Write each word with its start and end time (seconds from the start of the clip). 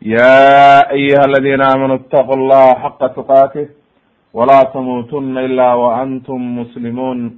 ya 0.00 0.88
ayuha 0.90 1.24
aladina 1.24 1.68
aamanuu 1.68 1.96
itaquu 1.96 2.36
llaha 2.36 2.74
xaqa 2.82 3.08
tuqaatih 3.14 3.68
walaa 4.34 4.64
tamuutuna 4.72 5.42
ila 5.44 5.76
waantum 5.76 6.40
muslimuun 6.40 7.32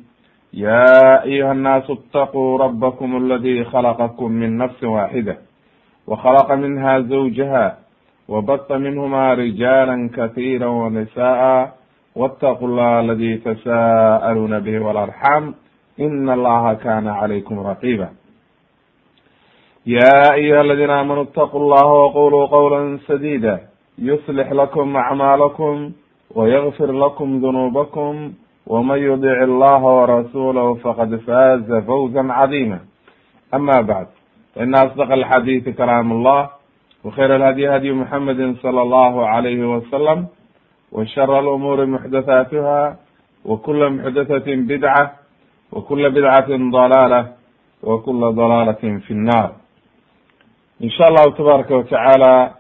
ya 0.53 1.23
ayuha 1.27 1.51
annaasu 1.51 1.93
itaquu 1.93 2.59
rabbakum 2.59 3.17
aladi 3.19 3.65
khalaqakum 3.67 4.31
min 4.33 4.57
nafsin 4.63 4.89
waaxida 4.89 5.37
wakhalaqa 6.07 6.57
minha 6.57 7.03
zawjaha 7.03 7.77
wabata 8.29 8.79
minhuma 8.79 9.35
rijaala 9.35 9.99
katiira 10.15 10.71
wanisa'a 10.71 11.73
waataquu 12.15 12.67
llaha 12.69 12.99
aladi 12.99 13.39
tasa'aluuna 13.43 14.61
bihi 14.61 14.79
walarxam 14.79 15.55
ina 15.99 16.33
allaha 16.33 16.77
kana 16.79 17.19
calaykum 17.21 17.59
raqiba 17.67 18.22
ya 19.85 20.33
ayuha 20.33 20.61
aladiina 20.61 20.95
aamanuu 20.99 21.23
itaquu 21.23 21.59
llaha 21.59 21.93
waquluu 22.07 22.49
qawla 22.49 22.99
sadida 23.07 23.61
yuslix 23.99 24.51
lakum 24.53 24.97
acmaalakum 24.97 25.93
wayagfir 26.35 26.93
lakum 26.95 27.41
dunuubakum 27.43 28.35
waman 28.67 28.99
yudic 29.03 29.43
allaha 29.43 29.87
warasuulahu 29.99 30.79
faqad 30.87 31.19
faaza 31.27 31.83
fawza 31.83 32.23
cadiima 32.23 32.79
ama 33.51 33.83
bacd 33.83 34.15
faina 34.55 34.87
asdaqa 34.87 35.15
alxadiidi 35.15 35.75
kalaam 35.75 36.13
allah 36.13 36.51
wakhayr 37.05 37.33
alhadyi 37.33 37.67
hadyu 37.67 37.95
muxamedi 37.95 38.55
sala 38.63 38.81
allahu 38.87 39.27
alayhi 39.27 39.67
wasalam 39.67 40.27
washara 40.93 41.39
alumuuri 41.43 41.87
muxdathaatuha 41.91 42.97
wakula 43.45 43.91
muxdathatin 43.91 44.67
bidca 44.71 45.19
wakula 45.75 46.11
bidcatin 46.11 46.71
dalaala 46.71 47.35
wakula 47.83 48.33
dalaalatin 48.33 49.01
fi 49.03 49.15
nnar 49.15 49.62
in 50.83 50.91
sha 50.91 51.05
allahu 51.07 51.31
tabaaraka 51.37 51.77
watacaala 51.77 52.55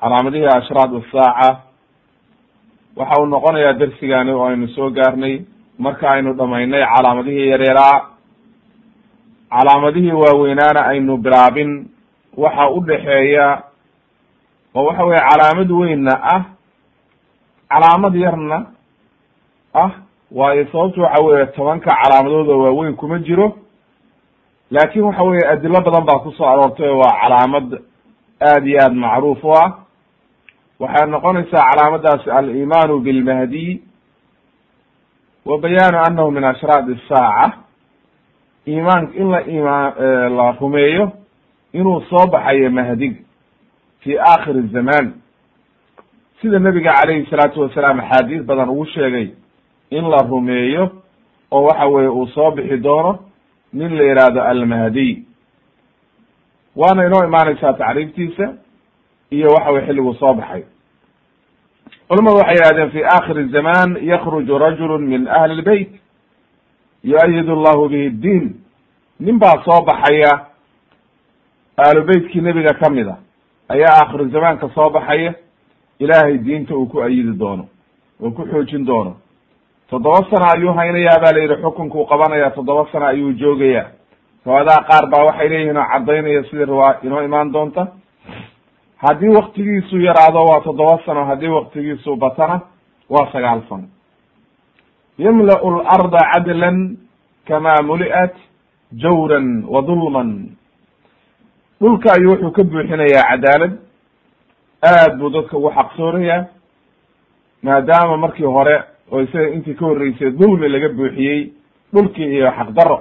calaamadihii 0.00 0.46
ashraad 0.46 0.90
asaaca 1.00 1.56
waxa 2.96 3.20
uu 3.22 3.26
noqonayaa 3.26 3.72
dersigani 3.80 4.30
oo 4.32 4.44
aynu 4.48 4.68
soo 4.68 4.90
gaarnay 4.90 5.34
marka 5.78 6.10
aynu 6.10 6.32
dhamaynay 6.34 6.84
calaamadihii 6.94 7.48
yareeraa 7.52 7.96
calaamadihii 9.50 10.12
waaweynaana 10.22 10.86
aynu 10.90 11.16
bilaabin 11.16 11.70
waxa 12.36 12.70
u 12.70 12.80
dhexeeya 12.88 13.62
oo 14.74 14.84
waxa 14.84 15.04
weye 15.04 15.20
calaamad 15.30 15.70
weynna 15.70 16.14
ah 16.34 16.42
calaamad 17.68 18.14
yarna 18.14 18.66
ah 19.74 19.90
waayo 20.32 20.66
sababtu 20.72 21.00
waxa 21.02 21.22
weye 21.24 21.46
tobanka 21.46 21.90
calaamadood 22.02 22.48
oo 22.48 22.62
waaweyn 22.62 22.94
kuma 22.96 23.18
jiro 23.18 23.56
laakin 24.70 25.02
waxa 25.02 25.22
weye 25.22 25.46
adilo 25.48 25.80
badan 25.80 26.04
baa 26.06 26.18
ku 26.22 26.32
soo 26.32 26.46
aroortay 26.46 26.88
oo 26.88 26.98
waa 26.98 27.20
calaamad 27.22 27.82
aad 28.40 28.66
iyo 28.66 28.78
aad 28.82 28.94
macruuf 28.94 29.44
u 29.44 29.52
ah. 29.52 29.70
Waxay 30.80 31.06
noqonaysaa 31.10 31.70
calaamadaasi 31.70 32.30
alimaanu 32.30 33.00
bilmahdiy 33.00 33.80
wa 35.44 35.58
bayaanu 35.58 35.98
anahu 35.98 36.30
min 36.30 36.44
ashraad 36.44 36.88
isaaca 36.88 37.52
imaanka 38.66 39.14
in 39.18 39.30
la 39.30 39.40
imaan 39.42 39.92
la 40.36 40.52
rumeeyo 40.60 41.12
inuu 41.72 42.00
soo 42.10 42.26
baxayo 42.26 42.70
mahdig 42.70 43.16
fi 44.00 44.18
aakhiri 44.18 44.68
zaman. 44.72 45.14
Sida 46.40 46.58
nebiga 46.58 46.92
calayhi 46.94 47.26
salaatu 47.30 47.60
wasalaam 47.60 48.00
axaadiis 48.00 48.42
badan 48.42 48.68
ugu 48.68 48.86
sheegay 48.86 49.34
in 49.90 50.04
la 50.08 50.22
rumeeyo 50.22 50.90
oo 51.50 51.62
waxa 51.62 51.86
weye 51.86 52.08
uu 52.08 52.26
soo 52.26 52.50
bixi 52.50 52.76
doono 52.78 53.18
nin 53.72 53.96
la 53.96 54.02
yihahdo 54.04 54.40
almahdiy 54.42 55.22
waana 56.76 57.06
inoo 57.06 57.24
imaanaysaa 57.24 57.72
tacriiftiisa 57.72 58.54
iyo 59.30 59.48
waxa 59.48 59.70
weye 59.70 59.86
xilliguu 59.86 60.14
soo 60.14 60.34
baxay. 60.34 60.62
Culamadu 62.08 62.36
waxay 62.36 62.56
yihahdeen 62.56 62.90
fi 62.90 63.04
akhiri 63.04 63.48
zaman 63.48 63.96
yakruju 64.02 64.58
rajulu 64.58 64.98
min 64.98 65.28
ahli 65.28 65.54
lbeyt 65.60 65.90
yu-ayid 67.04 67.46
llahu 67.46 67.88
bihi 67.88 68.10
ddiin 68.10 68.54
nin 69.20 69.38
baa 69.38 69.62
soo 69.64 69.84
baxaya 69.84 70.46
ahlu 71.76 72.02
beytkii 72.04 72.40
nebiga 72.40 72.74
ka 72.74 72.90
mid 72.90 73.08
a 73.08 73.16
ayaa 73.68 74.02
akhiru 74.02 74.28
zamaanka 74.30 74.68
soo 74.74 74.90
baxaya 74.90 75.34
ilaahay 75.98 76.38
diinta 76.38 76.74
uu 76.76 76.86
ku 76.86 77.02
ayidi 77.02 77.32
doono 77.38 77.68
oo 78.22 78.30
ku 78.30 78.42
xoojin 78.50 78.84
doono 78.86 79.16
toddoba 79.90 80.20
sano 80.30 80.46
ayuu 80.54 80.72
haynayaa 80.78 81.18
baa 81.22 81.32
la 81.32 81.40
yidhi 81.42 81.62
xukunkuu 81.62 82.06
qabanaya 82.06 82.50
toddoba 82.50 82.86
sano 82.92 83.06
ayuu 83.06 83.32
joogayaa. 83.32 83.86
Riwaayadaha 84.46 84.84
qaar 84.88 85.04
baa 85.10 85.24
waxay 85.24 85.48
leeyihiin 85.48 85.76
oo 85.76 85.84
caddaynaya 85.92 86.42
sidii 86.44 86.64
riwaa 86.64 86.94
inoo 87.02 87.22
imaan 87.22 87.52
doonta. 87.52 87.86
Haddii 88.96 89.28
waktigiisu 89.28 89.96
yaraado 90.00 90.44
waa 90.44 90.60
toddoba 90.60 90.98
sano. 91.06 91.24
Haddii 91.24 91.48
waktigiisu 91.48 92.16
batana 92.16 92.60
waa 93.10 93.32
sagaal 93.32 93.62
sano. 93.68 93.84
Yamla'u 95.18 95.70
larda 95.70 96.20
cadlan 96.32 96.96
kama 97.48 97.74
muli'at 97.82 98.34
jawran 98.92 99.64
wa 99.68 99.82
dulman. 99.82 100.56
Dhulka 101.80 102.12
ayuu 102.12 102.30
wuxuu 102.32 102.50
ka 102.52 102.62
buuxinayaa 102.64 103.28
cadaalad. 103.30 103.72
Aad 104.82 105.18
buu 105.18 105.30
dadka 105.30 105.56
ugu 105.56 105.70
xaqsoonayaa 105.70 106.44
maadaama 107.62 108.16
markii 108.16 108.44
hore 108.46 108.82
oo 109.12 109.20
isaga 109.20 109.48
intii 109.54 109.74
ka 109.74 109.84
horreysay 109.86 110.30
dulmi 110.30 110.68
laga 110.68 110.88
buuxiyey 110.88 111.52
dhulkii 111.94 112.28
iyo 112.36 112.50
xaqdaro 112.58 112.98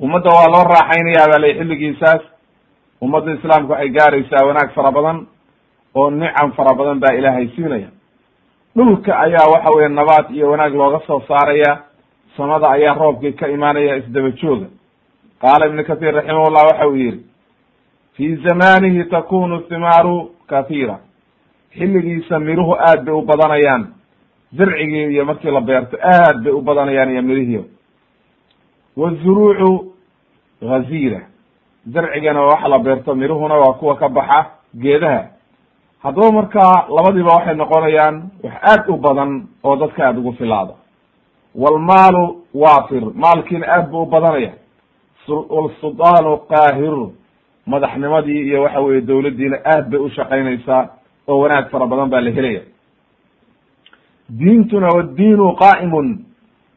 ummadda 0.00 0.30
waa 0.30 0.50
loo 0.54 0.64
raaxaynayaa 0.74 1.28
baa 1.30 1.38
lay 1.44 1.54
xilligiisaas. 1.58 2.22
Ummadda 3.00 3.32
islaamka 3.32 3.72
waxay 3.72 3.88
gaaraysaa 3.90 4.46
wanaag 4.46 4.70
fara 4.74 4.90
badan 4.92 5.26
oo 5.94 6.10
nicam 6.10 6.52
fara 6.52 6.74
badan 6.74 7.00
baa 7.00 7.14
ilaahay 7.18 7.48
siinaya. 7.56 7.88
Dhulka 8.76 9.18
ayaa 9.18 9.50
waxa 9.52 9.70
weye 9.76 9.88
nabaad 9.88 10.26
iyo 10.34 10.50
wanaag 10.50 10.74
looga 10.74 11.00
soo 11.06 11.20
saaraya. 11.28 11.78
Samada 12.36 12.70
ayaa 12.70 12.94
roobkii 12.94 13.32
ka 13.32 13.48
imaanaya 13.48 13.96
isdaba 13.96 14.30
jooga 14.30 14.66
qaala 15.42 15.66
ibnu 15.66 15.84
kathir 15.84 16.14
raximahullah 16.14 16.64
waxa 16.70 16.88
uu 16.88 16.96
yihi 16.96 17.20
fi 18.16 18.36
zamanihi 18.36 19.04
takunu 19.04 19.58
thimaaru 19.68 20.30
kathira 20.46 20.98
xilligiisa 21.78 22.38
miruhu 22.38 22.74
aad 22.78 23.04
bay 23.04 23.14
u 23.14 23.22
badanayaan 23.22 23.86
zarcigii 24.56 25.12
iyo 25.12 25.24
markii 25.24 25.50
la 25.50 25.60
beerto 25.60 25.96
aad 26.02 26.42
bay 26.44 26.52
u 26.52 26.60
badanayaan 26.62 27.10
iyo 27.12 27.22
mirihii 27.22 27.64
wazuruucu 28.96 29.92
ghaziira. 30.62 31.20
Zarcigana 31.86 32.40
waxa 32.42 32.68
la 32.68 32.78
beerto 32.78 33.14
miruhuna 33.14 33.54
waa 33.54 33.72
kuwa 33.72 33.96
ka 33.96 34.08
baxa 34.08 34.46
geedaha. 34.74 35.24
Haddaba 36.02 36.32
markaa 36.32 36.86
labadiiba 36.96 37.32
waxay 37.32 37.54
noqonayaan 37.54 38.22
wax 38.42 38.54
aad 38.62 38.88
u 38.88 38.96
badan 38.96 39.46
oo 39.64 39.76
dadka 39.76 40.06
aad 40.08 40.18
ugu 40.18 40.32
filaada. 40.32 40.74
Walmaalu 41.54 42.42
waafir 42.54 43.02
maalkiina 43.14 43.66
aad 43.68 43.90
bu 43.90 44.02
u 44.02 44.06
badanaya 44.06 44.52
walsuldaanu 45.28 46.36
qaahiru 46.48 47.14
madaxnimadii 47.66 48.40
iyo 48.46 48.62
waxa 48.62 48.80
weye 48.80 49.00
dowladdiina 49.00 49.56
aad 49.64 49.90
bay 49.90 50.00
u 50.00 50.10
shaqaynaysaa 50.10 50.88
oo 51.28 51.38
wanaag 51.40 51.70
fara 51.70 51.86
badan 51.86 52.08
baa 52.10 52.20
la 52.20 52.30
helaya 52.30 52.60
diintuna 54.38 54.88
wadiinu 54.88 55.56
qaa'imun. 55.56 56.18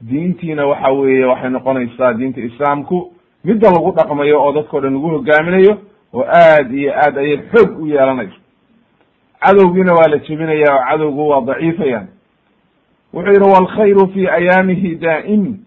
Diintiina 0.02 0.66
waxa 0.68 0.92
weeye 0.92 1.26
waxay 1.26 1.50
noqonaysaa 1.50 2.14
diinta 2.14 2.42
islaamku. 2.42 3.14
Midda 3.44 3.72
lagu 3.72 3.92
dhaqmayo 3.92 4.42
oo 4.42 4.54
dadkao 4.54 4.82
dhan 4.82 4.94
lagu 4.94 5.10
hogaaminayo 5.10 5.78
oo 6.14 6.24
aad 6.28 6.72
iyo 6.74 6.92
aad 6.94 7.18
ayay 7.18 7.38
xoog 7.52 7.80
u 7.82 7.88
yeelanayso. 7.88 8.38
Cadowgiina 9.44 9.94
waa 9.94 10.08
la 10.10 10.18
jebinaya 10.18 10.76
oo 10.76 10.84
cadowgu 10.90 11.28
waa 11.30 11.42
daciifayaan 11.42 12.08
wuxuu 13.14 13.32
yihi 13.34 13.54
walkhayru 13.54 14.08
fi 14.14 14.28
ayaamihi 14.28 14.96
daa'im 14.96 15.58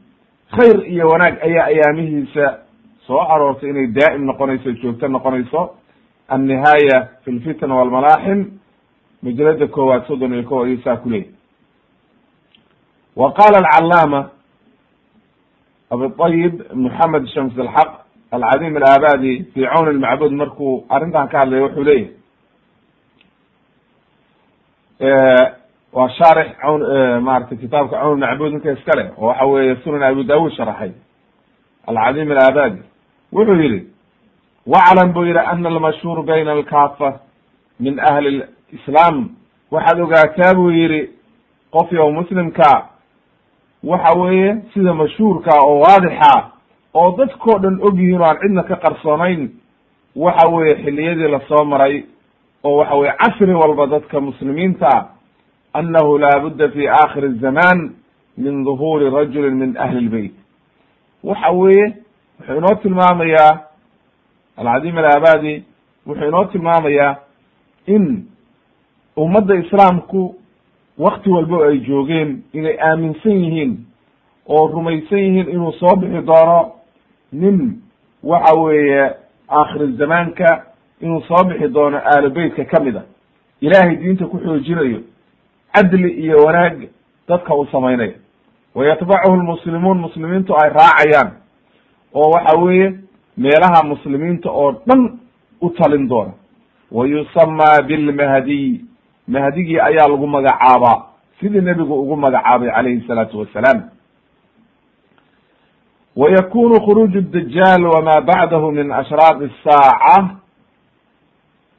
khayr 0.57 0.87
iyo 0.93 1.09
wanaag 1.09 1.39
ayaa 1.43 1.65
ayaamihiisa 1.67 2.59
soo 3.07 3.21
aroortay 3.21 3.71
inay 3.71 3.87
daa'im 3.87 4.25
noqonayso 4.25 4.73
joogto 4.73 5.09
noqonayso. 5.09 5.71
Annihaaya 6.29 7.09
fi 7.25 7.31
lfitna 7.33 7.75
walmalaaxim 7.75 8.45
majalada 9.23 9.67
koowaad 9.67 10.07
soddon 10.07 10.33
iyo 10.35 10.43
ko 10.43 10.65
ayuu 10.65 10.81
saa 10.85 10.97
ku 10.97 11.09
leeyay 11.11 11.31
wa 13.17 13.33
qala 13.33 13.59
alcalaama 13.59 14.31
abiayib 15.91 16.55
moxamed 16.75 17.27
shams 17.35 17.59
alxaq 17.59 17.91
alcadim 18.33 18.77
alaabadi 18.77 19.45
fi 19.55 19.61
cawn 19.73 19.89
lmacbud 19.97 20.33
markuu 20.33 20.85
arrintan 20.89 21.29
ka 21.29 21.39
hadlaya 21.39 21.63
wuxuu 21.67 21.85
leeyahy 21.85 22.11
waa 25.93 26.09
shaarix 26.19 26.49
cawn 26.61 26.81
maratay 27.21 27.59
kitaabka 27.59 27.97
cawn 28.01 28.19
macbuud 28.21 28.53
ninka 28.53 28.73
iska 28.73 28.93
leh 28.99 29.11
oo 29.19 29.27
waxa 29.29 29.45
weeye 29.47 29.77
sunan 29.85 30.03
abu 30.03 30.23
dawud 30.25 30.53
sharaxay 30.53 30.93
alcadiim 31.87 32.31
alaabadi 32.31 32.83
wuxuu 33.33 33.55
yihi 33.63 33.81
waclam 34.67 35.13
buu 35.13 35.25
yihi 35.25 35.39
ana 35.39 35.69
almashhuur 35.69 36.23
bayna 36.23 36.53
alkaafa 36.53 37.21
min 37.81 37.99
ahli 38.01 38.43
lislaam 38.73 39.29
waxaad 39.71 40.01
ogaataa 40.01 40.55
buu 40.55 40.71
yihi 40.71 41.11
qof 41.71 41.93
yow 41.93 42.11
muslimka 42.13 42.89
waxa 43.87 44.19
weeye 44.19 44.57
sida 44.75 44.95
mashhuurka 44.95 45.51
oo 45.63 45.79
waadixa 45.81 46.51
oo 46.95 47.17
dadkao 47.17 47.59
dhan 47.59 47.79
ogyihiin 47.83 48.21
oo 48.21 48.27
aan 48.27 48.39
cidna 48.41 48.63
ka 48.63 48.77
qarsoonayn 48.77 49.51
waxa 50.17 50.49
weeye 50.49 50.75
xilliyadii 50.75 51.29
la 51.29 51.41
soo 51.49 51.65
maray 51.65 52.05
oo 52.65 52.77
waxa 52.77 52.95
weye 52.95 53.13
casri 53.13 53.55
walba 53.55 53.87
dadka 53.87 54.21
muslimiinta 54.21 54.89
ah, 54.89 55.07
annahu 55.73 56.19
laabudda 56.19 56.69
fi 56.69 56.89
aakhiri 56.89 57.39
zaman 57.39 57.95
min 58.37 58.65
duhuuri 58.65 59.11
rajulin 59.11 59.55
min 59.55 59.77
ahli 59.79 60.01
lbeyt. 60.01 60.35
Waxa 61.25 61.51
weeye 61.51 61.95
wuxuu 62.41 62.57
inoo 62.59 62.75
tilmaamayaa 62.83 63.61
alcadiim 64.57 64.99
alaabadi 64.99 65.65
wuxuu 66.07 66.29
inoo 66.29 66.45
tilmaamayaa 66.45 67.17
in 67.87 68.27
ummadda 69.17 69.55
islaamku 69.55 70.35
wakti 70.99 71.31
walba 71.31 71.67
ay 71.67 71.79
joogeen 71.79 72.43
inay 72.53 72.77
aaminsan 72.81 73.33
yihiin 73.33 73.77
oo 74.49 74.67
rumaysan 74.69 75.19
yihiin 75.19 75.49
inuu 75.49 75.73
soo 75.73 75.97
bixi 75.97 76.23
doono 76.27 76.73
nin 77.33 77.81
waxa 78.23 78.55
weeye 78.61 79.11
aakhir 79.49 79.87
zamaanka 79.99 80.67
inuu 81.01 81.21
soo 81.23 81.45
bixi 81.45 81.69
doono 81.69 81.97
aalo 81.99 82.31
beytka 82.31 82.65
ka 82.65 82.81
mid 82.81 82.97
a. 82.97 83.03
Ilaahay 83.61 83.97
diinta 83.97 84.27
ku 84.27 84.39
xoojinayo 84.39 85.01
cadli 85.73 86.11
iyo 86.13 86.37
wanaag 86.45 86.89
dadka 87.29 87.55
uu 87.55 87.67
samaynayo 87.67 88.13
wayatbacuhu 88.75 89.37
lmuslimuun 89.37 89.99
muslimiintu 89.99 90.55
ay 90.57 90.71
raacayaan 90.71 91.31
oo 92.15 92.31
waxa 92.31 92.59
weeye 92.59 92.95
meelaha 93.37 93.83
muslimiinta 93.85 94.51
oo 94.51 94.73
dhan 94.87 95.19
u 95.61 95.71
talin 95.71 96.09
doona. 96.09 96.33
Wa 96.93 97.07
yusamaa 97.07 97.83
bilmahdiy 97.83 98.81
mahdigii 99.29 99.81
ayaa 99.81 100.09
lagu 100.09 100.27
magacaabaa. 100.27 101.03
Sidii 101.41 101.61
nebigu 101.61 101.95
ugu 102.03 102.17
magacaabay 102.17 102.71
calayhi 102.71 103.05
salaatu 103.07 103.39
wasalaam. 103.39 103.83
Wa 106.17 106.31
yakunu 106.31 106.81
khuruuju 106.81 107.21
dajaal 107.21 107.85
wama 107.87 108.21
bacdahu 108.21 108.73
min 108.73 108.93
ashraaq 108.93 109.41
الsaaca 109.43 110.37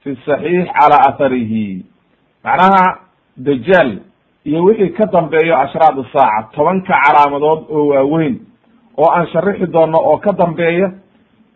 fi 0.04 0.16
saxiix 0.26 0.68
cala 0.80 0.98
atharihi. 1.10 1.86
Macnaha 2.44 3.00
dajaal 3.38 4.00
iyo 4.46 4.64
wixii 4.64 4.90
ka 4.94 5.06
dambeeyo 5.06 5.58
ashraaq 5.58 5.96
saaca 6.14 6.50
tobanka 6.56 6.94
calaamadood 7.04 7.66
oo 7.70 7.88
waaweyn 7.88 8.40
oo 8.98 9.10
aan 9.12 9.28
sharixi 9.28 9.66
doono 9.68 9.98
oo 9.98 10.18
ka 10.18 10.32
dambeeya 10.32 10.92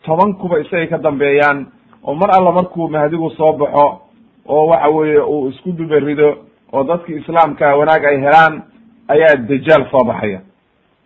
tobankuba 0.03 0.59
isagay 0.59 0.87
ka 0.87 0.97
dambeeyaan 0.97 1.65
oo 2.03 2.15
mar 2.15 2.29
alla 2.33 2.51
markuu 2.51 2.89
mahdigu 2.89 3.29
soo 3.37 3.53
baxo 3.53 4.01
oo 4.47 4.65
waxa 4.67 4.89
weeye 4.89 5.19
uu 5.19 5.49
isku 5.49 5.71
duberido 5.71 6.37
oo 6.73 6.83
dadki 6.83 7.13
islaamka 7.13 7.75
wanaag 7.75 8.05
ay 8.05 8.17
helaan 8.19 8.61
ayaa 9.07 9.35
dajaal 9.35 9.85
soo 9.91 10.03
baxaya. 10.05 10.41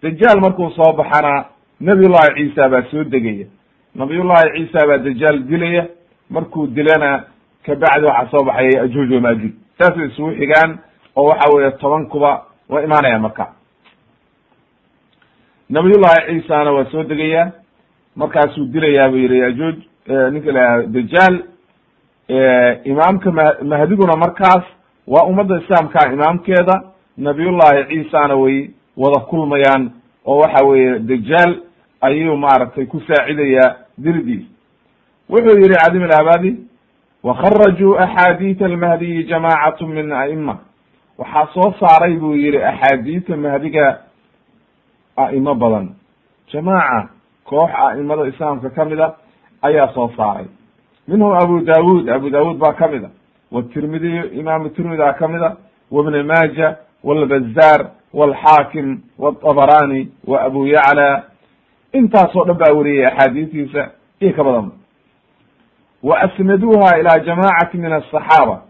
Dajaal 0.02 0.42
markuu 0.42 0.70
soo 0.72 0.94
baxana 0.94 1.46
nabiyullahi 1.80 2.36
ciisa 2.36 2.70
baa 2.70 2.84
soo 2.92 3.04
degaya. 3.04 3.46
Nabiyullahi 3.96 4.50
ciisa 4.56 4.88
baa 4.88 4.98
dajaal 4.98 5.40
dilaya. 5.44 5.88
Markuu 6.30 6.68
dilana 6.68 7.24
kabacdi 7.66 8.06
waxaa 8.06 8.30
soo 8.32 8.44
baxaya 8.44 8.70
yajuuj 8.82 9.12
wamaajuuj 9.14 9.52
saasay 9.80 10.08
isugu 10.08 10.32
xigaan 10.36 10.78
oo 11.16 11.26
waxa 11.30 11.50
weeye 11.56 11.72
tobankuba 11.72 12.44
waa 12.70 12.82
imaanaya 12.84 13.20
marka 13.20 13.48
nabiyullahi 15.70 16.26
ciisana 16.42 16.72
waa 16.72 16.86
soo 16.92 17.04
degaya. 17.04 17.52
Markaasuu 18.16 18.66
dilayaa 18.66 19.10
buu 19.10 19.18
yihi 19.18 19.40
yajuuj 19.40 19.76
ninka 20.32 20.52
la 20.52 20.84
dajaal 20.84 21.44
imaamka 22.84 23.32
ma 23.32 23.54
mahdiguna 23.64 24.16
markaas 24.16 24.64
waa 25.08 25.24
ummadda 25.26 25.58
islaamka 25.62 26.12
imaamkeeda 26.14 26.82
nabiyullahi 27.18 27.86
ciisana 27.90 28.36
way 28.36 28.70
wada 28.98 29.20
kulmayaan 29.20 29.92
oo 30.26 30.38
waxa 30.38 30.66
weeye 30.66 31.00
dajaal 31.00 31.56
ayuu 32.02 32.38
maaragtay 32.38 32.86
ku 32.86 33.00
saacidayaa 33.00 33.76
dilidiis. 33.98 34.46
Wuxuu 35.30 35.58
yihi 35.58 35.76
cadim 35.76 36.04
alabadi 36.04 36.58
wakharajuu 37.24 37.98
axaadiita 38.00 38.66
almahdiyi 38.66 39.24
jamaacatu 39.24 39.88
min 39.88 40.12
a'ima 40.12 40.58
waxaa 41.18 41.48
soo 41.54 41.74
saaray 41.80 42.14
buu 42.16 42.34
yihi 42.36 42.64
axaadiita 42.64 43.38
mahdiga 43.38 44.00
a'imo 45.18 45.56
badan. 45.56 45.90
Jamaaca 46.54 47.10
koox 47.44 47.70
a'imada 47.74 48.28
islaamka 48.28 48.70
ka 48.70 48.86
mid 48.86 49.00
a 49.00 49.14
ayaa 49.62 49.94
soo 49.94 50.10
saaray 50.18 50.46
minhum 51.08 51.34
abu 51.34 51.62
dawud. 51.62 52.10
Abu 52.10 52.30
dawud 52.30 52.58
baa 52.58 52.74
ka 52.74 52.88
mid 52.88 53.04
a. 53.04 53.10
Wtirmidiy 53.52 54.40
imaamu 54.40 54.70
tirmida 54.70 55.14
ka 55.14 55.28
mid 55.28 55.42
a. 55.42 55.58
Wibn 55.92 56.24
maaja 56.24 56.78
walbazaar 57.04 57.92
walxaakim 58.14 59.00
wاطabarani 59.20 60.10
wa 60.28 60.42
abu 60.42 60.68
yacla 60.68 61.24
intaasoo 61.94 62.46
dhan 62.46 62.58
baa 62.58 62.74
weriyey 62.74 63.06
axaadiistiisa 63.06 63.90
iyo 64.20 64.34
ka 64.34 64.44
badan 64.44 64.72
wa 66.04 66.20
asnaduuha 66.22 67.00
ilaa 67.00 67.20
jamacati 67.20 67.78
min 67.78 67.92
asaxaaba 67.94 68.62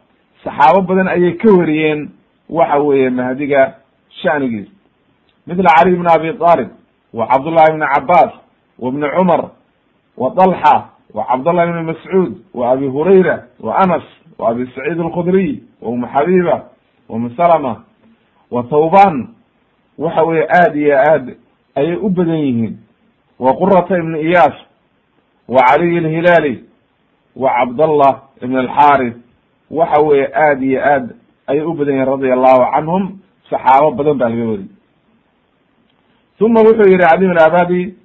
saxaabo 0.44 0.82
badan 0.82 1.08
ayay 1.08 1.32
ka 1.38 1.50
wariyeen 1.58 2.10
waxa 2.50 2.78
weeye 2.80 3.10
mahdiga 3.10 3.76
shanigiis 4.22 4.68
mithla 5.48 5.70
cali 5.78 5.96
bn 5.96 6.08
abi 6.08 6.34
talib 6.34 6.70
wa 7.14 7.28
cabdullahi 7.28 7.74
bni 7.74 7.86
cabas 7.96 8.32
wa 8.80 8.92
bni 8.92 9.08
cumar 9.16 9.50
wa 10.18 10.30
dalxa 10.36 10.90
wa 11.16 11.24
cabdallah 11.32 11.66
bni 11.72 11.84
mascuud 11.88 12.32
wa 12.54 12.72
abi 12.76 12.88
hurayra 12.88 13.48
wa 13.60 13.72
anas 13.80 14.04
wa 14.38 14.50
abi 14.52 14.66
saciid 14.76 15.00
alkhudriy 15.00 15.64
wa 15.82 15.90
umu 15.90 16.08
xabiba 16.08 16.56
wa 17.10 17.16
umu 17.16 17.30
salama 17.40 17.84
wa 18.52 18.64
thawban. 18.64 19.28
Waxa 19.98 20.24
weeye 20.24 20.48
aad 20.52 20.76
iyo 20.76 20.96
aad 21.00 21.26
ayay 21.76 21.96
u 21.96 22.10
badan 22.10 22.36
yihiin. 22.36 22.78
Wa 23.40 23.54
qurata 23.56 23.98
ibn 23.98 24.16
iyas 24.16 24.56
wa 25.48 25.62
caliy 25.64 25.98
alhilaali 25.98 26.64
wa 27.36 27.50
cabdallah 27.60 28.14
ibn 28.42 28.56
alxarith 28.58 29.18
waxa 29.72 30.02
weeye 30.02 30.28
aad 30.34 30.64
iyo 30.64 30.80
aad 30.84 31.16
ayay 31.48 31.64
u 31.64 31.74
badan 31.74 31.94
yihiin 31.96 32.10
radia 32.12 32.34
allahu 32.34 32.72
canhum 32.76 33.04
saxaabo 33.50 33.92
badan 33.92 34.18
baa 34.18 34.30
laga 34.30 34.46
weriy 34.46 34.68
uma 36.42 36.60
wuxuu 36.62 36.90
yihi 36.90 36.98
cadim 36.98 37.30
alabadi 37.32 37.82
wa 37.86 37.96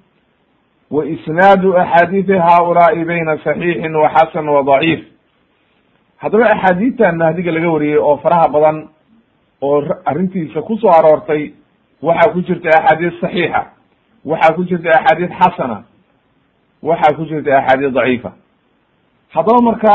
isnaadu 0.99 1.77
axaadiidi 1.77 2.33
haulaai 2.37 3.05
bayna 3.05 3.37
saxiixin 3.43 3.95
wa 3.95 4.09
xasan 4.15 4.47
wa 4.49 4.63
daciif 4.63 4.99
haddaba 6.17 6.45
axaadiidtan 6.45 7.17
mahdiga 7.17 7.51
laga 7.51 7.69
wariyey 7.71 7.97
oo 7.97 8.17
faraha 8.17 8.47
badan 8.47 8.87
oo 9.61 9.83
arrintiisa 10.05 10.61
ku 10.61 10.77
soo 10.77 10.89
aroortay 10.91 11.51
waxaa 12.01 12.33
ku 12.33 12.41
jirta 12.41 12.69
axaadiis 12.69 13.19
saxiixa 13.21 13.61
waxaa 14.25 14.55
ku 14.55 14.63
jirta 14.63 14.89
axaadiis 14.99 15.31
xasana 15.39 15.83
waxaa 16.83 17.15
ku 17.17 17.25
jirta 17.25 17.57
axaadiis 17.57 17.93
daciifa 17.93 18.31
haddaba 19.35 19.61
marka 19.61 19.93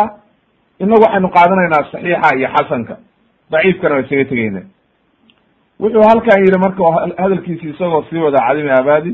inagu 0.81 1.03
waxaynu 1.03 1.29
qaadanaynaa 1.37 1.85
saxiixa 1.93 2.37
iyo 2.39 2.49
xasanka 2.57 2.97
daciifkana 3.51 3.95
waa 3.95 4.01
isaga 4.03 4.25
tegeyna 4.25 4.63
wuxuu 5.81 6.03
halkan 6.09 6.41
yihi 6.45 6.59
marka 6.59 6.83
hadalkiisi 7.23 7.69
isagoo 7.69 8.03
sii 8.11 8.19
wada 8.19 8.39
cadimi 8.49 8.71
abadi 8.71 9.13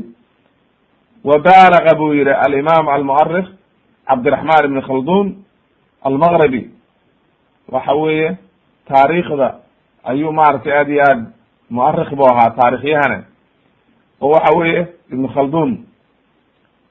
wa 1.23 1.39
baalaga 1.39 1.95
buu 1.97 2.13
yihi 2.13 2.29
alimaam 2.45 2.87
almuarikh 2.89 3.47
cabdiraxman 4.07 4.65
ibn 4.65 4.81
khaldun 4.81 5.35
almaqribi 6.03 6.69
waxa 7.71 7.93
weeye 7.93 8.37
taariikhda 8.87 9.55
ayuu 10.03 10.31
maaragtay 10.31 10.73
aad 10.79 10.89
iyo 10.89 11.01
aad 11.09 11.25
muarikh 11.69 12.09
bu 12.15 12.23
ahaa 12.29 12.49
taariikhyahane 12.59 13.23
oo 14.21 14.29
waxa 14.29 14.57
weeye 14.57 14.87
ibn 15.11 15.27
khaldun 15.27 15.71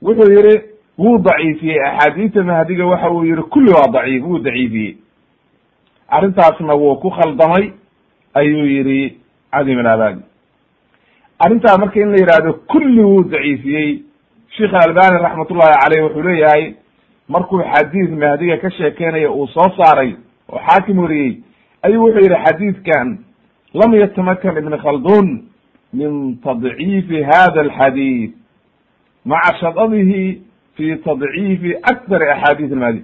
wuxuu 0.03 0.33
yihi 0.33 0.55
wuu 0.99 1.19
daciifiyey 1.19 1.81
axaadiista 1.87 2.43
mahdiga 2.45 2.87
waxa 2.87 3.11
uu 3.11 3.25
yihi 3.25 3.43
kulli 3.43 3.71
waa 3.73 3.89
daciif 3.93 4.25
wuu 4.25 4.39
daciifiyey 4.39 4.97
arrintaasna 6.09 6.75
wuu 6.75 6.97
ku 6.97 7.11
khaldamay 7.11 7.73
ayuu 8.35 8.67
yihi 8.67 9.19
cadim 9.53 9.79
alabadi 9.79 10.23
arrintaa 11.39 11.79
marka 11.79 12.01
in 12.01 12.11
la 12.11 12.17
yihahdo 12.17 12.53
kulli 12.73 13.03
wuu 13.05 13.23
daciifiyey 13.25 14.03
sheikh 14.56 14.75
albani 14.75 15.18
raxmatullahi 15.23 15.75
caleyh 15.82 16.02
wuxuu 16.04 16.23
leeyahay 16.23 16.75
markuu 17.28 17.62
xadiid 17.75 18.11
mahdiga 18.23 18.56
ka 18.59 18.71
sheekeynaya 18.71 19.30
uu 19.30 19.47
soo 19.49 19.68
saaray 19.78 20.14
oo 20.52 20.61
xaakim 20.68 20.99
wariyey 20.99 21.40
ayuu 21.82 22.04
wuxuu 22.04 22.21
yihi 22.25 22.44
xadiidkan 22.44 23.18
lam 23.75 23.94
yatamakan 23.94 24.56
ibn 24.59 24.76
khaldun 24.78 25.26
min 25.92 26.37
tadciifi 26.44 27.23
hada 27.23 27.61
alxadiid 27.61 28.32
maca 29.25 29.56
shadadihi 29.61 30.42
fi 30.76 30.97
tadciifi 31.04 31.75
akthar 31.92 32.23
axaadiis 32.23 32.73
almahdi. 32.73 33.02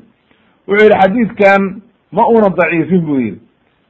Wuxuu 0.68 0.84
yihi 0.84 1.00
xadiidkan 1.02 1.82
ma 2.12 2.22
una 2.26 2.48
daciifin 2.60 3.00
buu 3.06 3.20
yihi 3.20 3.40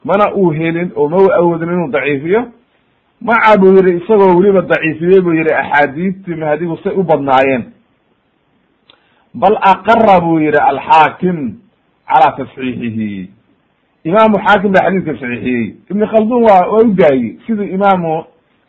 mana 0.05 0.31
uu 0.37 0.51
helin 0.53 0.93
oo 0.97 1.09
ma 1.09 1.17
u 1.17 1.29
awoodin 1.41 1.69
inuu 1.69 1.91
daciifiyo 1.91 2.43
maca 3.21 3.59
buu 3.59 3.77
yihi 3.77 3.99
isagoo 3.99 4.37
weliba 4.37 4.63
daciifiyey 4.63 5.21
buu 5.21 5.33
yihi 5.33 5.55
axaadiistii 5.55 6.35
mahdigu 6.35 6.77
say 6.83 6.93
u 6.95 7.03
badnaayeen. 7.03 7.65
Bal 9.35 9.57
aqara 9.63 10.21
buu 10.21 10.39
yihi 10.41 10.59
alxaakim 10.59 11.59
calaa 12.09 12.37
tasxiixihi. 12.37 13.31
Imaamu 14.05 14.37
xaakim 14.47 14.73
baa 14.73 14.85
xadiidka 14.87 15.13
saxiixiyey. 15.21 15.77
Ibn 15.91 16.07
khaldun 16.07 16.43
waa 16.43 16.67
waa 16.71 16.83
u 16.83 16.95
daayey 16.95 17.39
siduu 17.47 17.65
imaamu 17.65 18.25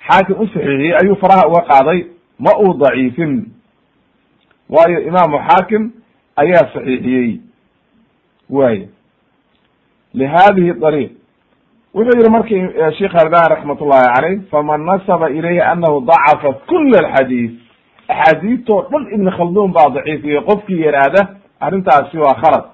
xaakim 0.08 0.36
u 0.40 0.48
saxiixiyey 0.48 0.94
ayuu 1.02 1.16
faraha 1.16 1.48
uga 1.48 1.62
qaaday 1.62 2.06
ma 2.40 2.52
uu 2.60 2.74
daciifin. 2.74 3.46
Waayo 4.70 5.00
imaamu 5.02 5.38
xaakim 5.48 5.92
ayaa 6.36 6.74
saxiixiyey. 6.74 7.40
Waay 8.50 8.88
lihadihi 10.14 10.74
ariiq 10.86 11.12
wuxuu 12.00 12.20
yihi 12.20 12.30
marki 12.36 12.58
sheikh 12.98 13.16
albani 13.22 13.50
raxmat 13.54 13.82
ullahi 13.82 14.08
caleyh 14.16 14.40
faman 14.52 14.82
nasaba 14.90 15.30
ilayhi 15.30 15.62
anahu 15.62 16.02
dacafa 16.12 16.54
kula 16.70 16.98
alxadiis. 17.04 17.52
Axaadiistoo 18.10 18.82
dhan 18.92 19.04
ibn 19.16 19.28
khaldun 19.38 19.72
baa 19.76 19.90
daciifiyey 19.96 20.42
qofkii 20.50 20.82
yaraahda 20.86 21.22
arrintaasi 21.66 22.18
waa 22.18 22.36
khalad. 22.42 22.66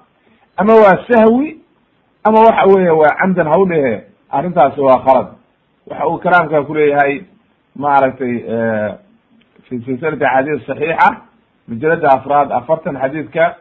Ama 0.57 0.73
waa 0.83 0.97
sahwi 1.09 1.47
ama 2.27 2.39
waxa 2.47 2.65
weeye 2.73 2.91
waa 3.01 3.15
camdan 3.19 3.47
ha 3.47 3.57
u 3.59 3.65
dhehe 3.71 4.03
arrintaasi 4.37 4.79
waa 4.81 4.99
khalad. 5.05 5.27
Waxa 5.89 6.07
uu 6.07 6.17
kalaamka 6.17 6.63
kuleeyahay 6.63 7.13
maaragtay 7.75 8.33
fi 9.65 9.79
silsilati 9.85 10.25
axaadiis 10.25 10.65
saxiixa 10.67 11.09
majalada 11.67 12.07
afraad 12.17 12.51
afartan 12.51 12.95
xadiidka 13.01 13.55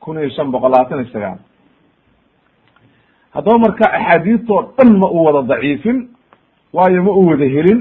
kun 0.00 0.18
iyo 0.18 0.30
shan 0.36 0.50
boqol 0.52 0.70
labaatan 0.70 0.98
iyo 1.00 1.12
sagaal 1.12 1.38
haddaba 3.36 3.58
marka 3.58 3.84
axaadiistoo 3.98 4.62
dhan 4.76 4.90
ma 5.00 5.06
uu 5.16 5.24
wada 5.26 5.42
daciifin 5.52 5.98
waayo 6.72 7.02
ma 7.06 7.10
uu 7.12 7.26
wada 7.30 7.44
helin 7.54 7.80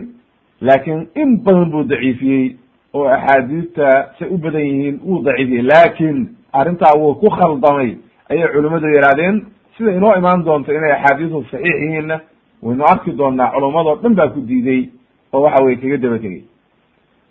laakin 0.62 1.08
in 1.16 1.30
badan 1.44 1.70
buu 1.72 1.84
daciifiyey 1.84 2.56
oo 2.94 3.08
axaadiista 3.18 3.86
say 4.20 4.28
u 4.34 4.38
badan 4.38 4.62
yihiin 4.62 5.00
wuu 5.08 5.24
daciifiyey. 5.24 5.62
Laakin 5.72 6.18
arrintaa 6.54 6.94
wuu 7.00 7.14
ku 7.22 7.30
khaldamay 7.30 7.98
ayay 8.30 8.48
culimmadu 8.54 8.88
yidhahdeen 8.96 9.36
sida 9.78 9.92
inoo 9.92 10.14
imaan 10.18 10.44
doonto 10.46 10.72
inay 10.74 10.92
axaadiisu 10.92 11.44
saxiix 11.52 11.76
yihiinna 11.84 12.20
waynu 12.64 12.84
arki 12.92 13.12
doonaa 13.12 13.52
culummado 13.54 13.96
dhan 14.02 14.14
baa 14.16 14.28
ku 14.28 14.40
diiday 14.42 14.82
oo 15.34 15.42
waxa 15.42 15.64
weye 15.64 15.76
kaga 15.78 15.98
daba 15.98 16.18
tegey. 16.20 16.44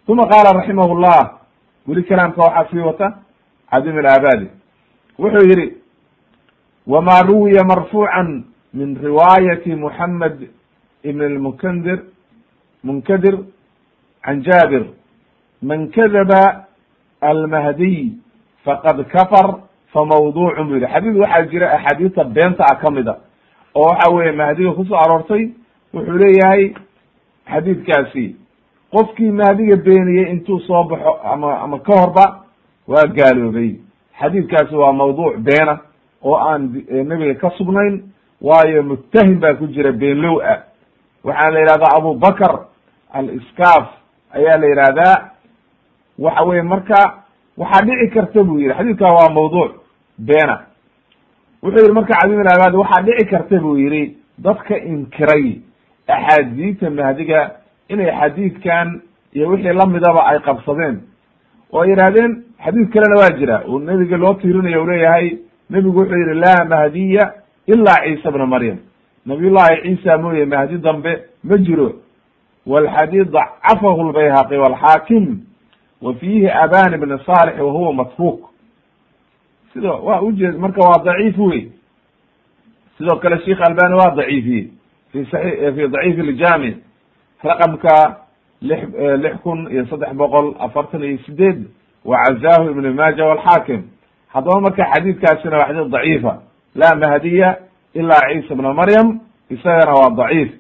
Uma 0.09 0.27
qaala 0.29 0.53
raximahullah 0.59 1.21
weli 1.89 2.03
kalaamka 2.05 2.41
waxaa 2.43 2.67
sii 2.71 2.79
wata 2.89 3.07
cadim 3.71 3.99
alaabadi 3.99 4.47
wuxuu 5.19 5.45
yihi 5.51 5.67
wma 6.87 7.23
ruwiya 7.23 7.65
marfuucan 7.65 8.45
min 8.75 8.97
riwaayati 9.03 9.75
muxamed 9.75 10.49
ibn 11.05 11.21
lmunkadir 11.23 11.99
munkadir 12.85 13.37
can 14.25 14.43
jaabir 14.43 14.85
man 15.63 15.89
kadaba 15.91 16.67
almahdiy 17.21 18.13
faqad 18.65 19.05
kafar 19.09 19.61
famawduucun 19.93 20.69
bu 20.69 20.75
yihi 20.77 20.87
xadiid 20.93 21.17
waxaa 21.17 21.47
jira 21.51 21.67
axaadiista 21.77 22.25
beenta 22.25 22.65
ah 22.71 22.77
ka 22.81 22.91
mid 22.91 23.09
a 23.09 23.17
oo 23.75 23.83
waxa 23.89 24.11
weye 24.13 24.33
mahdiga 24.33 24.73
ku 24.73 24.85
soo 24.85 24.97
aroortay 24.97 25.51
wuxuu 25.95 26.19
leeyahay 26.19 26.75
xadiidkaasi 27.53 28.37
qofkii 28.93 29.31
mahdiga 29.31 29.77
beeniyey 29.77 30.31
intuu 30.33 30.61
soo 30.61 30.85
baxo 30.85 31.13
ama 31.33 31.61
ama 31.65 31.79
ka 31.79 31.93
horba 32.01 32.45
waa 32.89 33.07
gaaloobay 33.17 33.77
xadiidkaasi 34.21 34.75
waa 34.75 34.93
mawduuc 34.93 35.37
beena 35.39 35.79
oo 36.25 36.37
aan 36.37 36.63
nebiga 36.91 37.35
ka 37.35 37.51
sugnayn 37.59 38.03
waayo 38.41 38.83
muttahim 38.83 39.41
baa 39.41 39.55
ku 39.55 39.67
jira 39.67 39.93
beenlow 39.93 40.41
ah. 40.43 40.59
Waxaana 41.25 41.51
la 41.51 41.61
yihahdaa 41.61 41.97
abu 41.97 42.15
bakr 42.15 42.53
al-iskaf 43.13 43.85
ayaa 44.35 44.57
la 44.59 44.67
yihahdaa 44.67 45.17
waxa 46.19 46.45
weye 46.45 46.63
marka 46.63 47.01
waxaa 47.57 47.85
dhici 47.87 48.11
karta 48.15 48.43
buu 48.45 48.59
yihi 48.59 48.75
xadiidka 48.75 49.07
waa 49.07 49.29
mawduuc 49.33 49.73
beena. 50.19 50.57
Wuxuu 51.63 51.81
yihi 51.85 51.93
marka 51.93 52.15
cadim 52.21 52.41
ilaabadi 52.41 52.77
waxaa 52.77 53.03
dhici 53.03 53.27
karta 53.31 53.57
buu 53.61 53.77
yihi 53.79 54.17
dadka 54.39 54.77
inkiray 54.79 55.61
axaadiista 56.09 56.91
mahdiga 56.91 57.51
inay 57.89 58.11
xadiidkan 58.21 59.01
iyo 59.35 59.49
wixii 59.49 59.73
lamidaba 59.73 60.27
ay 60.27 60.39
qabsadeen. 60.41 61.01
Oo 61.73 61.81
ay 61.81 61.89
yidhahdeen 61.91 62.45
xadiid 62.65 62.89
kalena 62.93 63.17
waa 63.21 63.37
jira. 63.39 63.63
Uu 63.69 63.79
nebiga 63.79 64.17
loo 64.17 64.35
tiirinayo 64.35 64.83
u 64.83 64.87
leeyahay 64.87 65.39
nebigu 65.71 65.99
wuxuu 66.01 66.17
yihi 66.19 66.35
laa 66.35 66.65
mahdiya 66.65 67.33
ilaa 67.67 68.05
ciisa 68.05 68.31
bna 68.31 68.47
maryam. 68.47 68.79
Nabiyullahi 69.27 69.83
ciisa 69.83 70.19
mooye 70.19 70.45
mahdi 70.45 70.79
dambe 70.79 71.25
ma 71.45 71.59
jiro. 71.59 71.93
Walxadiid 72.67 73.31
dacafahu 73.31 74.09
lbayhaqi 74.11 74.57
walxaakim 74.57 75.39
wa 76.03 76.15
fiihi 76.15 76.49
aban 76.51 76.97
bn 77.01 77.19
salix 77.27 77.59
wa 77.61 77.73
huwa 77.73 77.93
matruk 77.95 78.41
sido 79.73 79.99
wa 80.05 80.23
ujeed 80.23 80.57
marka 80.59 80.81
waa 80.81 81.05
daciif 81.05 81.39
wey 81.39 81.69
sidoo 82.99 83.17
kale 83.17 83.39
sheikh 83.45 83.61
albani 83.61 83.95
waa 83.95 84.15
daciifiyey 84.17 84.69
fi 85.13 85.25
sai 85.31 85.73
fi 85.75 85.89
daciif 85.89 86.17
ljami 86.19 86.77
raqamka 87.43 88.17
lix 88.63 88.81
lix 89.23 89.37
kun 89.43 89.69
iyo 89.73 89.87
saddex 89.87 90.13
boqol 90.15 90.55
afartan 90.61 91.03
iyo 91.05 91.19
sideed 91.27 91.65
wacazahu 92.05 92.71
ibn 92.71 92.93
maaja 92.95 93.25
walxaakim 93.25 93.83
haddaba 94.35 94.61
marka 94.61 94.85
xadiidkaasina 94.95 95.57
waa 95.59 95.67
xadiid 95.69 95.91
daciifa. 95.95 96.33
Laa 96.75 96.95
mahdiya 96.95 97.57
ilaa 97.95 98.21
ciisa 98.33 98.55
bna 98.55 98.73
maryam 98.75 99.21
isagana 99.51 99.93
waa 100.01 100.11
daciif. 100.21 100.51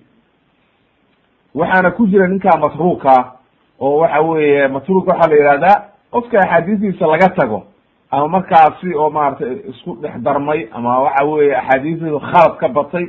Waxaana 1.55 1.91
ku 1.91 2.07
jira 2.07 2.27
ninkaa 2.29 2.59
matruuka 2.59 3.33
oo 3.81 3.99
waxa 4.01 4.21
weeye 4.23 4.69
matruuk 4.69 5.07
waxaa 5.09 5.31
la 5.31 5.37
yihahdaa 5.37 5.77
qofka 6.11 6.39
axaadiistiisa 6.39 7.07
laga 7.07 7.29
tago 7.37 7.63
ama 8.11 8.29
markaasi 8.29 8.95
oo 8.95 9.11
maratay 9.11 9.53
isku 9.71 9.97
dhex 10.03 10.15
darmay 10.23 10.69
ama 10.73 10.99
waxa 11.03 11.25
weye 11.25 11.57
axaadiistiisu 11.57 12.21
khalad 12.21 12.57
ka 12.61 12.69
batay 12.69 13.07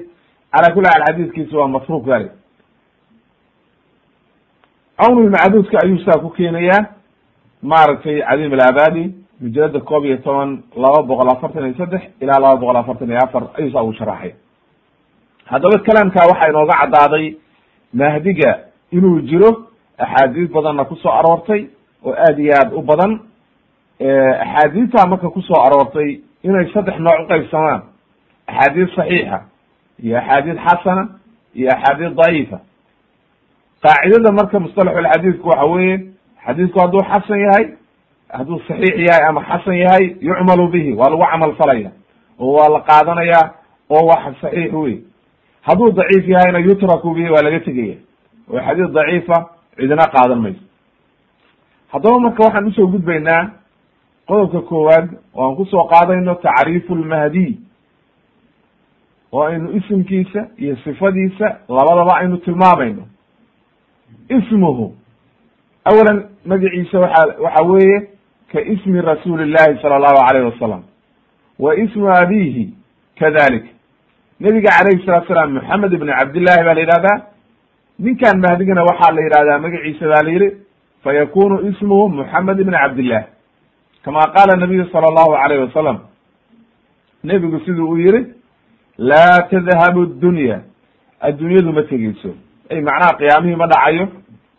cala 0.54 0.74
kuli 0.74 0.86
xaal 0.90 1.04
xadiiskiisa 1.08 1.58
waa 1.58 1.68
matruuk 1.68 2.06
bali 2.06 2.30
cawnulmacduudka 4.98 5.78
ayuu 5.84 6.00
saa 6.06 6.20
ku 6.22 6.30
keenayaa 6.30 6.86
maaragtay 7.62 8.22
cadim 8.22 8.54
alabadi 8.54 9.04
mujalada 9.42 9.80
koob 9.80 10.06
iyo 10.06 10.18
toban 10.18 10.64
laba 10.76 11.02
boqol 11.10 11.30
afartan 11.32 11.66
iyo 11.66 11.76
saddex 11.78 12.02
ilaa 12.22 12.40
laba 12.40 12.56
boqol 12.62 12.78
afartan 12.78 13.10
iyo 13.10 13.20
afar 13.24 13.44
ayuu 13.58 13.72
saa 13.72 13.84
ugu 13.84 13.94
sharaxay 13.94 14.32
haddaba 15.52 15.78
kalaamka 15.88 16.20
waxaa 16.32 16.50
inooga 16.52 16.76
caddaaday 16.82 17.26
mahdiga 17.94 18.52
inuu 18.92 19.20
jiro 19.30 19.50
axaadiis 19.98 20.50
badanna 20.52 20.86
ku 20.86 20.96
soo 20.96 21.12
aroortay 21.12 21.62
oo 22.06 22.14
aad 22.14 22.40
iyo 22.40 22.54
aad 22.60 22.74
u 22.74 22.82
badan. 22.82 23.20
Axaadiista 24.44 25.08
marka 25.08 25.30
ku 25.30 25.42
soo 25.42 25.56
aroortay 25.66 26.20
inay 26.44 26.66
saddex 26.74 27.00
nooc 27.00 27.20
uqaybsamaan 27.26 27.82
axaadiis 28.48 28.96
saxiixa 28.96 29.40
iyo 30.04 30.18
axaadiis 30.18 30.58
xasana 30.66 31.04
iyo 31.56 31.70
axaadiis 31.76 32.14
daciifa. 32.20 32.60
Qaacidada 33.84 34.32
marka 34.32 34.60
mustalaxulxadiidku 34.60 35.48
waxa 35.50 35.66
weeye 35.74 35.96
xadiidku 36.46 36.80
hadduu 36.80 37.02
xasan 37.12 37.40
yahay 37.46 37.66
hadduu 38.30 38.60
saxiix 38.68 38.98
yahay 39.08 39.26
ama 39.30 39.42
xasan 39.50 39.78
yahay 39.78 40.16
yucmalu 40.22 40.68
bihi 40.72 40.94
waa 40.94 41.10
lagu 41.10 41.24
camal 41.32 41.56
falaya 41.56 41.92
oo 42.40 42.54
waa 42.58 42.70
la 42.70 42.80
qaadanaya 42.82 43.42
oo 43.90 44.06
wax 44.08 44.36
saxiix 44.42 44.74
wey 44.74 44.96
hadduu 45.62 45.92
daciif 45.92 46.28
yahayna 46.28 46.60
yutraku 46.60 47.14
bihi 47.16 47.30
waa 47.30 47.42
laga 47.44 47.60
tegaya 47.60 47.96
oo 48.52 48.60
xadiis 48.68 48.92
daciifa 48.94 49.38
cidina 49.76 50.06
qaadan 50.16 50.40
mayso. 50.42 50.60
Haddaba 51.92 52.20
marka 52.20 52.44
waxaan 52.44 52.68
u 52.68 52.72
soo 52.72 52.88
gudbaynaa 52.88 53.52
qodobka 54.28 54.62
koowaad 54.62 55.10
oo 55.36 55.48
aan 55.50 55.56
ku 55.56 55.66
soo 55.66 55.84
qaadayno 55.88 56.36
tacriifu 56.36 56.96
lmahdiy 56.96 57.52
oo 59.32 59.44
aynu 59.44 59.72
isimkiisa 59.78 60.48
iyo 60.58 60.76
sifadiisa 60.84 61.58
labadaba 61.70 62.18
aynu 62.20 62.38
tilmaamayno. 62.38 63.04
Ismuhu 64.30 64.96
awalan 65.86 66.24
magaciisa 66.46 67.00
waxa 67.00 67.24
waxa 67.44 67.64
weeye 67.64 68.10
ka 68.52 68.60
ismi 68.62 69.02
rasuuli 69.02 69.46
llahi 69.52 69.80
sala 69.82 69.96
allahu 69.96 70.20
alayh 70.30 70.44
wasalam 70.52 70.82
wa 71.60 71.76
ismu 71.76 72.08
abihi 72.10 72.74
kadalik 73.20 73.66
nebiga 74.40 74.70
calayhi 74.78 75.06
salatu 75.06 75.28
salaam 75.28 75.54
moxamed 75.54 75.94
ibn 75.94 76.08
cabdillahi 76.20 76.64
baa 76.66 76.74
la 76.74 76.82
yihahdaa 76.82 77.18
ninkan 78.00 78.38
mahdigana 78.46 78.84
waxaa 78.90 79.12
la 79.16 79.22
yihahdaa 79.22 79.60
magaciisa 79.66 80.06
baa 80.14 80.24
la 80.28 80.32
yihi 80.32 80.48
fayakunu 81.04 81.56
ismuhu 81.70 82.10
moxamed 82.10 82.60
ibn 82.60 82.74
cabdillah 82.74 83.24
kama 84.04 84.22
qaala 84.36 84.58
nabiyu 84.64 84.86
sala 84.92 85.08
allahu 85.12 85.34
alayh 85.44 85.60
wasalam 85.68 85.98
nebigu 87.24 87.60
siduu 87.66 87.90
u 87.90 87.98
yihi 87.98 88.26
laa 88.98 89.42
tadhabu 89.52 90.06
dunya 90.06 90.62
addunyadu 91.22 91.72
ma 91.74 91.84
tegeyso 91.84 92.36
ay 92.72 92.82
macnaha 92.82 93.18
qiyaamihii 93.20 93.56
ma 93.56 93.68
dhacayo 93.68 94.08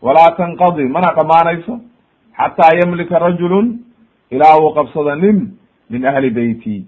walaa 0.02 0.30
tanqadi 0.36 0.84
mana 0.88 1.12
dhamaanayso 1.18 1.80
xataa 2.38 2.76
yamlika 2.80 3.18
rajulun 3.18 3.78
ilaa 4.30 4.58
uu 4.60 4.74
qabsado 4.74 5.14
nin 5.14 5.50
min 5.90 6.04
ahli 6.06 6.30
beyti 6.30 6.84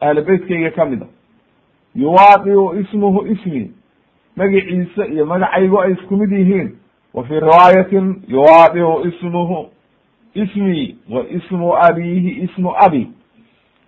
ahli 0.00 0.20
beytkayga 0.22 0.70
ka 0.70 0.84
mid 0.84 1.02
a 1.02 1.06
yuwaadiu 1.94 2.80
ismuhu 2.80 3.26
ismi 3.26 3.70
magaciisa 4.36 5.06
iyo 5.06 5.26
magacaygu 5.26 5.80
ay 5.80 5.92
isku 5.92 6.16
mid 6.16 6.32
yihiin 6.32 6.76
wa 7.14 7.24
fii 7.24 7.40
riwaayatin 7.40 8.22
yuwaadiu 8.28 9.06
ismuhu 9.08 9.68
ismi 10.34 10.96
wa 11.10 11.24
ismu 11.28 11.76
abihi 11.76 12.30
ismu 12.44 12.74
abi 12.86 13.08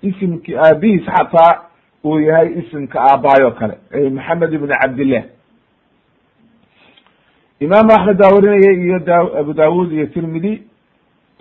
isimki 0.02 0.56
aabihiis 0.56 1.04
xataa 1.04 1.61
uu 2.04 2.20
yahay 2.20 2.58
isimka 2.58 3.00
aabaayo 3.00 3.50
kale 3.50 3.78
maxamed 4.11 4.52
ibn 4.52 4.68
cabdillah 4.68 5.25
imaamu 7.61 7.92
axmed 7.92 8.16
baa 8.18 8.28
warinaya 8.35 8.73
iyo 8.73 8.97
abu 9.40 9.52
dawud 9.52 9.92
iyo 9.92 10.06
tirmidi 10.06 10.62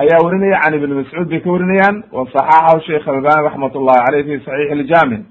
ayaa 0.01 0.20
warinaya 0.25 0.60
can 0.63 0.74
ibn 0.74 0.94
mascuud 1.00 1.27
bay 1.30 1.39
ka 1.42 1.50
warinayaan 1.51 2.04
wa 2.12 2.25
saxaxahu 2.34 2.82
sheikh 2.88 3.08
albani 3.08 3.44
raxmat 3.48 3.75
ullahi 3.75 4.04
caleyh 4.06 4.24
fi 4.27 4.46
saxiix 4.46 4.72
iljaamic 4.75 5.22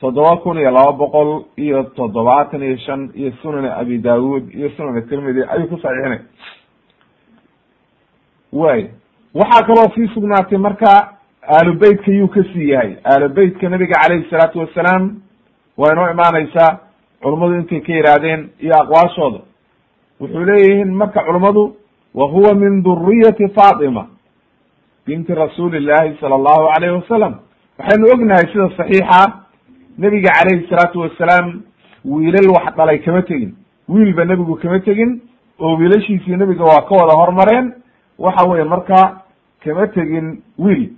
toddoba 0.00 0.36
kun 0.42 0.58
iyo 0.58 0.70
laba 0.70 0.92
boqol 0.92 1.30
iyo 1.56 1.82
toddobaatan 1.98 2.62
iyo 2.62 2.76
shan 2.86 3.10
iyo 3.14 3.32
sunan 3.42 3.64
abi 3.80 3.98
dawud 3.98 4.44
iyo 4.54 4.68
sunan 4.76 5.02
tirmidi 5.08 5.42
ayuu 5.52 5.68
ku 5.68 5.76
saxiixinay. 5.82 6.20
Way 8.52 8.90
waxaa 9.34 9.66
kaloo 9.66 9.88
sii 9.94 10.08
sugnaatay 10.14 10.58
marka 10.58 10.92
aalubeytka 11.56 12.10
yuu 12.12 12.28
ka 12.28 12.40
sii 12.52 12.68
yahay. 12.70 12.96
Aalubeytka 13.04 13.68
nabiga 13.68 14.00
calayhi 14.02 14.30
salaatu 14.30 14.58
wasalaam 14.58 15.20
waa 15.76 15.92
inoo 15.92 16.10
imaaneysaa 16.10 16.78
culummadu 17.22 17.54
intay 17.60 17.80
ka 17.80 17.92
yihaahdeen 17.92 18.48
iyo 18.60 18.74
aqwaashooda. 18.82 19.40
Wuxuu 20.20 20.44
leeyihiin 20.44 20.94
marka 20.94 21.24
culummadu 21.26 21.76
wa 22.14 22.28
huwa 22.28 22.54
min 22.54 22.82
duriyati 22.82 23.48
fatima 23.48 24.06
binti 25.06 25.34
rasuuli 25.34 25.80
llahi 25.80 26.16
sala 26.20 26.34
allahu 26.34 26.68
alayhi 26.76 26.94
wasalam 27.00 27.34
waxaynu 27.78 28.06
ognahay 28.14 28.46
sida 28.52 28.68
saxiixa 28.76 29.32
nebiga 29.98 30.30
calayhi 30.32 30.66
salaatu 30.68 31.00
wasalaam 31.00 31.62
wiilal 32.04 32.48
wax 32.54 32.74
dhalay 32.76 32.98
kama 32.98 33.22
tegin. 33.22 33.54
Wiilba 33.88 34.24
nebigu 34.24 34.56
kama 34.56 34.80
tegin 34.80 35.20
oo 35.58 35.76
wiilashiisii 35.76 36.36
nebiga 36.36 36.64
waa 36.64 36.82
ka 36.88 36.94
wada 36.94 37.14
hormareen. 37.16 37.72
Waxa 38.18 38.46
weye 38.48 38.64
marka 38.64 39.22
kama 39.64 39.86
tegin 39.88 40.42
wiil. 40.58 40.90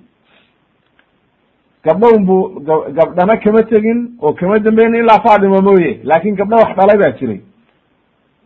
Gabdho 1.84 2.08
unbu 2.16 2.60
gabdhana 2.92 3.36
kama 3.36 3.62
tegin 3.62 4.12
oo 4.22 4.32
kama 4.32 4.58
dambeyn 4.58 4.94
ilaa 4.94 5.20
fatima 5.22 5.60
mooye. 5.62 6.00
Laakin 6.04 6.34
gabdho 6.36 6.56
wax 6.56 6.76
dhalay 6.76 6.98
baa 6.98 7.10
jiray. 7.18 7.40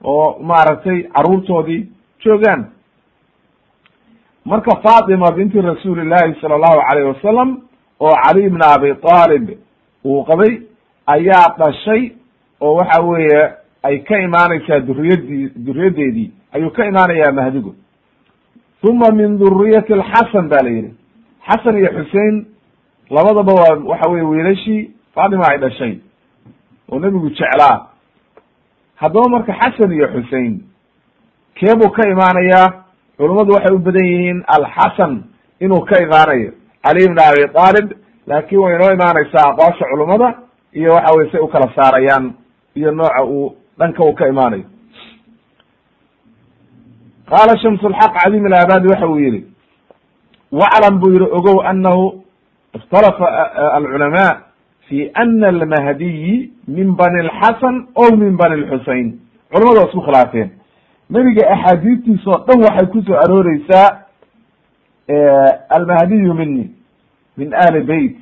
Oo 0.04 0.38
maaragtay 0.42 1.02
caruurtoodii 1.14 1.88
joogaan. 2.21 2.71
Marka 4.44 4.76
fatima 4.83 5.30
binti 5.33 5.61
rasuuli 5.61 6.04
llahi 6.09 6.35
sala 6.40 6.54
allahu 6.54 6.80
alayh 6.90 7.04
wasalam 7.14 7.61
oo 8.00 8.14
cali 8.25 8.49
bn 8.50 8.61
abi 8.62 8.94
talib 9.00 9.50
uu 10.04 10.25
qabay 10.25 10.62
ayaa 11.06 11.54
dhashay 11.59 12.12
oo 12.61 12.75
waxa 12.76 13.02
weeye 13.02 13.52
ay 13.83 13.99
ka 14.04 14.18
imaaneysaa 14.21 14.80
duriyadii 14.80 15.49
duriyaddeedii 15.56 16.33
ayuu 16.52 16.71
ka 16.71 16.87
imaanayaa 16.87 17.33
mahdigu. 17.33 17.75
Uma 18.83 19.11
min 19.12 19.38
duriyati 19.38 19.92
alxasan 19.92 20.49
ba 20.49 20.56
la 20.62 20.71
yidhi. 20.71 20.94
Xasan 21.49 21.78
iyo 21.78 21.88
xusein 21.97 22.47
labadaba 23.11 23.52
waa 23.52 23.78
waxa 23.85 24.11
weye 24.11 24.23
wiilashii 24.25 24.90
fatima 25.14 25.44
ay 25.50 25.59
dhashay. 25.59 25.99
Oo 26.88 26.99
nebigu 27.00 27.30
jeclaa. 27.30 27.88
Haddaba 28.97 29.28
marka 29.28 29.52
xasan 29.52 29.92
iyo 29.92 30.09
xusein 30.09 30.61
keebuu 31.58 31.90
ka 31.96 32.08
imaanayaa 32.08 32.66
culummadu 33.18 33.52
waxay 33.54 33.75
u 33.75 33.78
badan 33.78 34.06
yihiin 34.06 34.44
alxasan 34.46 35.12
inuu 35.61 35.80
ka 35.90 35.96
imaanayo. 36.02 36.50
Cali 36.84 37.08
bn 37.08 37.18
abi 37.18 37.42
talib 37.54 37.87
laakin 38.26 38.58
way 38.58 38.75
inoo 38.76 38.92
imaaneysaa 38.96 39.46
aqwaasha 39.50 39.84
culummada 39.92 40.28
iyo 40.73 40.92
waxa 40.92 41.14
weye 41.16 41.30
say 41.32 41.40
u 41.40 41.49
kala 41.49 41.68
saarayaan 41.76 42.32
iyo 42.76 42.90
nooca 42.90 43.23
uu 43.25 43.54
dhanka 43.78 44.04
uu 44.04 44.14
ka 44.14 44.28
imaanayo. 44.28 44.64
Qaala 47.30 47.54
shamsulxaq 47.62 48.12
cadim 48.23 48.45
alabadi 48.47 48.88
waxa 48.88 49.06
uu 49.08 49.19
yihi 49.19 49.40
waclam 50.52 50.99
buu 51.00 51.12
yihi 51.12 51.26
ogow 51.38 51.60
anahu 51.71 52.23
ikhtalafa 52.75 53.26
alculamaa 53.78 54.32
fi 54.88 55.10
ana 55.14 55.49
almahdiyi 55.49 56.50
min 56.69 56.95
bani 56.97 57.23
lxasan 57.28 57.86
o 57.95 58.17
min 58.17 58.36
bani 58.36 58.56
lxusein 58.62 59.08
culamadu 59.52 59.78
waa 59.80 59.88
isku 59.88 60.00
khilaafeen 60.06 60.50
nebiga 61.10 61.49
axaadiistiis 61.54 62.26
oo 62.26 62.38
dhan 62.47 62.60
waxay 62.62 62.86
ku 62.93 63.02
soo 63.02 63.17
arooreysaa 63.25 63.88
almahdiyu 65.69 66.34
mini 66.34 66.71
min 67.36 67.54
ali 67.54 67.80
beyt 67.80 68.17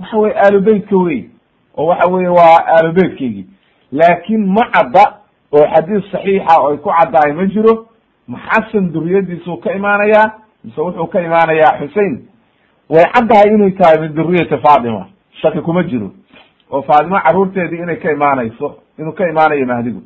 waxa 0.00 0.16
weye 0.18 0.34
aalu 0.44 0.60
beytka 0.60 0.96
wey 0.96 1.28
oo 1.76 1.86
waxa 1.86 2.10
weye 2.12 2.28
waa 2.28 2.58
aalu 2.66 2.92
beytkeygii 2.92 3.46
laakin 3.92 4.46
ma 4.46 4.62
cadda 4.72 5.04
oo 5.52 5.64
xadiis 5.74 6.10
saxiixa 6.12 6.60
oo 6.60 6.70
ay 6.70 6.76
ku 6.78 6.90
caddahay 6.90 7.32
ma 7.32 7.46
jiro. 7.46 7.86
Ma 8.28 8.38
xasan 8.38 8.92
duriyadiisuu 8.92 9.56
ka 9.56 9.72
imaanayaa 9.72 10.32
mise 10.64 10.80
wuxuu 10.80 11.06
ka 11.06 11.20
imaanayaa 11.20 11.78
xusein 11.78 12.14
way 12.90 13.04
caddahay 13.14 13.54
inay 13.54 13.70
tahay 13.70 14.00
min 14.00 14.14
duriyati 14.14 14.56
fatima 14.64 15.06
shaki 15.42 15.60
kuma 15.60 15.82
jiro. 15.82 16.10
Oo 16.70 16.82
faatimo 16.82 17.18
caruurteedii 17.20 17.82
inay 17.82 17.96
ka 17.96 18.12
imaanayso 18.12 18.76
inuu 18.98 19.12
ka 19.12 19.28
imaanayo 19.28 19.66
mahdigu 19.66 20.02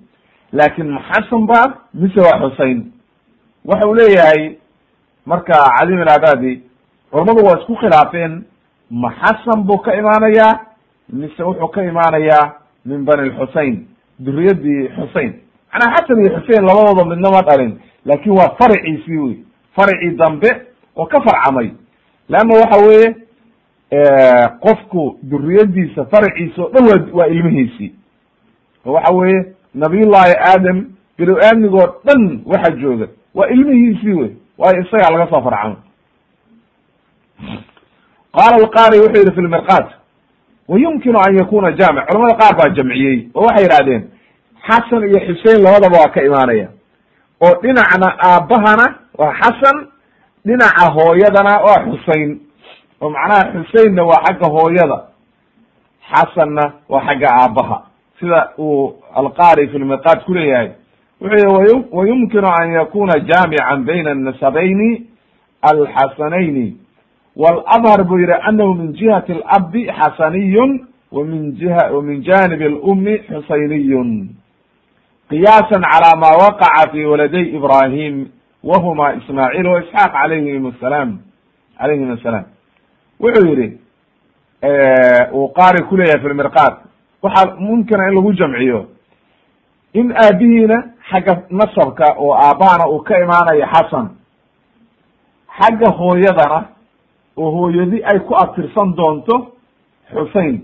laakin 0.53 0.89
ma 0.91 1.01
xasan 1.13 1.47
ba 1.47 1.75
mise 1.95 2.21
waa 2.21 2.39
xusein 2.41 2.93
waxa 3.65 3.87
uu 3.89 3.95
leeyahay 3.95 4.57
marka 5.27 5.53
cadim 5.79 6.01
alabadi 6.01 6.63
culamadu 7.11 7.45
waa 7.47 7.59
isku 7.61 7.77
khilaafeen 7.77 8.45
ma 8.91 9.13
xasan 9.21 9.63
buu 9.67 9.79
ka 9.79 9.95
imaanayaa 9.97 10.61
mise 11.13 11.43
wuxuu 11.43 11.69
ka 11.69 11.83
imaanayaa 11.85 12.53
min 12.87 13.05
bani 13.05 13.29
lxusein 13.31 13.87
duriyadii 14.19 14.89
xusein 14.97 15.33
macnaa 15.73 15.95
xasan 15.97 16.21
iyo 16.25 16.41
xusein 16.41 16.65
labadooda 16.67 17.05
midna 17.05 17.31
ma 17.31 17.43
dhalin 17.43 17.79
laakin 18.07 18.33
waa 18.33 18.55
farciisii 18.59 19.17
wey 19.19 19.37
farcii 19.77 20.11
dambe 20.17 20.51
oo 20.97 21.07
ka 21.07 21.21
farcamay. 21.21 21.71
Leanna 22.29 22.55
waxa 22.55 22.79
weeye 22.87 23.15
qofku 24.61 25.19
duriyadiisa 25.23 26.05
farciisa 26.05 26.63
o 26.63 26.69
dhan 26.73 26.85
waa 26.89 27.07
waa 27.19 27.27
ilmihiisii. 27.27 27.93
Oo 28.87 28.93
waxa 28.93 29.15
weeye 29.15 29.45
nabiyullahi 29.83 30.35
aadam 30.51 30.79
bilow 31.19 31.37
aadmigoo 31.47 31.87
dhan 32.07 32.23
waxa 32.47 32.71
jooga. 32.81 33.07
Waa 33.35 33.49
ilmihiisii 33.55 34.13
wey 34.21 34.31
waayo 34.59 34.81
isagaa 34.85 35.11
laga 35.15 35.27
soo 35.33 35.43
farcamay 35.47 35.77
qaala 38.37 38.57
alqari 38.63 38.99
wuxuu 39.01 39.21
yihi 39.23 39.35
fi 39.35 39.41
lmirqat 39.41 39.87
wa 40.69 40.79
yumkinu 40.79 41.19
an 41.19 41.37
yakuna 41.39 41.73
jaamic. 41.73 42.07
Culamada 42.09 42.35
qaar 42.41 42.55
baa 42.59 42.69
jamciyey 42.77 43.29
oo 43.35 43.45
waxay 43.47 43.63
yidhahdeen 43.65 44.03
xasan 44.69 45.03
iyo 45.09 45.21
xusein 45.27 45.63
labadaba 45.63 45.97
waa 45.99 46.13
ka 46.15 46.21
imaanaya. 46.29 46.69
Oo 47.45 47.55
dhinacna 47.63 48.09
aabbahana 48.29 48.87
waa 49.19 49.33
xasan 49.41 49.77
dhinaca 50.47 50.85
hooyadana 50.97 51.53
waa 51.67 51.81
xusein 51.89 52.41
oo 53.01 53.11
macnaha 53.11 53.53
xuseinna 53.55 54.03
waa 54.11 54.23
xagga 54.27 54.47
hooyada 54.57 54.99
xasanna 56.11 56.65
waa 56.89 57.03
xagga 57.07 57.29
aabbaha 57.43 57.79
sida 58.21 58.53
uu 58.59 58.95
alqari 59.15 59.69
fi 59.69 59.79
lmirqat 59.79 60.25
ku 60.25 60.35
leeyahay. 60.35 60.71
Wuxuu 61.21 61.63
yihi 61.63 61.85
wayumkinu 61.93 62.47
an 62.47 62.73
yakuna 62.73 63.21
jaamican 63.27 63.85
bayna 63.85 64.15
nasabayni 64.15 65.07
alxasanayni 65.63 66.77
wاladhar 67.37 68.05
buu 68.05 68.19
yihi 68.19 68.33
anahu 68.43 68.75
min 68.75 68.93
jihati 68.95 69.33
alabi 69.33 69.87
xasaniyun 69.87 70.87
wamin 71.13 71.53
jiha 71.59 71.91
wamin 71.93 72.23
janib 72.23 72.61
alumi 72.63 73.19
xusayniyun. 73.29 74.29
Qiyaasa 75.31 75.81
calى 75.81 76.11
ma 76.21 76.31
waqaca 76.43 76.91
fi 76.93 77.05
waladay 77.05 77.57
ibrahim 77.57 78.29
wahuma 78.63 79.15
ismaaciil 79.15 79.67
wa 79.67 79.81
isxaaq 79.83 80.13
alayhim 80.15 80.67
asalaam 80.67 81.19
calayhim 81.79 82.11
asalaam. 82.13 82.45
Wuxuu 83.21 83.47
yihi 83.47 83.79
uu 85.35 85.49
qaari 85.53 85.83
ku 85.89 85.97
leeyahay 85.97 86.21
fi 86.23 86.29
lmirqat 86.29 86.88
waxaa 87.23 87.57
mumkina 87.59 88.09
in 88.09 88.15
lagu 88.15 88.33
jamciyo. 88.33 88.87
In 89.95 90.13
aabihiina 90.13 90.77
xagga 91.11 91.43
nasabka 91.51 92.15
oo 92.19 92.35
aabbahana 92.35 92.89
uu 92.89 93.01
ka 93.03 93.19
imaanayo 93.25 93.67
xasan. 93.73 94.09
Xagga 95.59 95.91
hooyadana 95.99 96.65
oo 97.37 97.51
hooyadi 97.51 98.03
ay 98.05 98.19
ku 98.21 98.35
abtirsan 98.37 98.95
doonto 98.97 99.53
xusein 100.13 100.61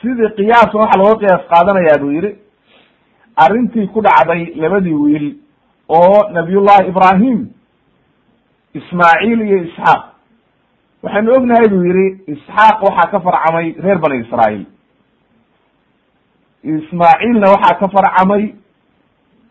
sidii 0.00 0.28
qiyaasna 0.36 0.80
waxaa 0.80 0.98
looga 1.02 1.18
qiyaas 1.20 1.44
qaadanayaa 1.50 1.98
buu 2.00 2.10
yihi 2.12 2.30
arrintii 3.36 3.86
ku 3.88 4.00
dhacday 4.02 4.44
labadii 4.56 4.92
wiil 5.02 5.26
oo 5.88 6.30
nabiyullahi 6.32 6.88
ibrahim 6.88 7.38
ismaaciil 8.74 9.40
iyo 9.40 9.58
isxaaq 9.64 10.02
waxaynu 11.04 11.30
ognahay 11.38 11.68
buu 11.72 11.84
yihi 11.90 12.06
isxaaq 12.34 12.82
waxaa 12.86 13.10
ka 13.12 13.18
farcamay 13.26 13.66
reer 13.84 13.98
bani 14.04 14.16
israail 14.24 14.62
ismaaciilna 16.64 17.46
waxaa 17.54 17.78
ka 17.80 17.88
farcamay 17.94 18.44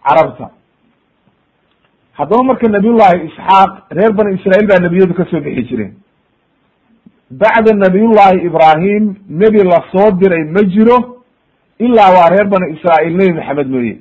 carabta. 0.08 0.50
Haddaba 2.18 2.44
marka 2.44 2.68
nabiyullahi 2.70 3.26
isxaaq 3.28 3.72
reer 3.98 4.12
bani 4.14 4.36
israail 4.40 4.68
baa 4.68 4.80
nebiyadu 4.86 5.14
ka 5.14 5.26
soo 5.32 5.42
bixi 5.42 5.64
jireen. 5.70 5.94
Bacda 7.32 7.74
nabiyullahi 7.74 8.46
ibraahim 8.50 9.16
nebi 9.30 9.64
la 9.72 9.80
soo 9.92 10.12
diray 10.12 10.44
ma 10.56 10.62
jiro 10.74 10.98
ilaa 11.80 12.12
waa 12.18 12.30
reer 12.34 12.48
bani 12.54 12.74
israa'iil 12.76 13.16
nebi 13.18 13.34
maxamed 13.34 13.68
mooye. 13.68 13.96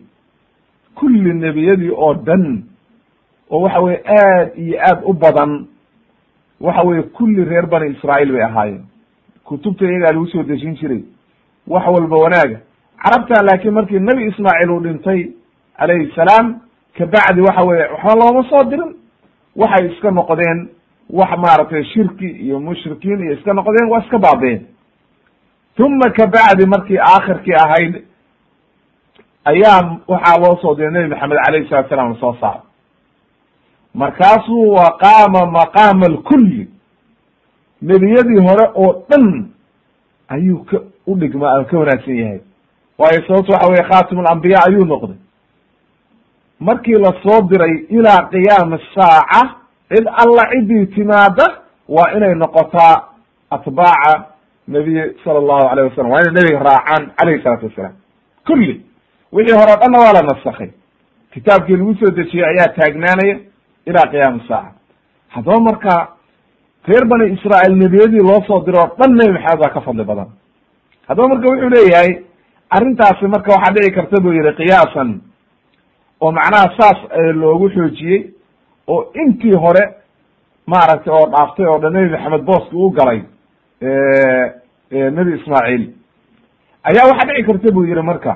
Kulli 0.94 1.32
nebiyadii 1.34 1.90
oo 1.90 2.14
dhan 2.14 2.64
oo 3.50 3.60
waxa 3.64 3.80
weye 3.80 4.00
aad 4.06 4.48
iyo 4.58 4.76
aad 4.88 4.98
u 5.04 5.12
badan 5.12 5.66
waxa 6.62 6.82
weye 6.88 7.02
kulli 7.02 7.44
reer 7.44 7.66
bani 7.66 7.90
israa'iil 7.94 8.32
bay 8.32 8.42
ahaayeen. 8.42 8.84
Kutubta 9.44 9.84
iyagaa 9.84 10.12
lagu 10.12 10.26
soo 10.26 10.42
dejin 10.42 10.74
jiray 10.76 11.02
wax 11.66 11.86
walba 11.86 12.16
wanaaga. 12.16 12.58
Carabtan 13.02 13.44
laakiin 13.46 13.74
markii 13.74 13.98
nebi 14.00 14.26
ismaaciil 14.30 14.70
uu 14.70 14.80
dhintay 14.80 15.20
calayhi 15.78 16.12
salaam 16.14 16.60
kabacdi 16.98 17.40
waxa 17.40 17.62
weye 17.64 17.84
waxba 17.92 18.14
looma 18.20 18.42
soo 18.50 18.64
dirin. 18.70 18.94
Waxay 19.56 19.86
iska 19.92 20.10
noqdeen 20.10 20.68
wax 21.10 21.30
maaragtay 21.38 21.84
shirki 21.84 22.28
iyo 22.44 22.60
mushrikiin 22.60 23.20
iyo 23.24 23.32
iska 23.32 23.52
noqdeen 23.54 23.90
waa 23.90 24.00
iska 24.04 24.18
baabeen. 24.18 24.66
Uma 25.78 26.10
kabacdi 26.10 26.66
markii 26.66 26.98
aakhirkii 26.98 27.54
ahayd 27.64 27.94
ayaa 29.44 29.98
waxaa 30.08 30.38
loo 30.42 30.56
soo 30.62 30.74
diray 30.74 30.92
nebi 30.92 31.08
maxamed 31.14 31.38
alayhi 31.48 31.68
salatu 31.68 31.88
salam 31.88 32.12
la 32.12 32.20
soo 32.20 32.36
saaray 32.40 32.60
markaasuu 33.94 34.72
waqaama 34.74 35.46
maqaama 35.46 36.06
alkulli 36.06 36.68
nebiyadii 37.82 38.40
hore 38.48 38.66
oo 38.74 39.04
dhan 39.10 39.46
ayuu 40.28 40.64
ka 40.64 40.78
u 41.06 41.14
dhigma 41.16 41.64
ka 41.64 41.78
wanaagsan 41.78 42.16
yahay. 42.16 42.40
Waayo 42.98 43.22
sababto 43.26 43.52
waxa 43.52 43.68
weye 43.68 43.82
khatim 43.82 44.18
alambiya 44.18 44.58
ayuu 44.66 44.84
noqday. 44.84 45.16
Markii 46.60 46.92
la 46.98 47.12
soo 47.22 47.42
diray 47.48 47.86
ilaa 47.90 48.28
qiyaami 48.30 48.78
saaca 48.94 49.54
cid 49.88 50.06
alla 50.06 50.42
ciddii 50.52 50.86
timaada 50.86 51.46
waa 51.88 52.12
inay 52.16 52.34
noqotaa 52.34 53.02
atbaaca 53.50 54.24
nabiy 54.68 55.12
sala 55.24 55.38
allahu 55.38 55.68
alayh 55.68 55.84
wasalam 55.90 56.10
waa 56.10 56.20
inay 56.20 56.32
nebiga 56.34 56.58
raacaan 56.58 57.10
calayhi 57.16 57.42
salaatu 57.42 57.66
wasalaam 57.66 57.94
kulli. 58.46 58.82
Wixii 59.32 59.56
hore 59.58 59.72
o 59.72 59.76
dhanna 59.80 59.98
waa 59.98 60.12
la 60.12 60.22
nasakhay. 60.22 60.70
Kitaabkii 61.32 61.76
lagu 61.76 61.94
soo 61.94 62.10
dejiyey 62.10 62.46
ayaa 62.46 62.68
taagnaanaya 62.78 63.36
ilaa 63.86 64.10
qiyaami 64.12 64.40
saaca 64.48 64.72
haddaba 65.34 65.60
marka 65.68 65.92
reer 66.88 67.04
bani 67.10 67.24
israa'iil 67.36 67.76
nebiyadii 67.82 68.22
loo 68.28 68.40
soo 68.46 68.60
diro 68.66 68.80
o 68.84 68.94
dhan 68.98 69.12
nebi 69.18 69.32
maxamed 69.32 69.60
baa 69.62 69.70
ka 69.74 69.80
fadli 69.80 70.04
badan. 70.04 70.28
Haddaba 71.08 71.28
marka 71.28 71.46
wuxuu 71.50 71.70
leeyahay 71.74 72.10
arrintaasi 72.76 73.26
marka 73.34 73.50
waxaa 73.54 73.74
dhici 73.74 73.90
karta 73.96 74.20
buu 74.22 74.32
yihi 74.32 74.52
qiyaasan 74.60 75.10
oo 76.20 76.30
macnaha 76.32 76.66
saas 76.78 76.98
loogu 77.40 77.68
xoojiyey 77.74 78.20
oo 78.92 79.00
intii 79.22 79.54
hore 79.64 79.84
maaragtay 80.66 81.12
oo 81.14 81.26
dhaaftay 81.32 81.66
oo 81.66 81.78
dhan 81.82 81.92
nebi 81.92 82.10
maxamed 82.14 82.42
booski 82.48 82.76
u 82.76 82.90
galay 82.98 83.20
nebi 85.16 85.30
ismaaciil 85.40 85.84
ayaa 86.88 87.08
waxaa 87.10 87.28
dhici 87.28 87.46
karta 87.48 87.72
buu 87.74 87.84
yihi 87.84 88.02
marka. 88.02 88.32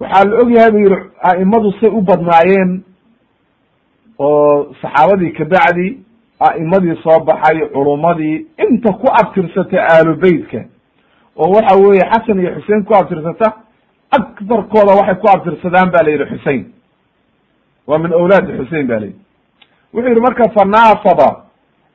Waxaa 0.00 0.24
la 0.24 0.36
ogyahay 0.42 0.70
buu 0.72 0.78
yihi 0.86 0.96
a'imadu 1.28 1.72
say 1.80 1.90
u 1.98 2.00
badnaayeen 2.02 2.70
oo 4.18 4.74
saxaabadii 4.82 5.32
kabacdi 5.32 5.98
a'imadii 6.40 6.96
soo 7.02 7.20
baxay 7.24 7.68
culummadii 7.74 8.46
inta 8.68 8.92
ku 8.92 9.06
abtirsata 9.20 9.76
aalu 9.82 10.14
beytka 10.16 10.64
oo 11.36 11.50
waxa 11.54 11.76
weeye 11.76 12.04
xasan 12.12 12.40
iyo 12.40 12.50
xusein 12.60 12.84
ku 12.84 12.94
abtirsata 12.94 13.52
aktarkooda 14.10 14.92
waxay 15.00 15.14
ku 15.14 15.26
abtirsadaan 15.34 15.90
ba 15.90 16.02
la 16.02 16.10
yidhi 16.10 16.24
xusein 16.36 16.64
waa 17.86 17.98
min 17.98 18.12
awlaadi 18.12 18.52
xusein 18.58 18.86
ba 18.86 19.00
la 19.00 19.06
yidhi. 19.06 19.18
Wuxuu 19.94 20.08
yihi 20.08 20.20
marka 20.20 20.44
fanaasaba 20.50 21.44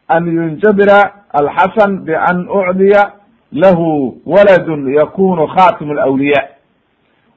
an 0.08 0.26
yunjabira 0.28 1.00
alxasan 1.34 2.00
bian 2.06 2.48
ucdiya 2.50 3.14
lahu 3.52 4.22
waladun 4.26 4.94
yakunu 4.94 5.48
khatim 5.48 5.92
alawliya 5.92 6.42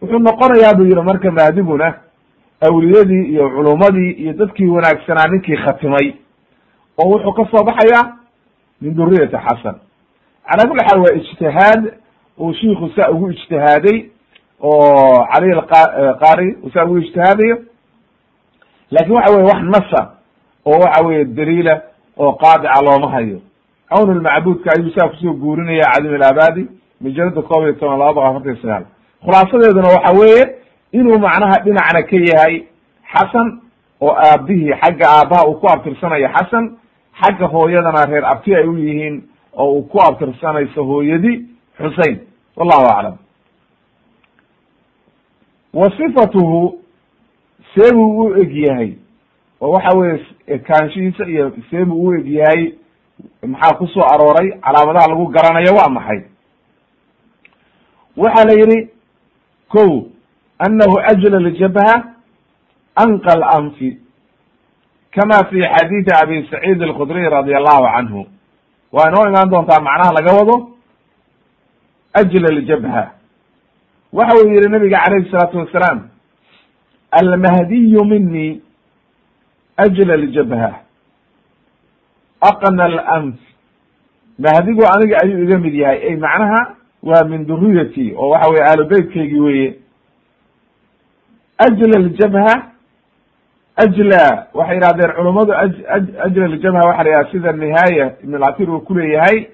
wuxuu 0.03 0.19
noqonayaa 0.19 0.75
buu 0.75 0.85
yihi 0.85 1.03
marka 1.03 1.31
maadiguna 1.31 1.95
awliyadii 2.69 3.25
iyo 3.33 3.51
culummadii 3.51 4.11
iyo 4.11 4.33
dadkii 4.33 4.67
wanaagsanaa 4.67 5.29
ninkii 5.31 5.57
khatimay 5.57 6.13
oo 6.99 7.09
wuxuu 7.11 7.33
ka 7.33 7.45
soo 7.51 7.65
baxaya 7.65 8.13
min 8.81 8.95
duriyati 8.95 9.37
xasan. 9.37 9.77
Calaa 10.47 10.69
kulli 10.69 10.85
xaal 10.89 11.01
waa 11.01 11.15
ijtihaad 11.17 11.83
uu 12.39 12.53
shiiku 12.55 12.89
saa 12.97 13.11
ugu 13.11 13.31
ijtihaaday 13.31 13.99
oo 14.61 15.27
cali 15.33 15.51
qaari 16.21 16.57
uu 16.63 16.71
saa 16.71 16.85
ugu 16.85 16.99
ijtihaadayo. 16.99 17.57
Lakin 18.91 19.13
waxa 19.13 19.33
weye 19.35 19.45
wax 19.45 19.63
nasa 19.63 20.11
oo 20.67 20.79
waxa 20.81 21.05
weye 21.07 21.25
daliila 21.25 21.81
oo 22.19 22.33
qaadica 22.33 22.83
looma 22.85 23.11
hayo. 23.11 23.41
Cawn 23.89 24.19
lmacbuudka 24.19 24.71
ayuu 24.77 24.91
saa 24.91 25.09
ku 25.09 25.17
soo 25.17 25.33
guurinaya 25.33 25.85
cadim 25.95 26.15
ilabadi 26.15 26.67
majalada 27.01 27.43
koob 27.43 27.63
iyo 27.65 27.73
toban 27.73 27.99
laba 27.99 28.13
boqol 28.13 28.27
afartan 28.29 28.53
iyo 28.53 28.63
sagaal. 28.63 28.85
Khulaasadeeduna 29.25 29.89
waxa 29.89 30.13
weeye 30.21 30.45
inuu 30.93 31.19
macnaha 31.19 31.59
dhinacna 31.65 32.03
ka 32.11 32.17
yahay 32.17 32.67
xasan 33.13 33.61
oo 34.01 34.15
aabihii 34.17 34.73
xagga 34.83 35.07
aabaha 35.09 35.47
uu 35.49 35.55
ku 35.61 35.67
abtirsanayo 35.69 36.29
xasan 36.29 36.77
xagga 37.21 37.47
hooyadana 37.47 38.07
reer 38.07 38.25
abti 38.25 38.55
ay 38.57 38.67
u 38.69 38.77
yihiin 38.79 39.23
oo 39.53 39.73
uu 39.73 39.83
ku 39.83 39.99
abtirsanayso 40.03 40.85
hooyadi 40.85 41.47
xusein 41.79 42.19
wallahu 42.57 42.87
aclam 42.93 43.17
wa 45.75 45.91
sifatuhu 45.97 46.79
seebuu 47.75 48.21
u 48.25 48.37
eg 48.37 48.57
yahay. 48.57 48.97
Oo 49.61 49.71
waxa 49.73 49.97
weye 49.99 50.27
ekaanshihiisa 50.47 51.25
iyo 51.29 51.53
seebuu 51.71 52.05
u 52.07 52.15
eg 52.15 52.27
yahay 52.27 52.75
maxaa 53.47 53.77
ku 53.79 53.87
soo 53.87 54.03
arooray? 54.05 54.51
Calaamadaha 54.61 55.09
lagu 55.09 55.27
garanayo 55.27 55.73
waa 55.77 55.89
maxay? 55.89 56.21
Waxa 58.17 58.45
la 58.45 58.53
yihi 58.53 58.89
ko 59.69 60.07
anahu 60.59 60.99
ajla 61.11 61.39
ljabha 61.41 62.05
anqa 62.97 63.37
lanfi 63.37 63.99
kama 65.15 65.45
fi 65.51 65.59
xadiidi 65.75 66.11
abi 66.23 66.47
saciid 66.51 66.83
alkhudriy 66.83 67.29
radi 67.29 67.55
allahu 67.55 67.85
canhu 67.97 68.27
waa 68.93 69.09
inoo 69.09 69.27
imaan 69.29 69.51
doontaa 69.51 69.81
macnaha 69.81 70.13
laga 70.13 70.33
wado 70.39 70.57
ajla 72.15 72.49
ljabha 72.61 73.11
waxa 74.13 74.35
uu 74.37 74.49
yihi 74.49 74.69
nabiga 74.69 74.99
calayhi 75.05 75.31
salaatu 75.31 75.59
wasalaam 75.59 76.09
almahdiyu 77.11 78.05
mini 78.05 78.63
ajla 79.77 80.17
ljabha 80.17 80.75
aqna 82.41 82.85
alanf 82.85 83.35
mahdigu 84.39 84.83
aniga 84.95 85.17
ayuu 85.25 85.43
iga 85.45 85.59
mid 85.59 85.75
yahay 85.75 85.99
ay 86.09 86.17
macnaha 86.17 86.77
waa 87.03 87.25
min 87.25 87.47
duriyati 87.47 88.15
oo 88.17 88.29
waxa 88.29 88.51
weye 88.51 88.65
aalubeytkaygii 88.65 89.41
weye 89.41 89.75
ajla 91.65 91.99
ljabha 92.09 92.55
ajla 93.85 94.47
waxay 94.55 94.75
yidhahdeen 94.77 95.13
culummadu 95.17 95.53
ajla 96.27 96.47
ljabha 96.55 96.81
waxa 96.89 97.03
la 97.05 97.11
yidhaha 97.11 97.31
sida 97.33 97.53
nihaaya 97.53 98.07
ibn 98.25 98.35
lcatir 98.43 98.71
uu 98.71 98.81
kuleeyahay 98.81 99.47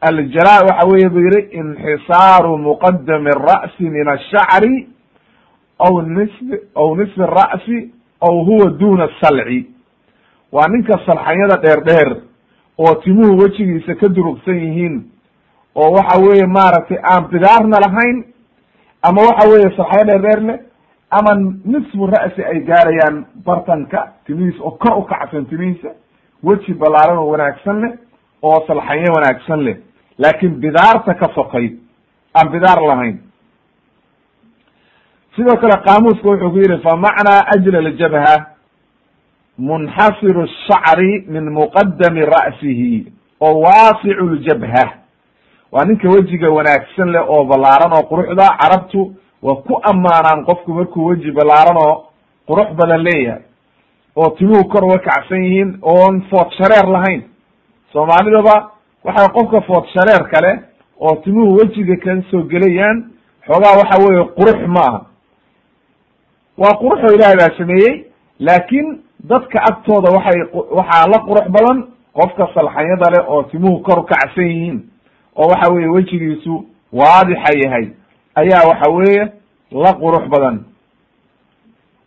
aljala 0.00 0.54
waxa 0.68 0.86
weeye 0.90 1.08
buu 1.08 1.20
yihi 1.28 1.48
inxisaaru 1.60 2.58
muqadami 2.58 3.30
ra'si 3.48 3.84
min 3.90 4.08
ashacri 4.08 4.88
aw 5.78 5.94
nisbi 6.02 6.56
aw 6.74 6.96
nisfi 6.96 7.20
ra'si 7.38 7.78
aw 8.20 8.34
huwa 8.48 8.70
duna 8.70 9.08
salci 9.20 9.66
waa 10.52 10.68
ninka 10.68 10.98
salxanyada 11.06 11.56
dheer 11.64 11.80
dheer 11.84 12.16
oo 12.78 12.94
timuhu 12.94 13.38
wejigiisa 13.42 13.94
ka 13.94 14.08
durugsan 14.08 14.54
yihiin 14.54 15.04
oo 15.74 15.90
waxa 15.96 16.20
weeye 16.20 16.46
maaragtay 16.46 16.98
aan 17.02 17.28
bidaarna 17.30 17.76
lahayn 17.86 18.24
ama 19.02 19.20
waxa 19.22 19.48
weeye 19.50 19.76
salxanyo 19.76 20.04
dheer 20.06 20.20
dheer 20.22 20.40
leh 20.48 20.58
ama 21.10 21.34
nisfu 21.64 22.06
ra'si 22.06 22.42
ay 22.44 22.60
gaarayaan 22.68 23.24
bartanka 23.46 24.12
timihiisa 24.26 24.62
oo 24.64 24.70
kor 24.70 24.98
u 24.98 25.02
kacsan 25.02 25.46
timihiisa 25.46 25.88
weji 26.42 26.74
ballaaran 26.74 27.18
oo 27.18 27.28
wanaagsan 27.30 27.80
leh 27.80 27.92
oo 28.42 28.66
salxanyo 28.66 29.12
wanaagsan 29.16 29.60
leh. 29.64 29.76
Laakin 30.18 30.60
bidaarta 30.60 31.14
ka 31.14 31.28
sokay 31.34 31.76
aan 32.34 32.48
bidaar 32.52 32.80
lahayn. 32.88 33.18
Sidoo 35.36 35.56
kale 35.60 35.76
qaamuuska 35.86 36.28
wuxuu 36.28 36.50
ku 36.50 36.58
yihi 36.58 36.82
famacnaa 36.82 37.40
ajla 37.54 37.80
ljabha 37.80 38.34
munxasiru 39.58 40.42
الshacri 40.48 41.24
min 41.28 41.44
muqadami 41.52 42.20
ra'sihi 42.24 43.12
oo 43.40 43.60
waasicu 43.64 44.24
ljabha 44.34 44.84
waa 45.72 45.84
ninka 45.84 46.08
wejiga 46.08 46.50
wanaagsan 46.50 47.08
leh 47.12 47.22
oo 47.28 47.44
ballaaran 47.44 47.92
oo 47.92 48.02
quruxda 48.10 48.46
carabtu 48.60 49.14
waa 49.42 49.54
ku 49.66 49.80
ammaanaan 49.90 50.44
qofku 50.44 50.72
markuu 50.74 51.04
weji 51.06 51.30
ballaaran 51.32 51.76
oo 51.76 52.04
qurux 52.48 52.70
badan 52.74 53.02
leeyahay. 53.02 53.42
Oo 54.16 54.30
timuhu 54.30 54.64
kor 54.68 54.84
uga 54.84 54.98
kacsan 54.98 55.42
yihiin 55.44 55.78
oon 55.82 56.22
food 56.30 56.48
shareer 56.58 56.86
lahayn. 56.88 57.22
Soomaalidaba 57.92 58.70
waxa 59.04 59.28
qofka 59.32 59.60
food 59.60 59.84
shareer 59.94 60.28
kale 60.30 60.52
oo 61.00 61.16
timuhu 61.24 61.56
wejiga 61.58 61.96
ka 61.96 62.22
soo 62.30 62.42
gelayaan 62.42 63.04
xoogaa 63.46 63.76
waxa 63.80 63.96
weeye 64.04 64.24
qurux 64.38 64.66
ma 64.68 64.80
aha. 64.88 65.00
Waa 66.58 66.74
quruxoo 66.80 67.14
ilaahay 67.14 67.36
baa 67.36 67.56
sameeyey 67.58 68.04
laakin 68.40 68.86
dadka 69.24 69.58
agtooda 69.70 70.08
waxay 70.16 70.40
waxaa 70.78 71.06
la 71.12 71.18
qurux 71.28 71.46
badan 71.50 71.78
qofka 72.12 72.48
salxanyada 72.54 73.10
leh 73.14 73.22
oo 73.28 73.42
timuhu 73.42 73.80
kor 73.82 74.04
kacsan 74.06 74.44
yihiin. 74.48 74.78
Oo 75.36 75.48
waxa 75.50 75.72
weeye 75.72 75.88
wejigiisu 75.88 76.64
waadixa 76.92 77.52
yahay 77.64 77.86
ayaa 78.40 78.68
waxa 78.68 78.90
weeye 78.96 79.24
la 79.72 79.92
qurux 80.00 80.24
badan. 80.32 80.56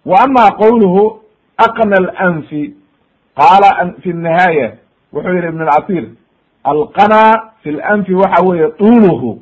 Wa 0.06 0.18
ama 0.24 0.52
qowluhu 0.62 1.20
aqna 1.58 1.96
alanfi 1.98 2.74
qaala 3.39 3.70
fi 4.04 4.13
nihaaya 4.13 4.68
wuxuu 5.13 5.34
yihi 5.36 5.48
ibn 5.48 5.62
alcatir 5.62 6.06
alqana 6.63 7.22
fi 7.63 7.72
lanfi 7.72 8.13
waxa 8.13 8.44
weeye 8.48 8.68
tuuluhu 8.80 9.42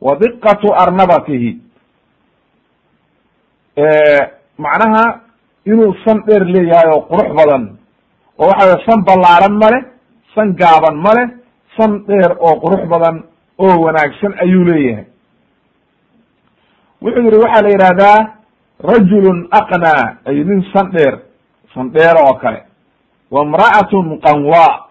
wa 0.00 0.16
diqatu 0.16 0.68
arnabatihi. 0.82 1.50
Macnaha 4.58 5.20
inuu 5.66 5.94
san 6.04 6.22
dheer 6.26 6.44
leeyahay 6.44 6.88
oo 6.94 7.02
qurux 7.10 7.28
badan 7.38 7.62
oo 8.38 8.46
waxa 8.48 8.66
weye 8.66 8.84
san 8.86 9.00
ballaaran 9.04 9.54
ma 9.62 9.68
leh 9.74 9.82
san 10.34 10.54
gaaban 10.60 10.96
ma 11.04 11.12
leh 11.18 11.26
san 11.76 12.04
dheer 12.06 12.30
oo 12.40 12.54
qurux 12.62 12.82
badan 12.92 13.16
oo 13.58 13.74
wanaagsan 13.84 14.32
ayuu 14.44 14.64
leeyahay 14.64 15.04
wuxuu 17.04 17.22
yihi 17.24 17.38
waxaa 17.44 17.62
la 17.62 17.68
yidhahdaa 17.74 18.18
rajulun 18.90 19.48
aqnaa 19.60 20.16
ay 20.26 20.36
nin 20.44 20.64
san 20.72 20.90
dheer 20.92 21.14
san 21.74 21.90
dheer 21.92 22.16
oo 22.24 22.34
kale. 22.42 22.60
Wa 23.30 23.42
imra'atun 23.44 24.20
qanwa 24.24 24.86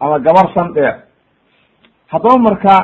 ama 0.00 0.18
gabar 0.18 0.46
san 0.54 0.72
dheer. 0.74 0.94
Haddaba 2.12 2.38
marka 2.38 2.74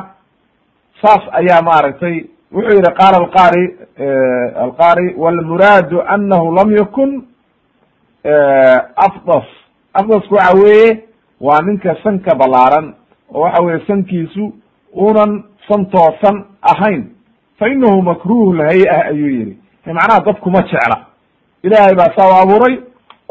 saas 1.02 1.22
ayaa 1.40 1.62
maaragtay 1.62 2.16
wuxuu 2.52 2.74
yihi 2.76 2.92
qaala 2.98 3.16
alqari 3.22 3.64
alqari 4.64 5.14
walmuraadu 5.16 6.02
anahu 6.14 6.52
lam 6.56 6.68
yakun 6.76 7.10
afdas. 9.06 9.46
Afdasku 9.94 10.34
waxa 10.34 10.56
weeye 10.56 11.04
waa 11.40 11.60
ninka 11.62 11.96
sanka 12.02 12.34
ballaaran 12.34 12.94
oo 13.34 13.40
waxa 13.42 13.62
weye 13.62 13.80
sankiisu 13.86 14.52
unan 14.94 15.44
san 15.68 15.86
toosan 15.90 16.44
ahayn 16.62 17.11
fa 17.62 17.68
inahu 17.70 18.02
makruhu 18.02 18.52
lhay-a 18.58 18.96
ayuu 19.14 19.28
yihi 19.30 19.56
macnaha 19.86 20.20
dadkuma 20.26 20.62
jecla 20.70 20.96
ilaahay 21.62 21.94
baa 21.94 22.10
saa 22.16 22.30
u 22.30 22.34
abuuray 22.42 22.74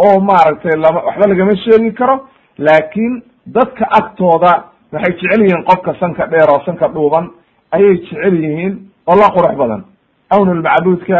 oo 0.05 0.19
maaragtay 0.19 0.75
lama 0.79 0.99
waxba 1.07 1.27
lagama 1.27 1.55
sheegi 1.63 1.91
karo 1.91 2.15
laakin 2.57 3.23
dadka 3.45 3.85
agtooda 3.99 4.51
waxay 4.93 5.13
jecel 5.19 5.41
yihiin 5.43 5.63
qofka 5.69 5.95
sanka 5.99 6.27
dheer 6.31 6.49
oo 6.53 6.61
sanka 6.65 6.87
dhuuban 6.87 7.27
ayay 7.71 7.97
jecel 7.97 8.35
yihiin 8.43 8.73
oo 9.07 9.15
la 9.19 9.27
qurux 9.35 9.55
badan 9.61 9.83
awnulmacbuudka 10.29 11.17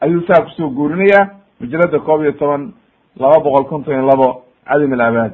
ayuu 0.00 0.20
saa 0.28 0.44
ku 0.44 0.50
soo 0.56 0.68
guurinaya 0.70 1.30
majalada 1.60 1.98
koob 1.98 2.22
iyo 2.22 2.32
toban 2.32 2.72
laba 3.16 3.40
boqol 3.44 3.64
konton 3.64 3.94
iyo 3.94 4.06
labo 4.06 4.42
cadim 4.68 4.92
alabaad 4.92 5.32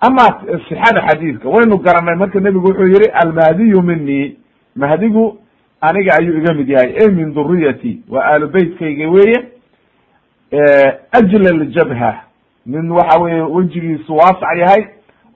ama 0.00 0.24
sixada 0.68 1.00
xadiidka 1.08 1.48
waynu 1.48 1.76
garanay 1.84 2.16
marka 2.16 2.40
nebigu 2.40 2.66
wuxuu 2.68 2.88
yihi 2.94 3.08
almahdiyu 3.22 3.82
mini 3.82 4.36
mahdigu 4.76 5.38
aniga 5.80 6.12
ayuu 6.20 6.38
iga 6.38 6.54
mid 6.54 6.68
yahay 6.68 6.94
e 7.04 7.08
min 7.10 7.34
duriyati 7.34 8.00
waa 8.08 8.24
aalu 8.32 8.48
beytkayga 8.48 9.08
weeye 9.10 9.38
ajlal 11.12 11.66
jabha 11.74 12.14
min 12.66 12.90
waxa 12.90 13.18
weye 13.22 13.40
wejigiisu 13.42 14.12
waasac 14.16 14.58
yahay 14.58 14.84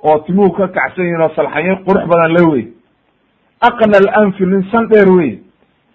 oo 0.03 0.19
timuhu 0.19 0.51
ka 0.53 0.69
kacsan 0.69 1.05
yihiin 1.05 1.21
oo 1.23 1.35
salxanyo 1.37 1.77
qurux 1.87 2.07
badan 2.09 2.33
la 2.33 2.49
wey 2.49 2.65
aqna 3.61 3.97
alanfi 3.99 4.47
nin 4.47 4.65
san 4.71 4.89
dheer 4.89 5.09
wey 5.09 5.39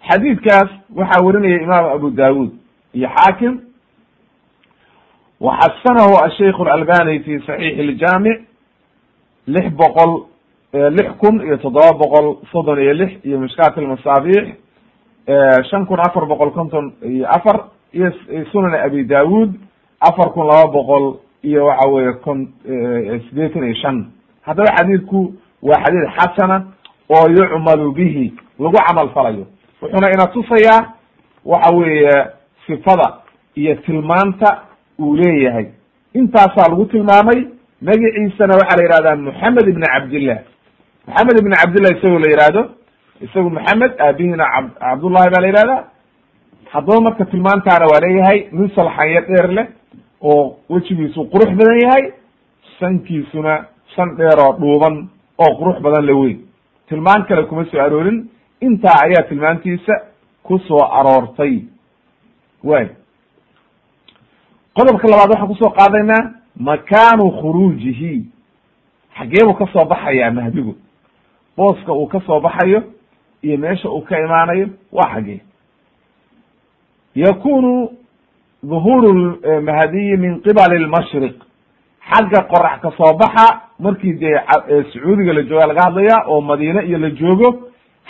xadiidkaas 0.10 0.70
waxaa 0.96 1.24
werinaya 1.26 1.62
imaam 1.62 1.86
abu 1.96 2.10
dawud 2.12 2.50
iyo 2.94 3.08
xaakim. 3.16 3.60
Waxasanahu 5.40 6.18
ashaykh 6.26 6.60
alalbani 6.60 7.20
fi 7.24 7.40
saxiix 7.48 7.80
اljamic 7.80 8.38
lix 9.48 9.70
boqol 9.80 10.26
lix 10.74 11.10
kun 11.18 11.42
iyo 11.46 11.58
toddoba 11.58 11.94
boqol 11.94 12.36
soddon 12.52 12.80
iyo 12.82 12.94
lix 12.94 13.12
iyo 13.26 13.40
mishkaat 13.40 13.78
almasaabiix 13.78 14.46
shan 15.70 15.86
kun 15.86 16.00
afar 16.00 16.26
boqol 16.26 16.52
konton 16.52 16.94
iyo 17.04 17.26
afar 17.28 17.58
iyo 17.94 18.12
sunan 18.52 18.74
abi 18.86 19.04
dawud 19.06 19.54
afar 20.02 20.30
kun 20.34 20.46
laba 20.48 20.72
boqol 20.72 21.18
iyo 21.44 21.66
waxa 21.66 21.90
weye 21.90 22.14
kon 22.24 22.48
sideetan 23.30 23.64
iyo 23.64 23.76
shan. 23.82 24.06
Haddaba 24.46 24.76
xadiidku 24.78 25.34
waa 25.62 25.82
xadiid 25.84 26.08
xasana 26.18 26.58
oo 27.10 27.28
yucmalu 27.30 27.92
bihi 27.92 28.34
lagu 28.60 28.78
camal 28.88 29.10
falayo. 29.10 29.46
Wuxuuna 29.82 30.12
ina 30.14 30.28
tusayaa 30.28 30.94
waxa 31.46 31.76
weeye 31.76 32.12
sifada 32.68 33.14
iyo 33.56 33.76
tilmaanta 33.76 34.62
uu 35.00 35.16
leeyahay. 35.16 35.66
Intaasaa 36.14 36.70
lagu 36.70 36.86
tilmaamay 36.86 37.48
magaciisana 37.82 38.54
waxaa 38.60 38.78
la 38.78 38.84
yihahdaa 38.84 39.16
moxamed 39.16 39.68
ibn 39.68 39.82
cabdillah 39.94 40.38
moxamed 41.10 41.38
ibn 41.42 41.52
cabdillah 41.62 41.92
isagoo 41.98 42.20
la 42.20 42.30
yihahdo 42.34 42.62
isagu 43.26 43.50
moxamed 43.58 43.92
aabihina 44.08 44.46
ab 44.58 44.66
cabdullahi 44.80 45.30
baa 45.34 45.42
la 45.42 45.48
yihahdaa 45.48 45.84
haddaba 46.74 47.02
marka 47.08 47.26
tilmaantaana 47.32 47.86
waa 47.92 48.00
leeyahay 48.06 48.40
nin 48.52 48.70
salxanyo 48.76 49.22
dheer 49.30 49.48
leh 49.58 49.68
oo 50.22 50.44
wejigiisu 50.70 51.20
qurux 51.34 51.50
badan 51.60 51.80
yahay 51.86 52.04
sankiisuna 52.80 53.54
san 53.96 54.16
dheer 54.18 54.40
oo 54.46 54.54
dhuuban 54.62 54.96
oo 55.44 55.52
qurux 55.60 55.78
badan 55.82 56.06
la 56.06 56.14
weyn. 56.22 56.40
Tilmaan 56.90 57.26
kale 57.28 57.44
kuma 57.50 57.66
soo 57.66 57.82
aroorin 57.82 58.30
intaa 58.62 58.98
ayaa 59.06 59.24
tilmaantiisa 59.30 59.94
ku 60.44 60.58
soo 60.68 60.84
aroortay. 61.00 61.54
Way 62.64 62.88
qodobka 64.76 65.08
labaad 65.08 65.30
waxaan 65.32 65.48
ku 65.48 65.56
soo 65.56 65.70
qaadaynaa 65.80 66.24
makaanu 66.70 67.32
khuruujihi. 67.40 68.26
Xaggee 69.18 69.44
buu 69.46 69.54
ka 69.54 69.66
soo 69.74 69.86
baxayaa 69.86 70.32
mahdigu 70.32 70.76
booska 71.58 71.94
uu 71.94 72.08
ka 72.08 72.20
soo 72.26 72.40
baxayo 72.40 72.84
iyo 73.44 73.58
meesha 73.58 73.90
uu 73.90 74.02
ka 74.02 74.20
imaanayo 74.20 74.68
waa 74.92 75.10
xaggee. 75.14 75.42
Yakunu 77.16 77.90
dhuhuru 78.64 79.40
mahdiyi 79.64 80.18
min 80.18 80.42
qibali 80.42 80.78
lmashriq 80.86 81.36
xagga 82.10 82.42
qorax 82.52 82.82
ka 82.82 82.92
soo 82.98 83.14
baxa 83.18 83.62
markii 83.80 84.14
dee 84.14 84.36
sacuudiga 84.94 85.34
la 85.34 85.44
jooga 85.44 85.68
laga 85.68 85.82
hadlaya 85.86 86.18
oo 86.28 86.42
madiine 86.42 86.82
iyo 86.86 86.98
la 86.98 87.10
joogo 87.10 87.50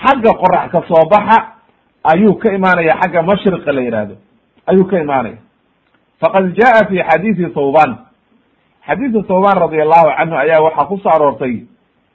xagga 0.04 0.34
qorax 0.34 0.72
ka 0.72 0.82
soo 0.88 1.06
baxa 1.10 1.38
ayuu 2.04 2.36
ka 2.36 2.54
imaanaya 2.54 2.98
xagga 3.02 3.22
mashriqa 3.24 3.72
la 3.72 3.82
yihahdo 3.82 4.16
ayuu 4.68 4.86
ka 4.86 5.00
imaanaya. 5.02 5.38
Faqad 6.22 6.54
jaa 6.60 6.86
fi 6.90 6.98
xadiidi 7.10 7.46
thawban 7.54 7.98
xadiidu 8.88 9.24
thawban 9.24 9.56
radi 9.60 9.82
allahu 9.82 10.10
canhu 10.18 10.36
ayaa 10.38 10.62
waxaa 10.62 10.86
ku 10.86 10.98
soo 10.98 11.10
aroortay 11.10 11.66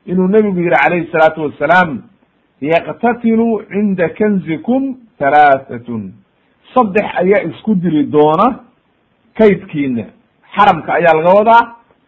inuu 0.06 0.28
nebigu 0.28 0.58
yihi 0.60 0.70
calayhi 0.70 1.10
salaatu 1.12 1.42
wassalaam 1.42 2.02
yaqtatilu 2.60 3.62
cinda 3.72 4.08
kanzikum 4.08 4.96
halaahatun 5.20 6.12
saddex 6.74 7.06
ayaa 7.22 7.42
isku 7.50 7.74
dili 7.74 8.02
doona 8.12 8.46
kaydkiina 9.38 10.04
xaramka 10.56 10.90
ayaa 10.98 11.14
laga 11.18 11.30
wadaa 11.38 11.62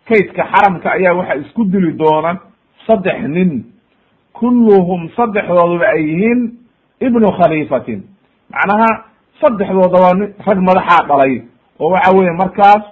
kaydka 0.08 0.42
xaramka 0.52 0.88
ayaa 0.96 1.14
waxaa 1.18 1.40
isku 1.44 1.64
dili 1.64 1.92
doona 1.92 2.38
saddex 2.86 3.18
nin. 3.28 3.64
Kulluhum 4.32 5.08
saddexdooduba 5.16 5.86
ay 5.96 6.02
yihiin 6.10 6.40
ibnu 7.00 7.26
khaliifatin. 7.38 8.02
Macnaha 8.52 9.04
saddexdooda 9.40 9.98
waa 10.04 10.14
ni 10.14 10.26
rag 10.46 10.58
madaxaa 10.68 11.06
dhalay 11.08 11.42
oo 11.80 11.90
waxa 11.90 12.12
weeye 12.16 12.32
markaas 12.32 12.82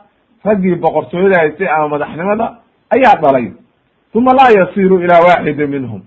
raggii 0.44 0.74
boqortooyada 0.74 1.38
haystay 1.40 1.68
ama 1.68 1.88
madaxnimada 1.88 2.46
ayaa 2.94 3.20
dhalay 3.22 3.52
uma 4.14 4.33
laa 4.33 4.50
yasiru 4.50 5.00
ilaa 5.00 5.20
waaxidin 5.20 5.70
minhum 5.70 6.03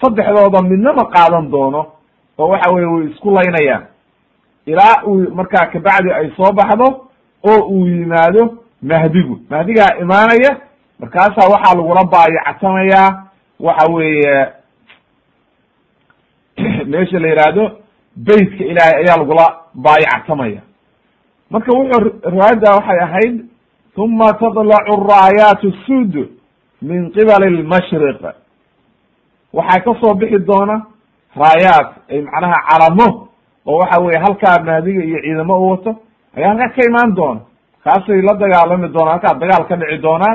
saddexdooda 0.00 0.62
midnama 0.62 1.04
qaadan 1.04 1.50
doono 1.50 1.86
oo 2.38 2.48
waxa 2.48 2.74
weye 2.74 2.86
way 2.86 3.06
isku 3.10 3.30
laynayaan. 3.30 3.86
Ilaa 4.66 5.02
uu 5.06 5.34
markaa 5.34 5.66
kabacdi 5.66 6.12
ay 6.12 6.30
soo 6.36 6.52
baxdo 6.52 7.08
oo 7.42 7.60
uu 7.68 7.86
yimaado 7.86 8.58
mahdigu. 8.82 9.40
Mahdigaa 9.50 9.96
imaanaya 10.00 10.56
markaasaa 10.98 11.48
waxaa 11.48 11.76
lagula 11.76 12.04
baayactamayaa 12.04 13.26
waxa 13.60 13.92
weeye 13.92 14.46
meesha 16.90 17.18
la 17.18 17.28
yihahdo 17.28 17.70
beytka 18.16 18.64
ilaahay 18.64 19.04
ayaa 19.04 19.16
lagula 19.16 19.56
baayactamaya 19.74 20.62
marka 21.50 21.72
wuxuu 21.72 22.30
riwaayadda 22.30 22.74
waxay 22.74 23.00
ahayd 23.00 23.44
uma 23.96 24.32
tadlacu 24.32 25.06
raayaat 25.08 25.62
sud 25.86 26.35
min 26.88 27.10
qibali 27.14 27.48
lmashriq. 27.62 28.20
Waxaa 29.56 29.80
ka 29.84 29.92
soo 30.00 30.14
bixi 30.20 30.38
doona 30.48 30.76
raayaat 31.40 31.88
ay 32.10 32.20
macnaha 32.26 32.58
calamo 32.68 33.08
oo 33.66 33.78
waxa 33.80 34.00
weye 34.04 34.18
halkaa 34.24 34.62
mahdiga 34.66 35.02
iyo 35.04 35.18
ciidamo 35.24 35.54
u 35.58 35.68
wato 35.70 35.90
ayaa 36.36 36.48
halkaa 36.50 36.74
ka 36.76 36.82
imaan 36.88 37.14
doona. 37.18 37.40
Kaasay 37.84 38.22
la 38.22 38.34
dagaalami 38.34 38.88
doonaa 38.94 39.12
halkaa 39.12 39.34
dagaal 39.40 39.64
ka 39.68 39.76
dhici 39.76 39.98
doonaa 40.02 40.34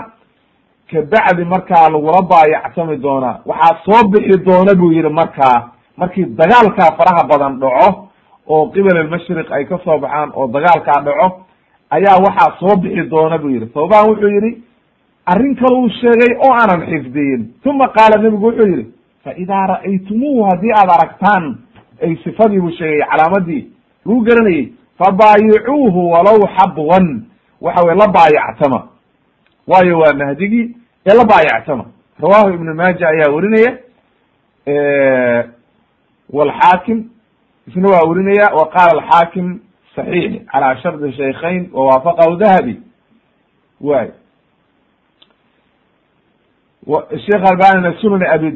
kabacdi 0.91 1.43
markaa 1.45 1.89
lagula 1.93 2.21
baayactami 2.31 2.97
doonaa. 2.97 3.39
Waxaa 3.45 3.77
soo 3.85 4.07
bixi 4.11 4.37
doona 4.45 4.73
buu 4.75 4.91
yihi 4.91 5.09
markaa 5.09 5.71
markii 5.97 6.25
dagaalkaa 6.39 6.95
faraha 6.97 7.23
badan 7.29 7.59
dhaco 7.59 8.09
oo 8.47 8.65
qibal 8.73 8.97
almashriq 8.97 9.51
ay 9.51 9.65
ka 9.65 9.77
soo 9.85 9.97
baxaan 9.99 10.31
oo 10.35 10.47
dagaalkaa 10.47 11.01
dhaco 11.05 11.27
ayaa 11.95 12.17
waxaa 12.25 12.57
soo 12.59 12.75
bixi 12.81 13.03
doona 13.09 13.37
buu 13.37 13.49
yihi 13.49 13.65
thawban 13.73 14.07
wuxuu 14.09 14.27
yihi 14.35 14.51
arrin 15.31 15.55
kale 15.55 15.75
uu 15.75 15.89
sheegay 15.89 16.31
oo 16.45 16.53
aanan 16.53 16.81
xifdiyin. 16.89 17.41
Uma 17.65 17.87
qaala 17.87 18.21
nebigu 18.23 18.45
wuxuu 18.47 18.67
yidhi 18.67 18.85
fa 19.23 19.31
idaa 19.43 19.65
ra'aytumuuhu 19.67 20.43
haddii 20.49 20.73
aad 20.79 20.89
aragtaan 20.95 21.57
ay 22.03 22.15
sifadii 22.23 22.59
buu 22.59 22.71
sheegay 22.71 23.01
calaamadii 23.11 23.67
lagu 24.05 24.21
garanayey 24.21 24.73
fabaayicuuhu 24.99 26.09
walow 26.11 26.39
xabwan. 26.57 27.07
Waxa 27.61 27.83
weye 27.85 27.97
la 27.99 28.07
baayactama. 28.07 28.87
Waayo 29.67 29.99
waa 29.99 30.13
mahdigii 30.13 30.75
ee 31.05 31.13
la 31.17 31.25
baayactama. 31.25 31.85
Rawahu 32.21 32.53
ibnu 32.53 32.73
maaja 32.75 33.07
ayaa 33.07 33.31
werinaya 33.35 33.77
walxaakim 36.33 37.09
isna 37.67 37.87
waa 37.89 38.07
werinaya 38.09 38.53
wa 38.55 38.65
qaala 38.69 39.01
alxaakim 39.01 39.59
saxiix 39.95 40.45
calaa 40.51 40.75
shardi 40.81 41.11
shaykhayn 41.13 41.69
wawaafaqahu 41.73 42.35
dahabi. 42.37 42.75
Way 43.81 44.07
sheekh 46.85 47.43
albanina 47.51 47.93
sunan 48.01 48.23
abi 48.33 48.51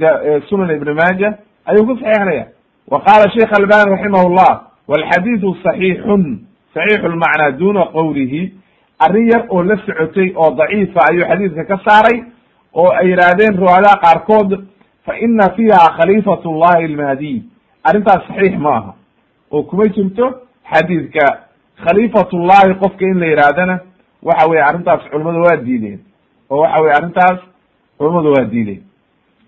sunan 0.49 0.69
ibn 0.75 0.93
maaja 0.93 1.37
ayuu 1.65 1.85
ku 1.85 1.93
saxiixinaya. 1.97 2.47
Wa 2.91 2.99
qaala 3.05 3.29
sheikh 3.33 3.51
albani 3.59 3.91
raximah 3.91 4.23
llah 4.29 4.53
walxadiidu 4.87 5.55
saxiixun 5.63 6.39
saxiixu 6.73 7.07
lmacnaa 7.07 7.51
duna 7.57 7.85
qowlihi 7.93 8.51
arrin 8.99 9.27
yar 9.31 9.45
oo 9.49 9.63
la 9.63 9.75
socotay 9.85 10.33
oo 10.35 10.51
daciifa 10.55 10.99
ayuu 11.09 11.25
xadiidka 11.29 11.63
ka 11.65 11.77
saaray 11.85 12.23
oo 12.73 12.89
ay 12.89 13.09
yidhaahdeen 13.09 13.57
riwaayadaha 13.57 14.01
qaarkood 14.01 14.49
fa 15.05 15.17
ina 15.19 15.49
fiiha 15.55 15.79
khaliifat 15.97 16.45
llahi 16.45 16.85
almahdiy 16.85 17.41
arrintaas 17.83 18.27
saxiix 18.27 18.57
ma 18.57 18.69
aha. 18.77 18.93
Oo 19.51 19.63
kuma 19.63 19.87
jirto 19.87 20.41
xadiidka 20.73 21.25
khaliifatullahi 21.85 22.73
qofka 22.81 23.05
in 23.05 23.19
la 23.19 23.25
yidhaahdana 23.27 23.79
waxa 24.23 24.47
weye 24.49 24.61
arrintaas 24.61 25.01
culamadu 25.11 25.39
waa 25.45 25.57
diideen 25.57 25.99
oo 26.49 26.61
waxa 26.61 26.81
weye 26.81 26.93
arrintaas 26.93 27.39
culamadu 27.97 28.31
waa 28.33 28.45
diideen. 28.45 28.81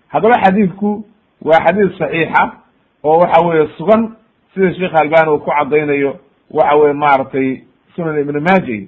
Haddaba 0.08 0.34
xadiidku 0.44 1.04
waa 1.42 1.60
xadiid 1.66 1.90
saxiixa 1.98 2.52
oo 3.04 3.18
waxa 3.18 3.46
weye 3.46 3.68
sugan 3.78 4.12
sida 4.54 4.74
sheekh 4.74 4.94
albani 5.00 5.30
uu 5.30 5.38
ku 5.38 5.50
caddaynayo 5.50 6.16
waxa 6.50 6.76
weye 6.76 6.92
maaragtay 6.92 7.62
sunan 7.96 8.18
ibn 8.20 8.38
maaja. 8.40 8.86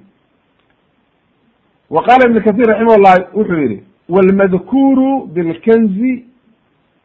Wa 1.90 2.02
qaala 2.02 2.26
ibn 2.30 2.40
kathir 2.42 2.66
raximah 2.66 2.98
llah 2.98 3.16
wuxuu 3.34 3.60
yihi 3.62 3.82
wlmadkuru 4.08 5.26
bilkanzi 5.26 6.24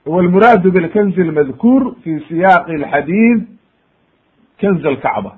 wlmuraadu 0.06 0.72
bilkanzi 0.72 1.22
almadkuur 1.22 1.96
fi 2.04 2.20
siyaaqi 2.28 2.72
alxadiid 2.74 3.48
kanzi 4.62 4.88
alkacba 4.88 5.32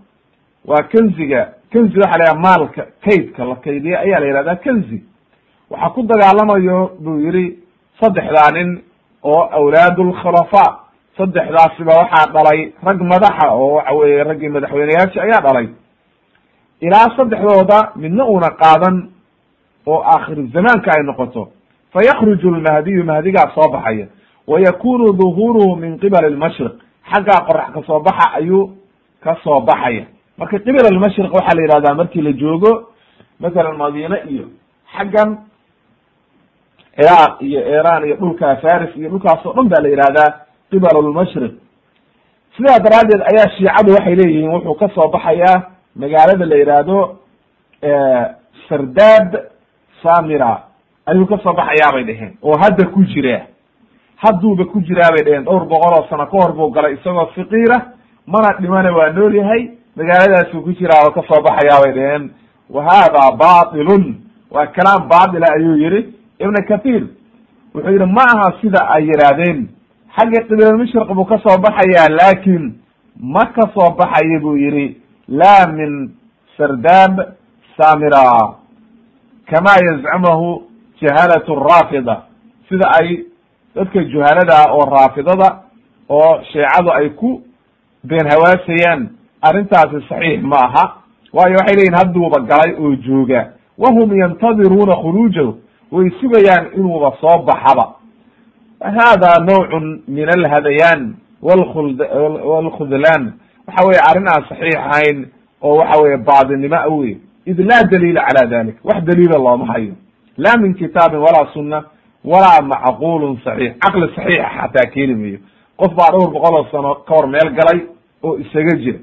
waa 0.65 0.83
kanziga 0.91 1.53
kanzi 1.73 1.97
waxa 1.99 2.17
la 2.19 2.25
yhaha 2.25 2.39
maalka 2.39 2.85
kaydka 3.05 3.45
la 3.45 3.55
kaydiya 3.55 3.99
ayaa 3.99 4.19
la 4.19 4.25
yihahdaa 4.27 4.55
kanzi 4.55 5.03
waxaa 5.71 5.89
ku 5.95 6.01
dagaalamayo 6.03 6.91
buu 6.99 7.19
yihi 7.19 7.59
saddexdaa 8.01 8.51
nin 8.53 8.81
oo 9.23 9.41
awlaad 9.59 9.97
lkhulafa 9.99 10.63
saddexdaasiba 11.17 11.93
waxaa 12.01 12.31
dhalay 12.33 12.73
rag 12.83 12.99
madaxa 13.01 13.51
oo 13.53 13.73
waxa 13.77 13.93
weye 13.95 14.23
raggii 14.23 14.49
madaxweyneyaasha 14.49 15.21
ayaa 15.21 15.41
dhalay. 15.41 15.67
Ilaa 16.81 17.07
saddexdooda 17.17 17.91
midna 17.95 18.23
una 18.25 18.49
qaadan 18.61 19.09
oo 19.87 20.01
aakhir 20.03 20.37
zamaanka 20.53 20.91
ay 20.97 21.03
noqoto. 21.03 21.49
Fa 21.93 21.99
yakruju 22.03 22.51
lmahdiyu 22.51 23.03
mahdigaa 23.03 23.51
soo 23.55 23.69
baxaya. 23.71 24.07
Wa 24.47 24.59
yakunu 24.59 25.13
duhuruhu 25.13 25.75
min 25.75 25.97
qibali 25.99 26.29
lmashriq 26.35 26.73
xaggaa 27.11 27.45
qorax 27.47 27.67
ka 27.73 27.81
soo 27.87 27.99
baxa 27.99 28.31
ayuu 28.39 28.71
ka 29.23 29.35
soo 29.43 29.59
baxaya. 29.61 30.05
Marka 30.37 30.59
qibal 30.59 30.85
almashriq 30.93 31.33
waxaa 31.33 31.55
la 31.57 31.61
yihahdaa 31.63 31.95
markii 31.95 32.21
la 32.21 32.31
joogo 32.33 32.89
masalan 33.39 33.77
madiine 33.77 34.17
iyo 34.29 34.45
xaggan 34.97 35.37
ciraaq 36.97 37.41
iyo 37.41 37.59
iran 37.79 38.05
iyo 38.05 38.15
dhulka 38.15 38.55
faris 38.63 38.95
iyo 38.95 39.09
dhulkaas 39.09 39.45
oo 39.45 39.53
dhan 39.53 39.67
ba 39.69 39.77
la 39.81 39.89
yihahdaa 39.89 40.29
qibal 40.71 40.95
lmashriq 41.09 41.53
sidaa 42.57 42.79
daraaddeed 42.85 43.21
ayaa 43.31 43.49
shiicadu 43.57 43.91
waxay 43.95 44.15
leeyihiin 44.15 44.49
wuxuu 44.51 44.75
ka 44.75 44.87
soo 44.95 45.07
baxayaa 45.15 45.57
magaalada 45.95 46.45
la 46.45 46.55
yihahdo 46.55 46.97
sardad 48.69 49.31
samira. 50.03 50.63
Ayuu 51.05 51.25
ka 51.27 51.37
soo 51.43 51.53
baxayaa 51.53 51.91
bay 51.93 52.03
dheheen 52.03 52.33
oo 52.43 52.57
hadda 52.57 52.87
ku 52.93 53.03
jira. 53.05 53.45
Hadduuba 54.17 54.65
ku 54.65 54.81
jiraa 54.81 55.11
bay 55.15 55.23
dheheen 55.25 55.43
dhowr 55.45 55.65
boqol 55.65 55.93
oo 55.97 56.07
sano 56.09 56.25
ka 56.25 56.37
hor 56.37 56.53
buu 56.53 56.71
galay 56.71 56.93
isagoo 56.93 57.27
fiqiira 57.35 57.77
mana 58.27 58.57
dhimana 58.59 58.91
waa 58.91 59.09
nool 59.11 59.35
yahay. 59.35 59.71
Magaaladaasuu 59.95 60.61
ku 60.63 60.71
jiraa 60.73 61.05
oo 61.07 61.11
ka 61.11 61.21
soo 61.27 61.41
baxayaa 61.41 61.81
bay 61.83 61.93
dheheen 61.93 62.29
wa 62.69 62.83
hada 62.83 63.31
batilun 63.37 64.03
waa 64.51 64.65
kalaam 64.67 65.07
baatila 65.07 65.47
ayuu 65.55 65.77
yihi 65.77 65.99
ibn 66.39 66.55
kathir 66.67 67.03
wuxuu 67.73 67.91
yihi 67.91 68.05
ma 68.13 68.23
aha 68.33 68.51
sida 68.61 68.87
ay 68.95 69.03
yidhaahdeen. 69.09 69.67
Xagga 70.17 70.39
qiblulmashriq 70.47 71.09
buu 71.15 71.25
ka 71.25 71.37
soo 71.43 71.57
baxayaa 71.61 72.09
laakin 72.09 72.73
ma 73.19 73.45
ka 73.55 73.69
soo 73.73 73.91
baxaya 73.97 74.39
buu 74.39 74.57
yihi 74.57 74.97
la 75.27 75.67
min 75.67 76.11
sardab 76.57 77.19
samira 77.77 78.55
kama 79.49 79.73
yazcumahu 79.87 80.61
jahalat 81.01 81.47
raafida 81.47 82.15
sida 82.69 82.85
ay 82.99 83.25
dadka 83.75 84.03
juhalada 84.03 84.71
oo 84.73 84.85
raafidada 84.89 85.49
oo 86.09 86.41
sheecadu 86.51 86.91
ay 86.91 87.09
ku 87.09 87.41
been 88.03 88.25
hawaasayaan 88.31 89.09
arrintaasi 89.41 90.01
saxiix 90.09 90.41
ma 90.43 90.57
aha. 90.65 90.85
Waayo 91.33 91.55
waxay 91.59 91.75
leyihin 91.75 91.93
hadduuba 91.97 92.39
galay 92.49 92.73
oo 92.79 92.95
jooga. 92.95 93.53
Wahum 93.77 94.09
yantadiruuna 94.17 94.95
khuruujahu 94.95 95.55
way 95.91 96.09
sugayaan 96.19 96.65
inuuba 96.77 97.13
soo 97.21 97.43
baxaba. 97.45 97.95
Hada 98.81 99.39
nawcun 99.45 100.03
min 100.07 100.29
alhadayaan 100.29 101.15
wlkhuld 101.41 101.99
wlkhudlaan 102.51 103.33
waxa 103.67 103.87
weye 103.87 103.99
arrin 104.09 104.27
aan 104.27 104.43
saxiix 104.49 104.75
ahayn 104.75 105.25
oo 105.61 105.77
waxa 105.77 106.01
weye 106.03 106.17
baadinimo 106.17 106.97
wey 106.99 107.17
id 107.45 107.59
laa 107.59 107.83
daliila 107.91 108.21
cala 108.27 108.47
dalik 108.47 108.75
wax 108.83 109.03
daliila 109.03 109.37
looma 109.37 109.65
hayo. 109.73 109.93
La 110.37 110.57
min 110.57 110.73
kitaabin 110.73 111.19
walaa 111.19 111.51
sunna 111.53 111.83
walaa 112.23 112.61
macqulun 112.61 113.37
saxiix. 113.43 113.73
Caqli 113.79 114.05
saxiixa 114.15 114.49
xataa 114.57 114.91
keeni 114.93 115.15
mayo 115.15 115.39
qof 115.77 115.91
baa 115.95 116.11
dhowr 116.11 116.31
boqol 116.31 116.55
oo 116.55 116.67
sano 116.71 116.95
ka 117.07 117.13
hor 117.15 117.27
meel 117.27 117.49
galay 117.57 117.79
oo 118.23 118.37
isaga 118.37 118.75
jira. 118.77 118.99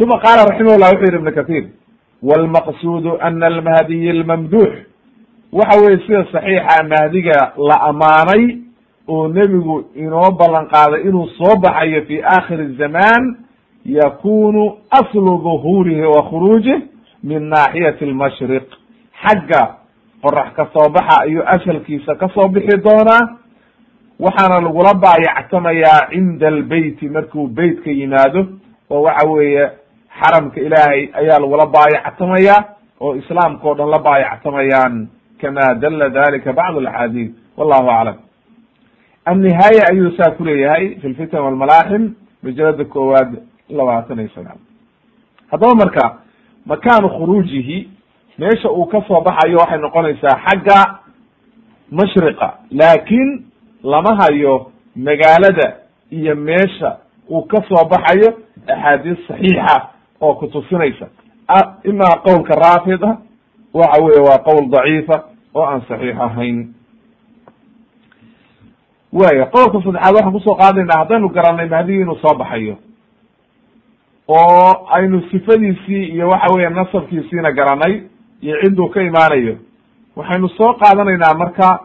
Uma 0.00 0.18
qaala 0.20 0.44
raximahullah 0.50 0.90
wuxuu 0.92 1.06
yihi 1.06 1.16
ibn 1.16 1.30
kathir 1.34 1.64
wlmaqsuudu 2.22 3.18
ana 3.20 3.46
almahdiy 3.46 4.10
almamduux 4.10 4.72
waxa 5.52 5.80
weye 5.84 5.98
sida 6.06 6.24
saxiixa 6.32 6.82
mahdiga 6.88 7.52
la 7.56 7.76
amaanay 7.88 8.58
oo 9.08 9.28
nebigu 9.28 9.84
inoo 9.94 10.30
ballan 10.38 10.66
qaaday 10.68 11.02
inuu 11.08 11.28
soo 11.38 11.56
baxayo 11.60 12.02
fi 12.06 12.22
aakhiri 12.22 12.74
zaman 12.76 13.36
yakunu 13.84 14.76
aslu 14.90 15.38
duhurihi 15.38 16.02
wa 16.02 16.22
khuruujih 16.22 16.82
min 17.24 17.42
naaxiyati 17.48 18.04
almashriq. 18.04 18.66
xagga 19.24 19.76
qorax 20.22 20.52
ka 20.56 20.68
soo 20.72 20.90
baxa 20.90 21.22
ayuu 21.22 21.42
asalkiisa 21.46 22.14
ka 22.14 22.28
soo 22.34 22.48
bixi 22.48 22.76
doonaa. 22.78 23.38
waxaana 24.20 24.60
lagula 24.60 24.94
baayactamayaa 24.94 26.08
cinda 26.10 26.48
albeyti 26.48 27.08
markuu 27.08 27.46
beytka 27.48 27.90
yimaado. 27.90 28.46
oo 28.90 29.02
waxa 29.02 29.28
weeye 29.28 29.70
xaramka 30.20 30.60
ilaahay 30.60 31.08
ayaa 31.20 31.38
lagula 31.42 31.66
baayactamayaa 31.66 32.64
oo 33.00 33.14
islaamka 33.20 33.68
o 33.68 33.74
dhan 33.74 33.88
la 33.90 33.98
baayactamayaan 33.98 35.08
kama 35.40 35.74
dala 35.82 36.08
dalika 36.10 36.52
bacd 36.52 36.76
alaxaadiid 36.82 37.30
wallahu 37.56 37.90
aclam 37.90 38.16
annihaaya 39.24 39.82
ayuu 39.90 40.10
saa 40.16 40.30
ku 40.36 40.44
leeyahay 40.44 40.94
fi 41.00 41.08
lfitan 41.08 41.40
walmalaaxim 41.44 42.14
majalada 42.42 42.84
koowaad 42.84 43.30
labaatan 43.70 44.18
iyo 44.20 44.30
sagaal. 44.34 44.58
Haddaba 45.50 45.74
marka 45.74 46.04
makaanu 46.66 47.08
khuruujihi 47.08 47.88
meesha 48.38 48.70
uu 48.70 48.86
ka 48.86 49.02
soo 49.08 49.20
baxayo 49.20 49.58
waxay 49.58 49.78
noqonaysaa 49.78 50.36
xagga 50.46 50.78
mashriqa 51.92 52.48
laakin 52.70 53.44
lama 53.82 54.16
hayo 54.20 54.72
magaalada 54.96 55.76
iyo 56.10 56.34
meesha 56.36 56.96
uu 57.30 57.42
ka 57.42 57.62
soo 57.68 57.84
baxayo 57.88 58.28
axaadiis 58.66 59.18
saxiixa 59.28 59.76
oo 60.20 60.34
kutusinaysa 60.34 61.06
imaa 61.84 62.16
qowlka 62.26 62.54
raafida 62.54 63.16
waxa 63.74 64.02
weye 64.04 64.20
waa 64.28 64.38
qowl 64.38 64.68
daciifa 64.70 65.16
oo 65.54 65.64
aan 65.64 65.80
saxiix 65.88 66.16
ahayn. 66.20 66.74
Waya 69.12 69.46
qowlka 69.46 69.78
saddexaad 69.84 70.14
waxaan 70.14 70.32
ku 70.32 70.40
soo 70.40 70.54
qaadayna 70.54 70.98
haddaynu 70.98 71.28
garanay 71.28 71.68
mahdiga 71.68 72.02
inuu 72.02 72.18
soo 72.22 72.34
baxayo 72.38 72.76
oo 74.28 74.86
aynu 74.90 75.22
sifadiisii 75.30 76.04
iyo 76.14 76.28
waxa 76.28 76.54
weeye 76.54 76.70
nasabkiisiina 76.70 77.52
garanay 77.52 78.02
iyo 78.42 78.56
cidduu 78.62 78.88
ka 78.88 79.02
imaanayo 79.02 79.56
waxaynu 80.16 80.48
soo 80.48 80.72
qaadanaynaa 80.74 81.34
marka 81.34 81.80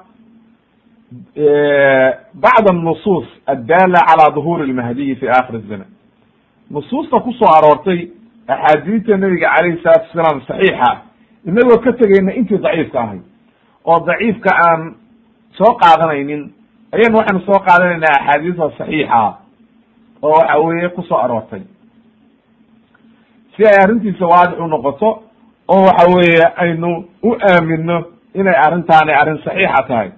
bacd 2.43 2.69
annusuus 2.69 3.27
addaala 3.45 3.99
calaa 4.09 4.29
duhuri 4.36 4.67
lmahdiyi 4.71 5.15
fi 5.15 5.29
akhir 5.29 5.59
zaman 5.69 5.88
nusuusta 6.71 7.19
ku 7.19 7.34
soo 7.34 7.47
aroortay 7.57 8.07
axaadiidta 8.48 9.18
nebiga 9.18 9.48
calayhi 9.56 9.82
salatu 9.84 10.06
wasalaam 10.10 10.41
saxiixa 10.48 10.89
inagoo 11.48 11.78
ka 11.86 11.91
tegayna 11.94 12.32
intii 12.39 12.58
daciifka 12.58 13.00
ahayd 13.02 13.22
oo 13.86 14.00
daciifka 14.10 14.52
aan 14.68 14.96
soo 15.58 15.74
qaadanaynin 15.84 16.44
ayaynu 16.96 17.18
waxaynu 17.18 17.41
soo 17.46 17.60
qaadanaynaa 17.68 18.16
axaadiisa 18.20 18.70
saxiixa 18.78 19.22
oo 20.22 20.32
waxa 20.38 20.58
weeye 20.60 20.89
ku 20.89 21.02
soo 21.02 21.18
aroortay 21.18 21.62
si 23.56 23.64
ay 23.66 23.78
arrintiisa 23.84 24.26
waadix 24.26 24.60
u 24.60 24.68
noqoto 24.68 25.10
oo 25.68 25.82
waxa 25.88 26.06
weeye 26.16 26.44
aynu 26.64 27.06
u 27.24 27.32
aamino 27.52 27.98
inay 28.36 28.56
arrintaani 28.66 29.14
arrin 29.22 29.38
saxiixa 29.46 29.84
tahay 29.88 30.10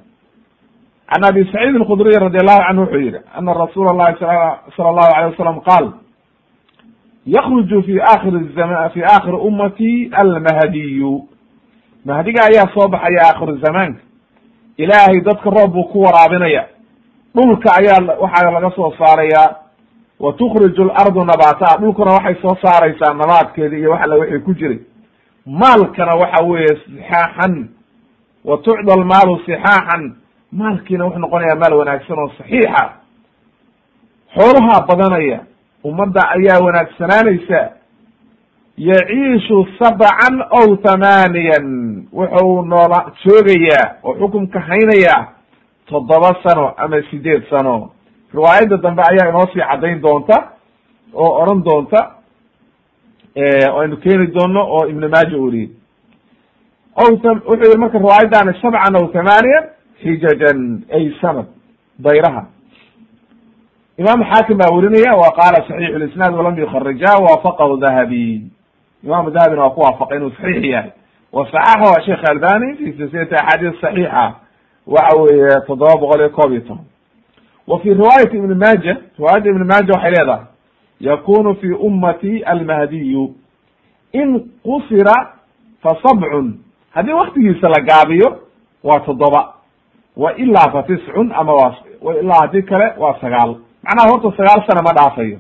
can 1.10 1.24
abi 1.30 1.44
saciid 1.52 1.76
alkhudriy 1.76 2.18
radi 2.20 2.38
allahu 2.44 2.62
canhu 2.68 2.82
wuxuu 2.84 3.00
yihi 3.06 3.20
ana 3.38 3.54
rasuula 3.54 3.90
allahi 3.92 4.16
sala 4.20 4.90
allahu 4.90 5.12
alayh 5.16 5.30
wasalam 5.32 5.60
qaal 5.70 5.86
yakruju 7.26 7.84
fi 7.84 8.00
akhiri 8.02 8.50
fi 8.94 9.04
aakhiri 9.04 9.38
ummati 9.38 10.10
almahdiyu. 10.12 11.28
Mahdiga 12.06 12.42
ayaa 12.44 12.74
soo 12.74 12.88
baxaya 12.88 13.22
aakhiru 13.28 13.58
zamaanka. 13.58 14.00
Ilaahay 14.78 15.22
dadka 15.22 15.50
roob 15.50 15.72
buu 15.74 15.84
ku 15.84 16.02
waraabinaya. 16.02 16.68
Dhulka 17.36 17.70
ayaa 17.76 18.18
waxaa 18.22 18.52
laga 18.52 18.72
soo 18.76 18.94
saaraya. 18.98 19.56
Wa 20.20 20.34
tukhriju 20.34 20.82
alardu 20.92 21.26
nabaataha 21.26 21.78
dhulkuna 21.78 22.12
waxay 22.12 22.36
soo 22.42 22.56
saaraysaa 22.62 23.14
nabaadkeeda 23.14 23.78
iyo 23.78 23.92
wax 23.92 24.02
alla 24.04 24.16
wixii 24.16 24.40
ku 24.40 24.54
jiray. 24.54 24.80
Maalkana 25.46 26.16
waxa 26.16 26.44
weeye 26.46 26.68
sixaaxan. 26.86 27.70
Wa 28.46 28.58
tucda 28.58 28.94
almaalu 28.94 29.40
sixaaxan. 29.46 30.16
Maalkiina 30.52 31.06
wuxuu 31.06 31.20
noqonayaa 31.20 31.56
maal 31.56 31.74
wanaagsan 31.74 32.20
oo 32.20 32.32
saxiixa. 32.38 32.90
Xoolahaa 34.36 34.86
badanaya 34.88 35.40
ummadda 35.88 36.22
ayaa 36.36 36.60
wanaagsanaanaysa 36.66 37.60
yaciishu 38.78 39.58
sabcan 39.80 40.36
ow 40.60 40.68
thamaaniyan 40.86 41.68
wuxuu 42.14 42.62
noola 42.72 43.00
joogayaa 43.24 43.86
oo 44.04 44.14
xukunka 44.20 44.60
haynayaa 44.60 45.22
toddoba 45.90 46.36
sano 46.44 46.74
ama 46.78 46.98
sideed 47.12 47.44
sano. 47.50 47.92
Riwaayadda 48.34 48.78
dambe 48.78 49.02
ayaa 49.12 49.30
inoo 49.30 49.48
sii 49.54 49.62
caddayn 49.70 50.02
doonta 50.02 50.38
oo 51.14 51.32
odhan 51.42 51.64
doonta 51.64 52.00
aynu 53.80 53.98
keeni 53.98 54.28
doono 54.36 54.62
oo 54.76 54.88
ibn 54.88 55.08
maaja 55.14 55.38
uriyey 55.38 55.70
ow 56.96 57.10
wuxuu 57.12 57.56
yihi 57.64 57.78
marka 57.78 57.98
riwaayaddaani 58.00 58.54
sabcan 58.62 58.96
aw 58.96 59.06
thamaaniyan 59.16 59.66
xijajan 60.04 60.60
ay 60.98 61.06
sanad 61.22 61.46
dayraha 62.00 62.44
imam 63.98 64.24
xaakim 64.32 64.58
baa 64.58 64.72
werinaya 64.76 65.14
wa 65.18 65.32
qaala 65.32 65.68
saxiixu 65.68 66.00
lisnaad 66.00 66.34
walam 66.36 66.60
yukharija 66.60 67.14
waafaqahu 67.26 67.78
dahabi 67.78 68.42
imam 69.04 69.32
dahabina 69.34 69.62
waa 69.64 69.70
ku 69.70 69.82
waafaqay 69.82 70.18
inuu 70.18 70.30
saxiix 70.32 70.64
yahay. 70.66 70.92
Wa 71.32 71.48
saxaxahu 71.52 72.02
sheekh 72.06 72.30
albani 72.30 72.76
fi 72.78 72.94
silsilati 72.98 73.36
axaadiis 73.36 73.82
saxiixa 73.82 74.34
waxa 74.88 75.18
weeye 75.22 75.62
toddoba 75.68 75.96
boqol 76.02 76.20
iyo 76.20 76.30
koob 76.30 76.52
iyo 76.52 76.62
toban. 76.62 76.86
Wa 77.68 77.80
fi 77.80 77.94
riwaayati 77.94 78.38
ibni 78.38 78.56
maaja 78.56 78.98
riwaayadda 79.18 79.50
ibni 79.50 79.64
maaja 79.66 79.94
waxay 79.94 80.12
leedahay 80.12 80.44
yakunu 81.00 81.56
fi 81.56 81.68
ummati 81.72 82.44
almahdiyu 82.44 83.36
in 84.14 84.40
qusira 84.64 85.16
fa 85.84 85.98
sabcun 86.04 86.60
haddii 86.94 87.14
waktigiisa 87.14 87.70
la 87.70 87.82
gaabiyo 87.84 88.40
waa 88.84 89.00
toddoba. 89.00 89.54
Wa 90.18 90.36
ilaa 90.36 90.72
fa 90.72 90.84
tiscun 90.84 91.32
ama 91.36 91.54
waa 91.54 91.74
ilaa 92.22 92.40
haddii 92.42 92.62
kale 92.62 92.94
waa 92.98 93.16
sagaal 93.22 93.56
macnaha 93.86 94.10
horta 94.12 94.38
sagaal 94.38 94.62
sano 94.68 94.82
ma 94.88 94.94
dhaafayo 94.98 95.40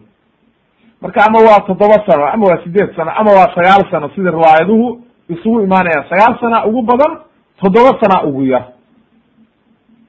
marka 1.01 1.25
ama 1.27 1.39
waa 1.39 1.59
toddoba 1.67 1.97
sano 2.07 2.25
ama 2.33 2.45
waa 2.47 2.63
sideed 2.63 2.95
sano 2.95 3.11
ama 3.15 3.31
waa 3.31 3.49
sagaal 3.55 3.91
sano 3.91 4.09
sida 4.15 4.31
riwaayaduhu 4.31 5.01
isugu 5.29 5.61
imaanayaan 5.61 6.09
sagaal 6.09 6.39
sana 6.39 6.65
ugu 6.65 6.81
badan 6.81 7.17
toddoba 7.61 7.99
sana 8.01 8.23
ugu 8.23 8.43
yar. 8.45 8.65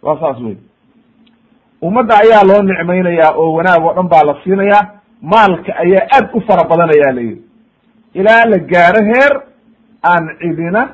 Waa 0.02 0.20
saas 0.20 0.40
wey 0.40 0.56
ummadda 1.82 2.14
ayaa 2.18 2.44
loo 2.44 2.62
nicmaynayaa 2.62 3.34
oo 3.36 3.52
wanaag 3.52 3.84
oo 3.84 3.94
dhan 3.94 4.08
baa 4.08 4.24
la 4.24 4.34
siinayaa 4.44 4.90
maalka 5.22 5.76
ayaa 5.76 6.06
aad 6.16 6.28
u 6.34 6.40
fara 6.40 6.76
la 6.86 7.20
yidhi. 7.20 7.42
Ilaa 8.14 8.44
la 8.44 8.58
gaaro 8.58 9.04
heer 9.04 9.32
aan 10.02 10.28
cidina 10.40 10.88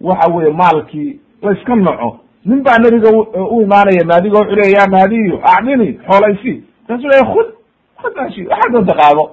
waxa 0.00 0.32
weye 0.32 0.52
maalkii 0.52 1.20
layska 1.42 1.76
naco 1.76 2.20
nin 2.44 2.62
baa 2.62 2.78
nebiga 2.78 3.10
u 3.50 3.62
imaanaya 3.62 4.04
maadiga 4.04 4.38
wuxuu 4.38 4.56
leya 4.56 4.80
ya 4.80 4.88
maadiyo 4.88 5.40
acdini 5.44 5.98
xoolaysi 6.06 6.64
markaasu 6.88 7.08
leya 7.08 7.24
khud 7.32 7.48
khud 8.00 8.12
maashi 8.16 8.46
waxaad 8.50 8.72
doonta 8.72 8.94
qaado 9.00 9.24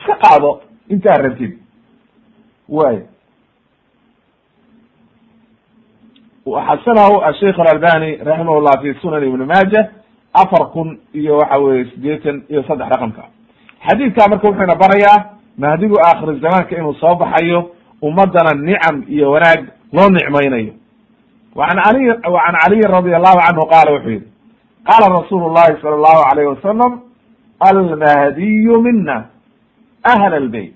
iska 0.00 0.14
qaado 0.24 0.50
intaa 0.88 1.16
rabtid. 1.24 1.52
Way 2.68 2.96
xasanahu 6.46 7.14
asheikh 7.28 7.58
alalbani 7.58 8.10
raximah 8.28 8.60
llah 8.64 8.76
fi 8.82 8.94
sunan 9.02 9.22
ibni 9.24 9.44
maaja 9.46 9.80
afar 10.34 10.70
kun 10.72 10.98
iyo 11.14 11.36
waxa 11.38 11.58
weye 11.58 11.84
sideetan 11.90 12.42
iyo 12.50 12.62
saddex 12.62 12.88
raqamka. 12.90 13.22
Xadiidka 13.88 14.28
marka 14.30 14.48
wuxuuna 14.48 14.74
barayaa 14.74 15.18
mahdigu 15.58 15.96
aakhir 16.00 16.40
zamaanka 16.40 16.76
inuu 16.78 16.94
soo 16.94 17.14
baxayo 17.14 17.70
ummadana 18.02 18.52
nicam 18.54 19.04
iyo 19.08 19.30
wanaag 19.30 19.60
loo 19.92 20.08
nicmaynayo. 20.10 20.72
An 21.56 21.78
ali 21.88 22.10
an 22.10 22.54
caliyin 22.62 22.90
radi 22.94 23.14
allahu 23.14 23.38
canhu 23.46 23.66
qaala 23.72 23.90
wuxuu 23.92 24.10
yihi 24.10 24.26
qaala 24.88 25.06
rasuulu 25.20 25.54
llahi 25.54 25.80
sala 25.82 25.94
allahu 25.96 26.22
alayh 26.32 26.46
wasalam 26.54 27.00
almahdiyu 27.60 28.80
mina 28.82 29.24
ahla 30.02 30.36
albeyt 30.36 30.74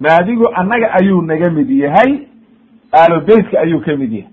mahdigu 0.00 0.46
annaga 0.54 0.92
ayuu 1.00 1.22
naga 1.22 1.50
mid 1.50 1.70
yahay 1.70 2.10
ahlu 2.92 3.20
beytka 3.26 3.60
ayuu 3.60 3.80
ka 3.80 3.96
mid 3.96 4.12
yahay 4.12 4.32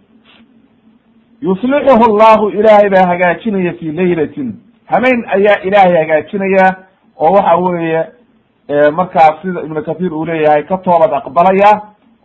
yuslixuhu 1.42 2.18
llahu 2.18 2.50
ilaahay 2.50 2.90
baa 2.90 3.08
hagaajinaya 3.08 3.74
fi 3.74 3.92
laylatin 3.92 4.54
habeyn 4.86 5.26
ayaa 5.36 5.62
ilaahay 5.64 5.98
hagaajinaya 5.98 6.76
oo 7.20 7.32
waxa 7.34 7.56
weeye 7.58 8.06
markaas 8.92 9.42
sida 9.42 9.62
ibnu 9.62 9.84
kathir 9.84 10.14
uu 10.14 10.26
leeyahay 10.26 10.64
ka 10.64 10.78
toobad 10.78 11.14
aqbalaya 11.14 11.72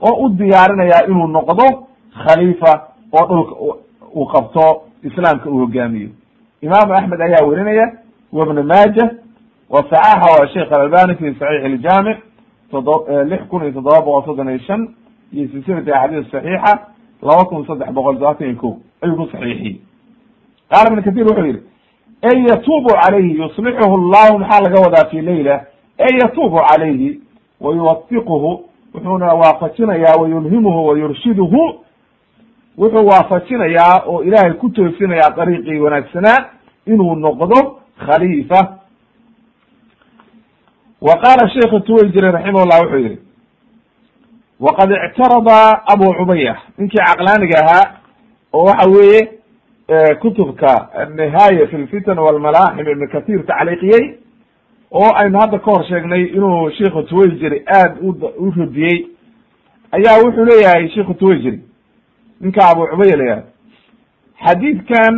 oo 0.00 0.24
u 0.24 0.28
diyaarinaya 0.28 1.06
inuu 1.08 1.26
noqdo 1.26 1.66
khaliifa 2.24 2.72
oo 3.12 3.26
dhulka 3.28 3.54
uu 4.14 4.26
qabto 4.26 4.82
islaamka 5.02 5.50
uu 5.50 5.58
hogaamiyo 5.58 6.08
imaamu 6.62 6.94
axmed 6.94 7.20
ayaa 7.20 7.46
werinaya 7.46 7.92
wa 8.32 8.46
ibnu 8.46 8.62
maaja 8.62 9.10
wa 9.70 9.82
saxaxa 9.90 10.48
sheikh 10.52 10.72
alalbani 10.72 11.14
fi 11.14 11.34
saxiix 11.38 11.64
iljaamic 11.66 12.18
todo 12.70 13.06
lix 13.24 13.42
kun 13.48 13.62
iyo 13.62 13.72
toddoba 13.72 14.00
boqol 14.00 14.24
soddon 14.24 14.48
iyo 14.48 14.58
shan 14.58 14.88
iyo 15.32 15.48
silsilati 15.48 15.92
axaadiis 15.92 16.30
saxiixa 16.30 16.72
laba 17.22 17.44
kun 17.44 17.66
saddex 17.66 17.88
boqol 17.92 18.14
todobaatan 18.14 18.46
iyo 18.48 18.56
ko 18.60 18.76
ayuu 19.02 19.16
ku 19.16 19.26
saxiixiyey. 19.32 19.80
Qaala 20.70 20.90
ibn 20.92 21.02
kathir 21.02 21.24
wuxuu 21.26 21.46
yihi 21.46 21.60
ey 22.22 22.38
yatuubu 22.48 22.88
calayhi 23.02 23.36
yuslixuhu 23.38 23.96
llahu 24.12 24.38
maxaa 24.38 24.60
laga 24.64 24.80
wadaa 24.80 25.08
fi 25.10 25.20
leyla 25.20 25.60
ey 25.98 26.18
yatuubu 26.22 26.56
calayhi 26.68 27.20
wa 27.60 27.74
yuwafiquhu 27.74 28.60
wuxuuna 28.94 29.34
waafajinayaa 29.34 30.20
wa 30.20 30.28
yulhimuhu 30.28 30.86
wa 30.86 30.98
yurshiduhu 30.98 31.74
wuxuu 32.80 33.06
waafajinayaa 33.06 34.02
oo 34.06 34.22
ilaahay 34.22 34.52
ku 34.52 34.70
toosinayaa 34.70 35.30
dariiqii 35.36 35.80
wanaagsanaa 35.80 36.38
inuu 36.86 37.14
noqdo 37.14 37.58
khaliifa. 38.06 38.60
Wa 41.00 41.14
qaala 41.22 41.48
sheikhu 41.50 41.80
tuwayjiri 41.80 42.30
raximah 42.30 42.64
llah 42.66 42.80
wuxuu 42.82 42.98
yihi 42.98 43.18
waqad 44.60 44.90
ictarada 45.06 45.82
abu 45.92 46.14
cumaya 46.18 46.56
ninkii 46.78 47.04
caqlaaniga 47.06 47.58
ahaa 47.64 47.92
oo 48.52 48.64
waxa 48.64 48.90
weeye 48.90 49.20
kutubka 50.20 50.92
annihaaya 50.94 51.66
fi 51.68 51.76
lfitan 51.76 52.18
walmalaaxim 52.18 52.88
ibn 52.88 53.08
kathir 53.08 53.46
tacliiqiyey 53.46 54.14
oo 54.92 55.10
aynu 55.16 55.38
hadda 55.40 55.58
ka 55.58 55.70
hor 55.70 55.84
sheegnay 55.84 56.22
inuu 56.24 56.70
sheikhu 56.70 57.02
tuwayjiri 57.02 57.62
aad 57.66 57.92
u 58.38 58.50
radiyey 58.56 59.06
ayaa 59.92 60.18
wuxuu 60.24 60.44
leeyahay 60.44 60.88
sheikhu 60.88 61.14
tuwayjiri 61.14 61.60
ninka 62.40 62.60
abu 62.70 62.86
cumaya 62.90 63.16
la 63.16 63.24
yihahdo 63.24 63.46
xadiidkan 64.44 65.14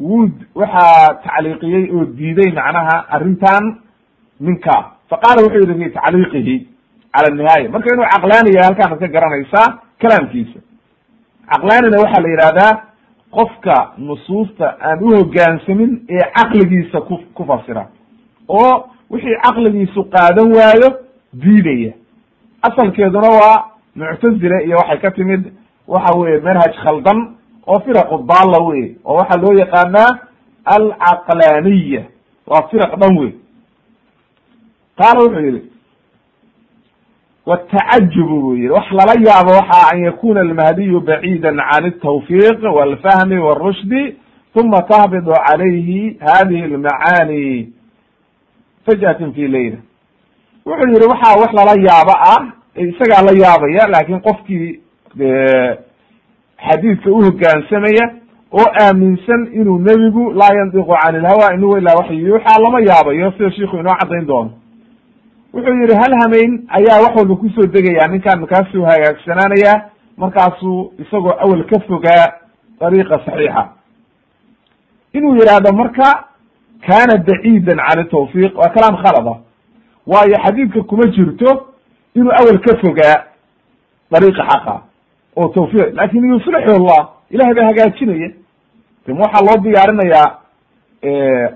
wuu 0.00 0.28
waxaa 0.54 1.14
tacliiqiyey 1.24 1.84
oo 1.96 2.04
diiday 2.18 2.50
macnaha 2.58 2.96
arrintan 3.16 3.64
ninka 4.40 4.76
faqaala 5.10 5.42
wuxuu 5.46 5.64
yihi 5.70 5.84
fi 5.84 5.90
tacliiqihi 5.98 6.56
cala 7.14 7.28
nihaaya 7.36 7.68
marka 7.74 7.94
inuu 7.94 8.06
caqlaani 8.14 8.50
yahay 8.56 8.66
halkaanad 8.68 8.98
ka 9.02 9.08
garanaysaa 9.16 9.68
kalaamkiisa. 10.02 10.58
Caqlaanina 11.50 11.96
waxaa 12.02 12.22
la 12.24 12.28
yidhahdaa 12.34 12.72
qofka 13.36 13.76
nusuusta 13.98 14.66
aan 14.88 14.98
u 15.04 15.08
hogaansamin 15.16 15.90
ee 16.16 16.24
caqligiisa 16.36 17.00
ku 17.08 17.14
ku 17.34 17.44
fasira. 17.44 17.84
Oo 18.48 18.72
wixii 19.10 19.36
caqligiisu 19.44 20.00
qaadan 20.14 20.48
waayo 20.56 20.88
diidaya. 21.42 21.92
Asalkeeduna 22.62 23.28
waa 23.40 23.56
muctazile 23.96 24.64
iyo 24.66 24.76
waxay 24.76 24.98
ka 24.98 25.10
timid 25.10 25.42
waxa 25.88 26.18
weye 26.18 26.40
manhaj 26.40 26.72
khaldan 26.84 27.36
oo 27.66 27.80
firaqu 27.80 28.18
daalla 28.28 28.58
wey 28.68 28.96
oo 29.04 29.16
waxaa 29.16 29.40
loo 29.42 29.54
yaqaanaa 29.58 30.10
alcaqlaaniya 30.64 32.02
waa 32.46 32.68
firaq 32.70 32.92
dhan 33.00 33.18
wey 33.18 33.32
qaala 34.98 35.20
wuxuu 35.24 35.40
yihi 35.46 35.62
watacajubu 37.46 38.40
buu 38.40 38.54
yihi 38.56 38.68
wax 38.68 38.86
lala 38.92 39.14
yaabo 39.26 39.50
waxa 39.50 39.88
an 39.92 39.98
yakuna 40.04 40.40
almahdiyu 40.40 41.00
bacida 41.00 41.50
can 41.52 41.60
altawfiiq 41.60 42.62
walfahmi 42.76 43.38
wاrushdi 43.38 44.16
uma 44.54 44.82
tahbidu 44.82 45.32
calayhi 45.46 46.16
hadihi 46.20 46.62
almacaani. 46.62 47.72
Faj'atin 48.86 49.32
fi 49.34 49.48
leyla 49.48 49.76
wuxuu 50.66 50.88
yihi 50.88 51.06
waxaa 51.12 51.40
wax 51.40 51.52
lala 51.52 51.74
yaabo 51.88 52.12
ah 52.12 52.42
isagaa 52.76 53.22
la 53.22 53.32
yaabaya 53.42 53.86
laakin 53.86 54.20
qofkii 54.20 54.80
xadiidka 56.66 57.10
uhogaansamaya 57.10 58.04
oo 58.52 58.66
aaminsan 58.82 59.48
inuu 59.52 59.78
nebigu 59.78 60.32
laa 60.32 60.54
yandiqu 60.58 60.94
can 61.02 61.14
ilhawa 61.14 61.54
in 61.54 61.60
huwa 61.64 61.78
ilaa 61.78 61.94
waxyu 61.94 62.40
lama 62.64 62.80
yaabayo 62.80 63.32
sida 63.32 63.50
shiku 63.52 63.76
inoo 63.76 63.94
caddayn 64.00 64.26
doono. 64.26 64.50
Wuxuu 65.54 65.74
yihi 65.80 65.94
hal 65.94 66.14
hameyn 66.22 66.66
ayaa 66.68 67.00
wax 67.02 67.16
walba 67.16 67.36
ku 67.36 67.48
soo 67.50 67.66
degaya 67.66 68.08
ninkaan 68.08 68.40
markaasuu 68.40 68.82
hagaagsanaanaya 68.84 69.90
markaasuu 70.16 70.92
isagoo 70.98 71.34
awel 71.38 71.64
ka 71.64 71.80
fogaa 71.80 72.26
dariiqa 72.80 73.18
saxiixa. 73.24 73.68
Inuu 75.12 75.34
yidhaahdo 75.34 75.72
marka 75.72 76.24
kana 76.86 77.18
baciidan 77.18 77.78
can 77.78 78.08
tawfiiq 78.08 78.58
waa 78.58 78.68
kalaam 78.74 78.96
khalada 79.02 79.34
waayo 80.06 80.36
xadiidka 80.44 80.82
kuma 80.82 81.06
jirto 81.10 81.66
inuu 82.14 82.32
awel 82.40 82.58
ka 82.60 82.76
fogaa 82.82 83.24
dariiqa 84.10 84.42
xaqa 84.50 84.82
oo 85.36 85.48
tawfiiq. 85.48 85.94
Lakin 85.94 86.24
yuslixu 86.30 86.78
llah 86.86 87.02
ilahay 87.30 87.54
baa 87.54 87.66
hagaajinaya 87.70 88.30
waxaa 89.08 89.44
loo 89.46 89.58
diyaarinayaa 89.64 90.28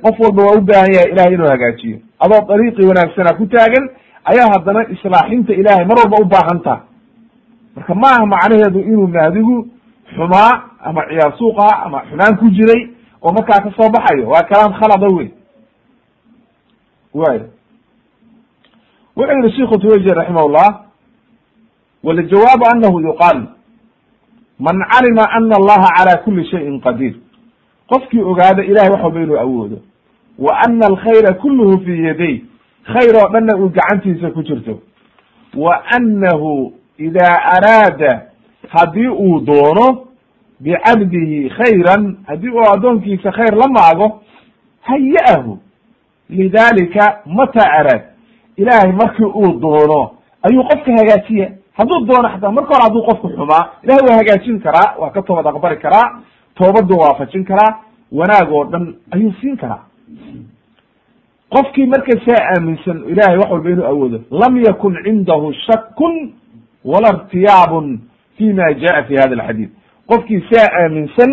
qof 0.03 0.17
walba 0.21 0.43
waa 0.47 0.57
u 0.59 0.61
baahan 0.61 0.93
yahay 0.95 1.11
ilahay 1.13 1.35
inuu 1.35 1.49
hagaajiyo. 1.49 1.99
Adoo 2.21 2.41
dariiqii 2.49 2.87
wanaagsanaa 2.91 3.37
ku 3.39 3.47
taagan 3.47 3.85
ayaa 4.25 4.49
haddana 4.53 4.81
islaaxinta 4.95 5.53
ilahay 5.55 5.85
mar 5.87 5.97
walba 5.99 6.17
u 6.23 6.25
baahan 6.35 6.61
taha 6.63 6.81
marka 7.77 7.95
ma 7.95 8.09
aha 8.11 8.27
macnaheedu 8.27 8.81
inuu 8.81 9.07
mahdigu 9.09 9.57
xumaa 10.15 10.53
ama 10.81 11.01
ciyaar 11.09 11.33
suuq 11.39 11.59
ah 11.61 11.85
ama 11.87 12.03
xumaan 12.11 12.37
ku 12.39 12.51
jiray 12.51 12.83
oo 13.23 13.33
markaa 13.33 13.61
ka 13.65 13.71
soo 13.77 13.89
baxayo. 13.91 14.29
Waa 14.29 14.43
kalaam 14.43 14.73
khalada 14.81 15.07
wey 15.17 15.29
way 17.15 17.41
wuxuu 19.17 19.43
yihi 19.43 19.57
shiku 19.57 19.79
twejir 19.79 20.15
raximahullah 20.15 20.69
waljawaabu 22.05 22.65
anahu 22.73 23.01
yuqaal 23.01 23.39
man 24.59 24.77
calima 24.91 25.25
ana 25.31 25.57
allaha 25.57 25.89
cala 25.97 26.17
kuli 26.25 26.45
shayin 26.51 26.81
qadiir. 26.81 27.15
Qofkii 27.89 28.21
ogaada 28.23 28.65
ilahay 28.65 28.91
wax 28.91 29.03
walba 29.03 29.21
inuu 29.23 29.39
awoodo. 29.39 29.79
Wa 30.39 30.59
ana 30.67 30.87
alkhayra 30.87 31.35
kulluhu 31.35 31.85
fi 31.85 32.03
yaday. 32.05 32.41
Khayr 32.85 33.17
oo 33.17 33.29
dhanna 33.33 33.57
uu 33.57 33.69
gacantiisa 33.69 34.31
ku 34.31 34.43
jirto. 34.43 34.81
Wa 35.55 35.83
annahu 35.97 36.73
ida 36.99 37.43
araada 37.45 38.23
haddii 38.69 39.09
uu 39.09 39.41
doono 39.41 40.05
bicabdihi 40.61 41.49
khayran 41.51 42.17
haddii 42.27 42.49
uu 42.51 42.65
addoonkiisa 42.75 43.33
khayr 43.33 43.55
la 43.57 43.69
maago 43.69 44.21
haya-ahu. 44.83 45.59
Lidalika 46.31 47.21
mata 47.27 47.71
araad. 47.73 48.03
Ilahay 48.57 48.93
markii 48.93 49.25
uu 49.25 49.53
doono 49.61 50.11
ayuu 50.43 50.65
qofka 50.65 50.93
hagaajiya 50.93 51.51
hadduu 51.79 52.07
doono 52.07 52.29
xataa 52.35 52.51
marka 52.53 52.75
hore 52.75 52.85
hadduu 52.87 53.03
qofku 53.09 53.29
xumaa 53.37 53.65
ilahay 53.83 54.05
waa 54.09 54.17
hagaajin 54.21 54.61
karaa 54.61 54.95
waa 55.01 55.11
ka 55.11 55.23
toobad 55.23 55.47
aqbali 55.47 55.77
karaa 55.77 56.07
toobaduu 56.55 56.99
waafajin 57.03 57.45
karaa 57.45 57.73
wanaag 58.13 58.53
oo 58.53 58.65
dhan 58.65 58.95
ayuu 59.15 59.33
siin 59.41 59.57
karaa. 59.57 59.83
Qofkii 61.55 61.87
marka 61.87 62.13
saa 62.27 62.41
aaminsan 62.55 63.05
ilahay 63.09 63.37
wax 63.39 63.51
walba 63.51 63.71
inuu 63.71 63.85
awoodo 63.87 64.19
lam 64.31 64.57
yakun 64.65 64.97
cindahu 65.05 65.53
shakun 65.67 66.33
wala 66.85 67.09
irtiyaabun 67.15 68.01
fi 68.37 68.53
ma 68.53 68.73
jaa 68.75 69.03
fi 69.09 69.15
hada 69.17 69.35
alxadiid. 69.41 69.71
Qofkii 70.07 70.41
saa 70.51 70.67
aaminsan 70.83 71.31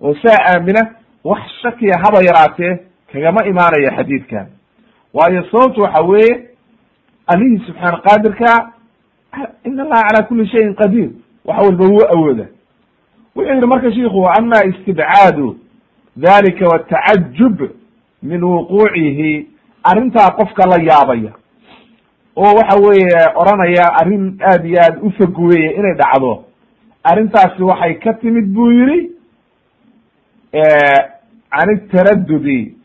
oo 0.00 0.14
saa 0.22 0.38
aamina 0.54 0.82
wax 1.24 1.42
shakiya 1.62 1.98
haba 2.04 2.18
yaraatee 2.28 2.72
kagama 3.12 3.44
imaanaya 3.46 3.96
xadiidkan. 3.96 4.46
Waayo 5.14 5.44
sababtu 5.50 5.80
waxa 5.82 6.02
weeye 6.02 6.48
alihii 7.26 7.62
subxaana 7.66 8.00
qaadirka 8.06 8.72
in 9.64 9.80
allaha 9.80 10.02
cala 10.08 10.26
kuli 10.28 10.46
shayin 10.46 10.74
qadiir. 10.74 11.10
Wax 11.44 11.58
walba 11.64 11.84
wuu 11.84 12.06
awooda 12.14 12.46
wuxuu 13.36 13.52
yihi 13.54 13.66
marka 13.66 13.92
shiku 13.92 14.26
ama 14.38 14.64
istibcaadu 14.64 15.56
dalika 16.16 16.68
watacajub 16.68 17.58
min 18.22 18.42
wuquucihi. 18.44 19.46
Arrintaa 19.84 20.30
qofka 20.30 20.66
la 20.66 20.76
yaabaya 20.82 21.32
oo 22.36 22.54
waxa 22.56 22.76
weeye 22.80 23.20
oranaya 23.34 23.84
arrin 24.00 24.38
aad 24.40 24.64
iyo 24.66 24.78
aad 24.80 24.98
u 25.02 25.10
fog 25.10 25.38
weeye 25.38 25.70
inay 25.74 25.94
dhacdo 25.94 26.44
arrintaasi 27.04 27.62
waxay 27.62 27.94
ka 27.94 28.12
timid 28.14 28.46
buu 28.54 28.70
yihi 28.72 29.10
can 31.50 31.68
itaradudi 31.76 32.76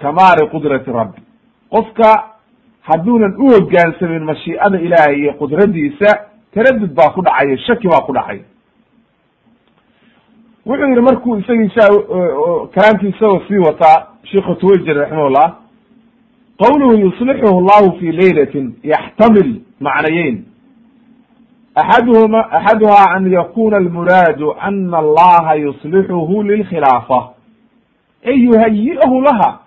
kamaali 0.00 0.48
qudrati 0.50 0.90
rabbi. 0.92 1.20
Qofka 1.70 2.33
hadduunan 2.88 3.34
u 3.38 3.50
hogaansamin 3.54 4.24
mashiicada 4.24 4.80
ilaahay 4.80 5.16
iyo 5.20 5.32
qudradiisa 5.40 6.08
taradud 6.54 6.92
baa 6.94 7.10
ku 7.14 7.22
dhacaya 7.22 7.58
shaki 7.66 7.88
baa 7.88 8.04
ku 8.06 8.12
dhacay. 8.12 8.40
Wuxuu 10.66 10.88
yihi 10.88 11.00
markuu 11.00 11.36
isagiisa 11.38 11.88
kalaamkii 12.74 13.08
isagoo 13.08 13.40
sii 13.48 13.58
wataa 13.58 14.06
sheikhu 14.30 14.54
twejir 14.54 14.96
raximahullah 14.96 15.56
qawluhu 16.62 16.94
yuslixuhu 17.00 17.60
llahu 17.68 17.98
fi 17.98 18.12
laylatin 18.12 18.74
yaxtamil 18.82 19.60
macnayeyn. 19.80 20.44
Axaduhuma 21.74 22.40
axaduha 22.52 23.10
an 23.16 23.32
yakuna 23.32 23.76
almuraadu 23.76 24.54
ana 24.60 24.98
allaha 24.98 25.54
yuslixuhu 25.54 26.42
lilkhilaafa. 26.42 27.28
Ey 28.22 28.36
yuhayi'ahu 28.44 29.20
laha. 29.20 29.58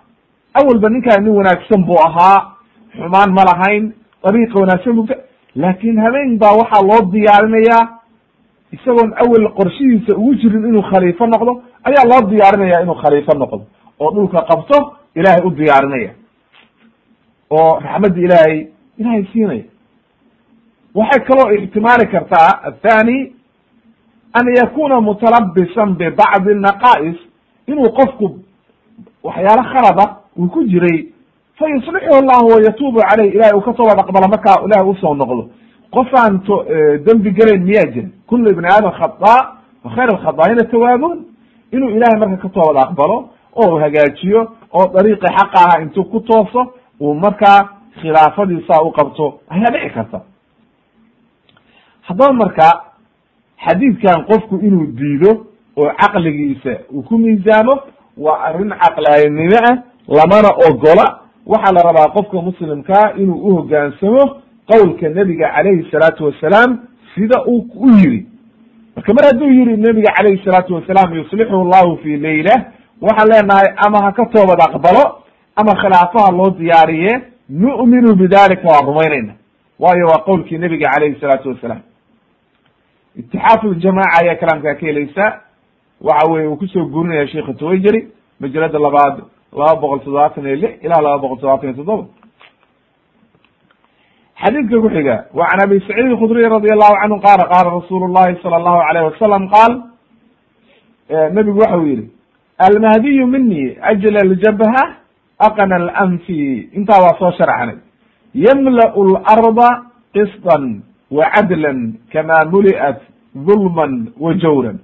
Awalba 0.54 0.88
ninkaan 0.88 1.24
nin 1.24 1.34
wanaagsan 1.36 1.84
buu 1.84 1.98
ahaa 2.06 2.57
xumaan 2.96 3.30
ma 3.36 3.42
lahayn 3.50 3.92
dariiqa 4.24 4.60
wanaagsan 4.60 4.92
bugta 4.96 5.14
laakin 5.56 5.98
habeen 6.04 6.38
baa 6.38 6.54
waxaa 6.60 6.82
loo 6.90 7.02
diyaarinayaa 7.12 7.84
isagoon 8.72 9.12
awel 9.22 9.48
qorshihiisa 9.58 10.16
ugu 10.16 10.34
jirin 10.34 10.64
inuu 10.68 10.82
khaliifo 10.90 11.26
noqdo 11.26 11.52
ayaa 11.88 12.04
loo 12.10 12.30
diyaarinaya 12.30 12.82
inuu 12.82 12.94
khaliifo 13.02 13.32
noqdo 13.38 13.62
oo 14.00 14.10
dhulka 14.14 14.42
qabto 14.50 14.76
ilahay 15.14 15.42
u 15.46 15.50
diyaarinaya. 15.50 16.10
Oo 17.50 17.80
raxmadda 17.80 18.20
ilaahay 18.26 18.66
ilahay 18.98 19.24
siinaya. 19.32 19.64
Waxay 20.94 21.20
kaloo 21.28 21.50
ixtimaali 21.56 22.06
kartaa 22.12 22.50
athani 22.68 23.32
an 24.38 24.46
yakuna 24.60 25.00
mutalabisan 25.00 25.94
bibacdi 25.98 26.54
naqais 26.54 27.16
inuu 27.66 27.90
qofku 27.98 28.26
waxyaalo 29.24 29.62
khalada 29.72 30.04
uu 30.38 30.48
ku 30.48 30.64
jiray 30.64 30.98
fa 31.58 31.64
yuslixuhu 31.68 32.20
llahu 32.28 32.46
wayatuubu 32.54 33.00
caleyh 33.10 33.34
ilahay 33.34 33.52
uu 33.56 33.60
ka 33.60 33.72
toobad 33.72 33.98
aqbalo 34.00 34.28
markaa 34.34 34.56
ilahay 34.66 34.86
u 34.90 34.94
soo 35.00 35.14
noqdo. 35.14 35.48
qofaan 35.90 36.40
dembi 37.06 37.30
gelayn 37.38 37.62
miyaa 37.64 37.90
jira 37.94 38.08
kulu 38.26 38.50
ibni 38.50 38.66
aadam 38.68 38.92
khada 38.92 39.34
wa 39.84 39.90
khayr 39.96 40.08
alkhadaa'ina 40.14 40.64
tawaabuun 40.70 41.18
inuu 41.72 41.90
ilahay 41.96 42.18
marka 42.20 42.36
ka 42.42 42.48
toobad 42.48 42.76
aqbalo 42.84 43.16
oo 43.56 43.78
hagaajiyo 43.82 44.40
oo 44.72 44.86
dariiqi 44.94 45.26
xaqa 45.36 45.58
aha 45.66 45.82
intuu 45.82 46.04
ku 46.04 46.20
tooso 46.20 46.60
uu 47.00 47.14
markaa 47.14 47.58
khilaafadiisaa 48.00 48.82
u 48.86 48.90
qabto 48.92 49.40
ayaa 49.50 49.70
dhici 49.74 49.90
karta 49.94 50.18
haddaba 52.08 52.32
marka 52.32 52.66
xadiidkan 53.66 54.24
qofku 54.28 54.56
inuu 54.66 54.86
diido 54.98 55.30
oo 55.76 55.90
caqligiisa 56.00 56.72
uu 56.92 57.02
ku 57.02 57.18
miisaamo 57.18 57.74
waa 58.24 58.38
arrin 58.48 58.70
caqlaanimo 58.82 59.58
ah 59.70 59.76
lamana 60.08 60.50
ogola 60.68 61.06
waxaa 61.48 61.72
la 61.76 61.82
rabaa 61.88 62.08
qofka 62.16 62.42
muslimkaa 62.48 63.12
inuu 63.22 63.40
uhogaansamo 63.48 64.22
qowlka 64.70 65.08
nebiga 65.08 65.48
calayhi 65.56 65.90
salaatu 65.90 66.24
wasalaam 66.24 66.78
sida 67.14 67.44
uu 67.46 67.66
u 67.74 67.88
yiri. 67.98 68.26
Marka 68.96 69.14
mar 69.14 69.24
hadduu 69.24 69.50
yiri 69.58 69.76
nebiga 69.76 70.12
calayhi 70.16 70.44
salaatu 70.44 70.74
wasalaam 70.74 71.14
yuslixu 71.14 71.64
llahu 71.72 71.96
fi 72.02 72.16
leyla 72.16 72.54
waxaan 73.00 73.28
leenahay 73.32 73.68
ama 73.86 73.98
ha 74.04 74.12
ka 74.12 74.24
toobad 74.34 74.60
aqbalo 74.68 75.04
ama 75.56 75.72
khilaafaha 75.82 76.30
loo 76.38 76.50
diyaariye 76.50 77.12
nu'minu 77.50 78.14
bidalika 78.14 78.68
waa 78.68 78.86
rumaynayna 78.86 79.32
waayo 79.78 80.06
waa 80.06 80.22
qowlkii 80.28 80.58
nebiga 80.58 80.90
calayhi 80.94 81.20
salaatu 81.20 81.48
wasalaam. 81.48 81.80
Itixaafu 83.16 83.72
ljamaca 83.74 84.18
ayaa 84.20 84.34
kalaamkaa 84.36 84.74
ka 84.74 84.86
helaysa 84.86 85.40
waxa 86.00 86.30
weye 86.32 86.46
uu 86.48 86.56
ku 86.56 86.66
soo 86.66 86.84
guurinaya 86.84 87.26
sheikha 87.28 87.52
twayjeri 87.54 88.08
majalada 88.40 88.78
labaad 88.78 89.22
laba 89.52 89.80
boqol 89.80 89.98
toddobaatan 90.04 90.46
iyo 90.46 90.56
lix 90.56 90.72
ilaa 90.84 91.02
laba 91.02 91.18
boqol 91.22 91.36
toddobaatan 91.38 91.68
iyo 91.68 91.76
toddoba 91.80 92.04
xadiidka 94.42 94.76
ku 94.82 94.88
wa 95.38 95.44
can 95.48 95.60
abi 95.66 95.76
saciid 95.86 96.12
khudriy 96.20 96.46
radi 96.56 96.68
allahu 96.76 96.94
canhu 97.02 97.18
qaala 97.26 97.44
qaala 97.52 97.68
rasuulu 97.78 98.12
llahi 98.16 98.40
sala 98.42 98.56
allahu 98.60 98.80
alayh 98.88 99.02
wasalam 99.10 99.42
qaal 99.54 99.72
nebigu 101.36 101.58
waxa 101.58 101.78
uu 101.78 101.86
yihi 101.86 102.10
almahdiyu 102.58 103.26
mini 103.26 103.76
ajla 103.82 104.20
ljabha 104.32 104.82
aqna 105.38 105.76
alanfi. 105.76 106.68
Intaa 106.74 107.00
waa 107.00 107.18
soo 107.18 107.32
sharxnay 107.38 107.78
yamla'u 108.34 109.00
larda 109.14 109.70
qisطa 110.14 110.56
wacadla 111.10 111.72
kama 112.12 112.44
muli'at 112.52 113.00
dulman 113.34 114.12
wa 114.18 114.34
jawran. 114.34 114.78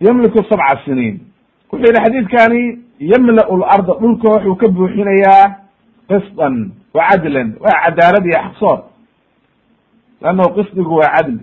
Ymliku 0.00 0.42
sabca 0.50 0.82
siniin. 0.84 1.20
Wuxuu 1.70 1.86
yihi 1.86 2.02
xadiidkani 2.04 2.62
yamla'u 3.10 3.54
larda 3.62 3.92
dhulka 4.00 4.26
wuxuu 4.34 4.56
ka 4.60 4.68
buuxinayaa 4.68 5.44
qisطan 6.08 6.54
wa 6.94 7.02
cadlan 7.10 7.48
waa 7.64 7.76
cadaalad 7.84 8.24
iyo 8.26 8.38
xaqsoor 8.44 8.78
lannahu 10.22 10.54
qisdigu 10.56 10.94
waa 11.00 11.12
cadli 11.16 11.40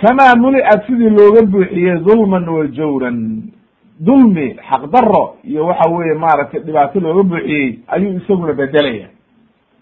kamaa 0.00 0.32
muli'at 0.44 0.80
sidii 0.86 1.10
looga 1.18 1.42
buuxiyey 1.52 1.98
dulman 2.06 2.44
wa 2.48 2.66
jawran. 2.78 3.18
Dulmi 4.00 4.54
xaqdaro 4.68 5.36
iyo 5.44 5.66
waxa 5.66 5.90
weeye 5.90 6.14
maaragtay 6.14 6.60
dhibaato 6.66 7.00
looga 7.00 7.22
buuxiyey 7.30 7.78
ayuu 7.94 8.16
isaguna 8.18 8.52
bedelaya 8.52 9.08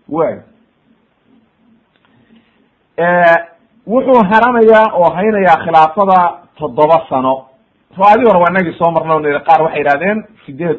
way 0.08 0.34
wuxuu 3.86 4.20
haranayaa 4.30 4.92
oo 4.98 5.10
haynayaa 5.16 5.60
khilaafada 5.64 6.18
toddoba 6.58 6.98
sano 7.08 7.34
riwaayadii 7.97 8.26
hore 8.28 8.38
waa 8.42 8.51
inagii 8.51 8.78
soo 8.78 8.90
marna 8.90 9.18
niri 9.20 9.40
qaar 9.49 9.62
waxay 9.62 9.82
yihahdeen 9.82 10.18
sideed 10.47 10.78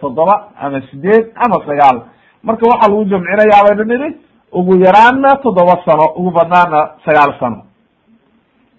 toddoba 0.00 0.34
ama 0.60 0.80
sideed 0.90 1.24
ama 1.44 1.56
sagaal. 1.66 1.98
Marka 2.42 2.66
waxaa 2.70 2.88
lagu 2.90 3.04
jamcinayaa 3.04 3.64
baynu 3.66 3.84
nidhi 3.84 4.16
ugu 4.52 4.72
yaraanna 4.84 5.30
toddoba 5.42 5.74
sano 5.86 6.06
ugu 6.16 6.30
badnaana 6.30 6.80
sagaal 7.04 7.32
sano. 7.40 7.62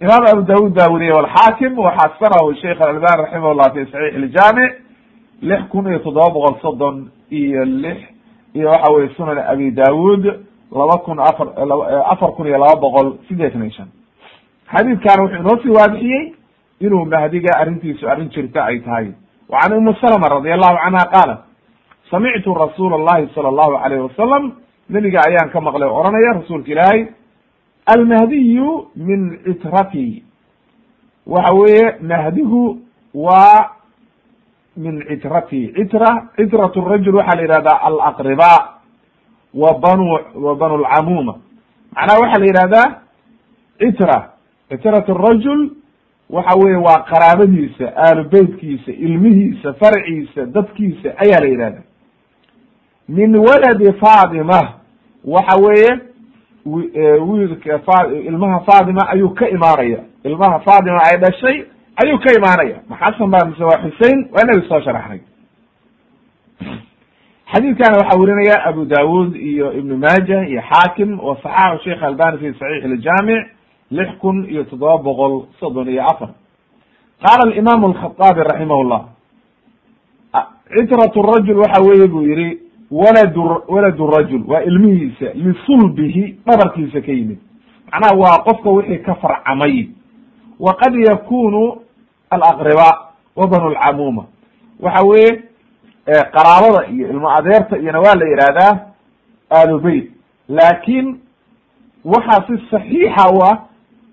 Imaam 0.02 0.24
abu 0.32 0.42
daud 0.42 0.74
baa 0.76 0.88
weriyey 0.94 1.14
walxaakim 1.14 1.78
waxasanahu 1.80 2.54
sheikh 2.62 2.82
alalbani 2.82 3.22
raximah 3.24 3.54
llah 3.56 3.74
fi 3.74 3.86
saxiix 3.92 4.14
iljaamic 4.16 4.72
lix 5.42 5.62
kun 5.72 5.88
iyo 5.90 6.00
toddoba 6.00 6.30
boqol 6.34 6.56
soddon 6.62 6.96
iyo 7.32 7.66
lix 7.66 7.98
iyo 8.56 8.70
waxa 8.70 8.92
weye 8.94 9.10
sunan 9.18 9.38
abi 9.38 9.72
daawud 9.72 10.24
laba 10.72 10.98
kun 11.06 11.20
afar 11.20 11.48
afar 12.14 12.32
kun 12.36 12.48
iyo 12.48 12.58
laba 12.58 12.76
boqol 12.82 13.08
sideetan 13.28 13.62
iyo 13.64 13.72
shan. 13.72 13.88
Xadiidkan 14.72 15.20
wuxuu 15.22 15.40
inoo 15.42 15.58
sii 15.64 15.70
waadixiyey 15.78 16.34
inuu 16.80 17.06
mahdiga 17.06 17.52
arrintiisu 17.62 18.08
arrin 18.10 18.30
jirta 18.30 18.64
ay 18.66 18.80
tahay. 18.80 19.12
Wa 19.50 19.60
can 19.62 19.74
umu 19.78 19.94
salama 20.02 20.30
radi 20.30 20.52
allahu 20.52 20.78
canha 20.84 21.04
qaala 21.14 21.36
samictu 22.12 22.54
rasuula 22.54 22.96
allahi 22.96 23.30
sala 23.36 23.50
allahu 23.50 23.76
alayh 23.86 24.00
wasalam 24.08 24.44
nebiga 24.90 25.22
ayaan 25.28 25.50
ka 25.54 25.62
maqlay 25.62 25.90
o 25.90 25.94
oranaya 25.96 26.34
rasuulka 26.42 26.72
ilaahay 26.72 27.08
almahdiyu 27.86 28.88
min 28.96 29.38
citrati 29.46 30.24
waxa 31.28 31.54
weeye 31.54 31.96
mahdigu 32.02 32.80
waa 33.14 33.70
min 34.78 35.02
citrati 35.10 35.74
citra 35.78 36.30
citrat 36.38 36.74
rajul 36.76 37.16
waxaa 37.16 37.36
la 37.36 37.42
yihahdaa 37.46 37.80
alaqriba 37.90 38.52
wa 39.54 39.74
banu 39.80 40.06
wa 40.46 40.56
banu 40.56 40.78
lcamuuma 40.84 41.34
macnaha 41.96 42.20
waxaa 42.22 42.40
la 42.42 42.46
yihahdaa 42.46 42.88
citra 43.80 44.18
citrat 44.70 45.08
rajul 45.10 45.60
waxa 46.30 46.58
weye 46.60 46.76
waa 46.78 47.00
qaraabadiisa 47.10 47.94
aalu 47.98 48.24
beytkiisa 48.24 48.92
ilmihiisa 48.92 49.74
farciisa 49.74 50.46
dadkiisa 50.46 51.10
ayaa 51.18 51.40
la 51.40 51.48
yihahda 51.48 51.82
min 53.10 53.36
waladi 53.36 53.94
fatima 53.94 54.74
waxa 55.26 55.58
weeye 55.62 56.00
wiilka 57.28 57.80
fa 57.80 58.08
ilmaha 58.08 58.60
fatima 58.60 59.10
ayuu 59.10 59.30
ka 59.30 59.50
imaanaya. 59.50 59.98
Ilmaha 60.24 60.60
fatima 60.60 61.00
ay 61.04 61.18
dhashay 61.18 61.64
ayuu 62.04 62.20
ka 62.20 62.34
imaanaya. 62.38 62.76
Ma 62.90 62.98
xasan 62.98 63.30
ba 63.32 63.46
mise 63.46 63.64
waa 63.64 63.78
xusein 63.84 64.28
waa 64.32 64.42
inagi 64.44 64.68
soo 64.70 64.82
sharaxnay. 64.82 65.20
Xadiidkana 67.54 67.98
waxaa 67.98 68.20
werinaya 68.20 68.66
abu 68.66 68.86
dawud 68.86 69.36
iyo 69.36 69.74
ibnu 69.74 69.98
maaja 69.98 70.48
iyo 70.48 70.62
xaakim 70.62 71.20
wa 71.20 71.38
saxaxu 71.44 71.84
sheikh 71.84 72.04
albani 72.04 72.38
fi 72.38 72.54
saxiix 72.60 72.84
iljaamic 72.86 73.46
lix 73.92 74.18
kun 74.20 74.46
iyo 74.50 74.64
toddoba 74.64 74.98
boqol 74.98 75.46
soddon 75.60 75.88
iyo 75.90 76.04
afar. 76.04 76.30
Qaala 77.24 77.56
imam 77.56 77.84
alkhaaabi 77.86 78.42
raximah 78.42 78.84
llah 78.90 79.04
citrat 80.78 81.16
rajul 81.16 81.58
waxa 81.58 81.82
weeye 81.84 82.08
buu 82.08 82.22
yihi 82.22 82.58
waladu 82.92 83.64
waladu 83.68 84.08
rajul 84.08 84.44
waa 84.48 84.62
ilmihiisa 84.62 85.34
lisulbihi 85.34 86.38
dhabarkiisa 86.46 87.02
ka 87.02 87.12
yimid. 87.12 87.38
Macnaha 87.92 88.16
waa 88.16 88.44
qofka 88.44 88.70
wixii 88.70 88.98
ka 89.04 89.16
farcamay. 89.16 89.90
Wa 90.60 90.74
qad 90.74 90.94
yakunu 90.96 91.82
alaqriba 92.30 93.10
wa 93.36 93.48
banu 93.48 93.70
lcamuuma 93.70 94.26
waxa 94.80 95.06
weeye 95.06 95.44
qaraabada 96.06 96.88
iyo 96.92 97.10
ilmo 97.10 97.30
adeerta 97.30 97.78
iyona 97.78 98.00
waa 98.00 98.16
la 98.16 98.26
yihahdaa 98.26 98.80
aalu 99.52 99.80
beyt 99.80 100.12
laakin 100.50 101.20
waxaa 102.06 102.46
si 102.48 102.54
saxiixa 102.72 103.30
u 103.34 103.40
ah 103.44 103.58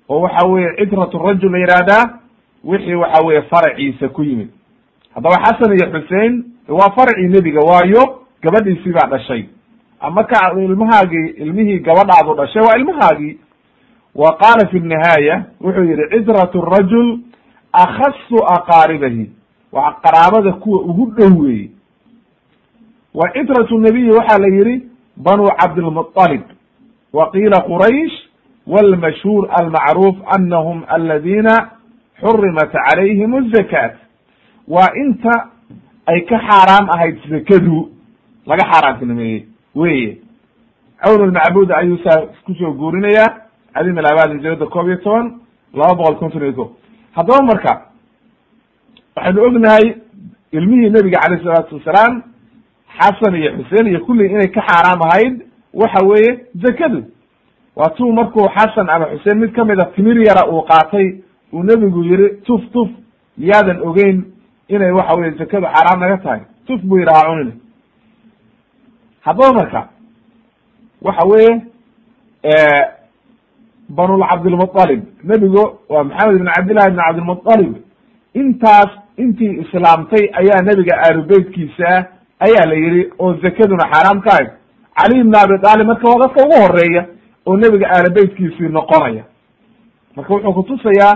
oo 0.08 0.20
waxa 0.20 0.46
weye 0.46 0.68
citrat 0.78 1.12
rajul 1.14 1.52
la 1.52 1.58
yihahdaa 1.58 2.04
wixii 2.64 2.94
waxa 2.94 3.24
weye 3.26 3.42
farciisa 3.42 4.08
ku 4.08 4.22
yimid. 4.22 4.48
Haddaba 5.14 5.36
xasan 5.44 5.72
iyo 5.76 5.86
xusein 5.92 6.44
waa 6.68 6.90
farcii 6.96 7.28
nebiga 7.28 7.60
waayo 7.60 8.20
gabadhiisii 8.42 8.92
baa 8.92 9.08
dhashay. 9.08 9.44
Ama 10.00 10.24
ka 10.24 10.52
ilmahaagii 10.60 11.26
ilmihii 11.36 11.78
gabadhaadu 11.78 12.34
dhashay 12.34 12.62
waa 12.62 12.76
ilmahaagii 12.78 13.38
wa 14.14 14.36
qaala 14.36 14.68
fi 14.68 14.80
nihaaya 14.80 15.44
wuxuu 15.60 15.84
yihi 15.84 16.08
citrat 16.10 16.54
rajul 16.54 17.18
akhasu 17.72 18.36
aqaaribahi 18.46 19.30
waa 19.72 19.92
qaraabada 20.02 20.52
kuwa 20.52 20.80
ugu 20.82 21.06
dhow 21.16 21.40
weeye. 21.42 21.70
Wa 23.14 23.30
citrat 23.32 23.70
nabiyi 23.70 24.10
waxaa 24.10 24.38
la 24.38 24.46
yihi 24.48 24.82
banu 25.16 25.48
cabdilmuطalib 25.60 26.42
wa 27.12 27.30
qiila 27.30 27.60
quraysh 27.60 28.12
wاlmashhuur 28.67 29.47
almacruuf 29.59 30.15
anahum 30.35 30.83
aladina 30.87 31.55
xurimat 32.21 32.71
calayhim 32.71 33.31
الzakat 33.35 33.93
waa 34.67 34.89
inta 35.03 35.49
ay 36.07 36.21
ka 36.25 36.37
xaaraam 36.49 36.89
ahayd 36.95 37.17
zakadu 37.29 37.89
laga 38.45 38.63
xaaraantinimeeyey 38.71 39.45
weye 39.75 40.17
cawn 41.03 41.21
lmacbud 41.29 41.71
ayuu 41.71 41.97
saa 42.03 42.21
kusoo 42.45 42.73
guurinaya 42.73 43.25
cadim 43.73 43.97
alabad 43.97 44.41
jalada 44.43 44.65
koob 44.65 44.87
iyo 44.87 44.97
toban 44.97 45.27
laba 45.73 45.95
boqol 45.95 46.15
konton 46.19 46.41
iyo 46.43 46.53
ko 46.53 46.65
haddaba 47.15 47.43
marka 47.45 47.73
waxaynu 49.15 49.41
ognahay 49.47 49.85
ilmihii 50.51 50.89
nebiga 50.89 51.19
calayh 51.23 51.43
salaatu 51.43 51.75
wasalaam 51.75 52.23
xasan 52.99 53.35
iyo 53.35 53.51
xuseen 53.57 53.87
iyo 53.87 53.99
kulli 54.05 54.25
inay 54.25 54.47
ka 54.51 54.61
xaaraam 54.67 55.01
ahayd 55.01 55.35
waxa 55.73 56.05
weeye 56.05 56.31
zakadu 56.63 57.03
waa 57.76 57.90
tuu 57.96 58.12
markuu 58.12 58.48
xasan 58.56 58.88
ama 58.90 59.06
xuseen 59.12 59.38
mid 59.38 59.52
kamida 59.56 59.84
timir 59.94 60.16
yara 60.28 60.48
uu 60.52 60.62
qaatay 60.70 61.06
uu 61.52 61.62
nebigu 61.62 62.02
yihi 62.04 62.28
tuf 62.46 62.62
tuf 62.72 62.88
miyaadan 63.38 63.80
ogeyn 63.88 64.24
inay 64.68 64.90
waxa 64.92 65.18
weye 65.20 65.30
zakadu 65.38 65.66
xaaraam 65.66 66.00
naga 66.00 66.16
tahay. 66.22 66.40
Tuf 66.66 66.80
buu 66.82 66.98
yidhi 66.98 67.12
ha 67.14 67.22
cunine 67.28 67.52
haddaba 69.26 69.52
marka 69.52 69.88
waxa 71.02 71.26
weeye 71.28 71.52
banulcabdilmuطalib 73.88 75.02
nebigo 75.24 75.64
waa 75.88 76.04
maxamed 76.04 76.36
ibn 76.40 76.48
cabdillahi 76.54 76.88
ibn 76.90 77.00
cabdilmuطalib 77.00 77.74
intaas 78.34 78.90
intii 79.16 79.52
islaamtay 79.62 80.24
ayaa 80.40 80.62
nebiga 80.68 80.94
aalubeytkiisa 81.04 81.90
ayaa 82.46 82.66
la 82.70 82.74
yihi 82.74 83.02
oo 83.18 83.34
zakaduna 83.42 83.84
xaaraam 83.92 84.20
ka 84.20 84.30
ahayd 84.32 84.50
cali 84.98 85.20
ibn 85.20 85.34
abi 85.42 85.58
talib 85.66 85.86
marka 85.86 86.08
waa 86.10 86.18
dadka 86.22 86.42
ugu 86.44 86.56
horreeya 86.62 87.02
oo 87.45 87.57
nebiga 87.57 87.87
aalubeytkiisii 87.89 88.69
noqonaya 88.69 89.23
marka 90.15 90.33
wuxuu 90.33 90.53
kutusayaa 90.53 91.13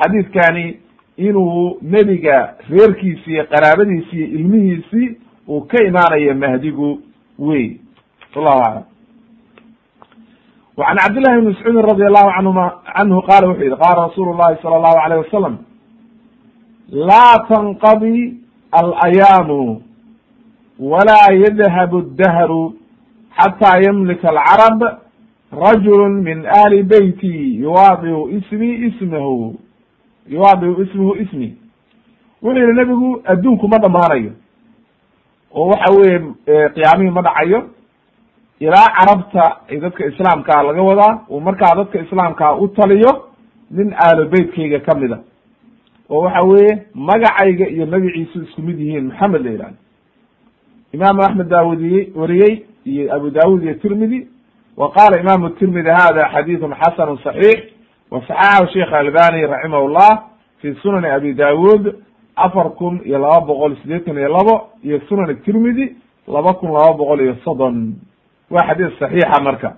xadiidkani 0.00 0.80
inuu 1.16 1.78
nebiga 1.82 2.54
reerkiisi 2.70 3.30
iyo 3.30 3.44
qaraabadiisi 3.46 4.16
iyo 4.16 4.26
ilmihiisi 4.38 5.18
uu 5.48 5.60
ka 5.60 5.84
imaanayo 5.84 6.34
mahdigu 6.34 7.00
wey 7.38 7.76
wallahu 8.36 8.60
aclam 8.62 8.82
وعn 10.76 10.96
cabdاللahi 10.98 11.40
بن 11.40 11.48
مسcuudi 11.50 11.80
radي 11.90 12.06
الlahu 12.06 12.30
anهuma 12.38 12.66
canhu 12.96 13.22
qala 13.28 13.46
wuxuu 13.48 13.62
yihi 13.64 13.76
qala 13.82 14.06
rasuul 14.06 14.28
الlahi 14.34 14.56
salى 14.62 14.76
الlahu 14.76 14.96
عalيه 15.04 15.16
wasalam 15.24 15.54
laa 16.90 17.38
tanqadi 17.48 18.34
alayaamu 18.72 19.82
wla 20.78 21.20
yadhab 21.44 21.92
الdahru 21.94 22.62
xatى 23.38 23.72
ymlika 23.88 24.28
alcarab 24.34 24.80
rajul 25.51 26.09
min 26.09 26.45
ahli 26.45 26.83
beyti 26.83 27.59
yuwaadiu 27.61 28.29
ismi 28.29 28.69
ismahu 28.87 29.55
yuwaadiu 30.29 30.81
ismahu 30.83 31.15
ismi 31.15 31.57
wuxuu 32.41 32.59
yihi 32.59 32.73
nebigu 32.73 33.21
adduunku 33.25 33.67
ma 33.67 33.77
dhamaanayo 33.77 34.31
oo 35.55 35.67
waxa 35.67 35.93
weye 35.97 36.19
qiyaamihii 36.73 37.11
ma 37.11 37.21
dhacayo 37.21 37.63
ilaa 38.59 38.87
carabta 38.97 39.57
dadka 39.81 40.05
islaamkaa 40.05 40.63
laga 40.63 40.81
wadaa 40.81 41.19
uu 41.29 41.39
markaa 41.39 41.75
dadka 41.75 41.99
islaamkaa 42.01 42.55
u 42.55 42.67
taliyo 42.67 43.25
nin 43.71 43.93
aalo 43.93 44.25
beytkayga 44.25 44.79
kamida 44.79 45.19
oo 46.09 46.21
waxa 46.21 46.41
weeye 46.41 46.85
magacayga 46.93 47.67
iyo 47.69 47.85
magaciisu 47.85 48.43
isku 48.43 48.61
mid 48.61 48.79
yihiin 48.79 49.05
maxamed 49.07 49.41
la 49.45 49.51
yihahdo 49.51 49.75
imaamu 50.93 51.21
axmed 51.23 51.47
baa 51.47 51.63
wariyey 52.15 52.65
iyo 52.85 53.15
abu 53.15 53.29
daawud 53.29 53.63
iyo 53.63 53.73
tirmidi 53.73 54.27
wa 54.79 54.91
qala 54.95 55.19
imam 55.19 55.49
tirmidi 55.59 55.89
hada 55.89 56.29
xadiiثu 56.33 56.67
xasanu 56.81 57.17
صaxiix 57.25 57.59
wa 58.11 58.21
saxaxahu 58.27 58.71
sheikh 58.73 58.93
albani 58.93 59.45
raximah 59.45 59.81
llah 59.95 60.13
fi 60.61 60.73
sunani 60.81 61.07
abi 61.11 61.33
dawud 61.33 61.83
afar 62.35 62.69
kun 62.79 63.01
iyo 63.05 63.19
laba 63.19 63.41
boqol 63.45 63.75
sideetan 63.81 64.15
iyo 64.17 64.29
labo 64.31 64.69
iyo 64.83 64.99
sunan 65.09 65.35
tirmidi 65.43 65.95
laba 66.27 66.53
kun 66.53 66.71
laba 66.71 66.93
boqol 66.93 67.19
iyo 67.21 67.35
soddon 67.43 67.95
waa 68.49 68.63
xadiis 68.67 68.95
saxiixa 68.99 69.41
marka 69.43 69.75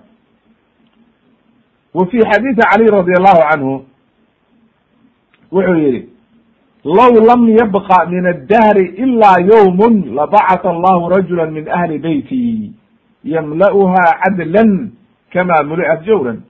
wa 1.94 2.06
fi 2.06 2.18
xadiidi 2.30 2.62
cali 2.70 2.86
radi 2.86 3.12
allahu 3.18 3.40
canhu 3.50 3.74
wuxuu 5.52 5.78
yihi 5.82 6.08
low 6.84 7.12
lam 7.26 7.42
yabqa 7.58 8.06
min 8.06 8.26
addahri 8.26 8.86
ila 9.02 9.30
yawm 9.50 9.78
labacata 10.14 10.70
allahu 10.70 11.08
rajula 11.10 11.46
min 11.46 11.68
ahli 11.68 11.98
beyti 11.98 12.72
yamla'uha 13.24 14.04
cadlan 14.22 14.90
kama 15.32 15.62
muli'at 15.64 16.04
jawran. 16.06 16.42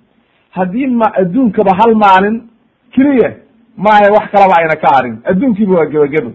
Haddii 0.51 0.87
ma 0.87 1.07
adduunkaba 1.21 1.73
hal 1.81 1.95
maalin 1.95 2.49
keliya 2.95 3.31
maaha 3.77 4.13
wax 4.13 4.31
kalaba 4.33 4.55
ayna 4.61 4.77
ka 4.77 4.89
harin. 4.97 5.21
Adduunkiiba 5.25 5.75
waa 5.75 5.87
gebagebo 5.87 6.33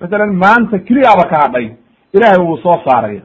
masalan 0.00 0.32
maanta 0.32 0.78
keliyaaba 0.78 1.24
ka 1.28 1.36
hadhay 1.44 1.76
ilahay 2.12 2.38
wuu 2.40 2.56
soo 2.62 2.78
saaraya. 2.84 3.22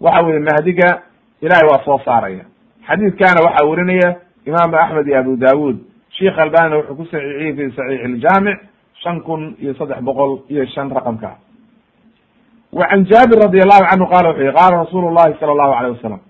Waxa 0.00 0.22
weye 0.26 0.38
mahdiga 0.40 1.02
ilahay 1.42 1.66
waa 1.70 1.84
soo 1.84 1.98
saaraya. 2.04 2.44
Xadiidkana 2.86 3.40
waxaa 3.46 3.66
werinaya 3.66 4.16
imaamu 4.46 4.76
axmed 4.76 5.06
iyo 5.08 5.18
abu 5.18 5.36
dawud 5.36 5.76
sheikh 6.18 6.38
albanina 6.38 6.76
wuxuu 6.76 6.94
ku 6.96 7.04
saxiixiyey 7.10 7.52
fi 7.56 7.62
saxiix 7.76 8.00
iljaamic 8.04 8.58
shan 9.02 9.20
kun 9.20 9.56
iyo 9.58 9.74
saddex 9.74 9.98
boqol 10.04 10.38
iyo 10.48 10.66
shan 10.66 10.90
raqamka 10.90 11.30
wa 12.78 12.86
can 12.90 13.04
jaabir 13.10 13.38
radi 13.44 13.58
allahu 13.64 13.84
canhu 13.90 14.06
qala 14.12 14.28
wuxu 14.30 14.42
yihi 14.42 14.54
qaala 14.58 14.76
rasuulu 14.84 15.14
llahi 15.16 15.34
sala 15.40 15.52
allahu 15.52 15.72
alayh 15.78 15.90
wasalam 15.96 16.20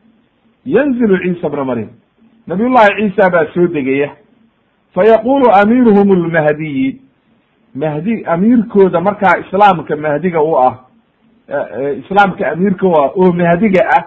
yanzilu 0.76 1.16
ciisa 1.24 1.48
bna 1.48 1.64
maryam 1.64 1.90
nabiy 2.46 2.68
llahi 2.68 2.90
ciisa 3.00 3.30
baa 3.34 3.46
soo 3.54 3.66
degaya 3.76 4.10
fayaqulu 4.94 5.46
amiiruhum 5.60 6.08
lmahdiyi 6.24 7.00
mahdi 7.74 8.24
amiirkooda 8.34 9.00
markaa 9.00 9.38
islaamka 9.44 9.96
mahdiga 9.96 10.42
u 10.42 10.52
ah 10.58 10.74
islaamka 12.02 12.50
amiirka 12.52 12.86
u 12.86 12.92
ah 13.02 13.10
oo 13.16 13.32
mahdiga 13.32 13.80
ah 13.96 14.02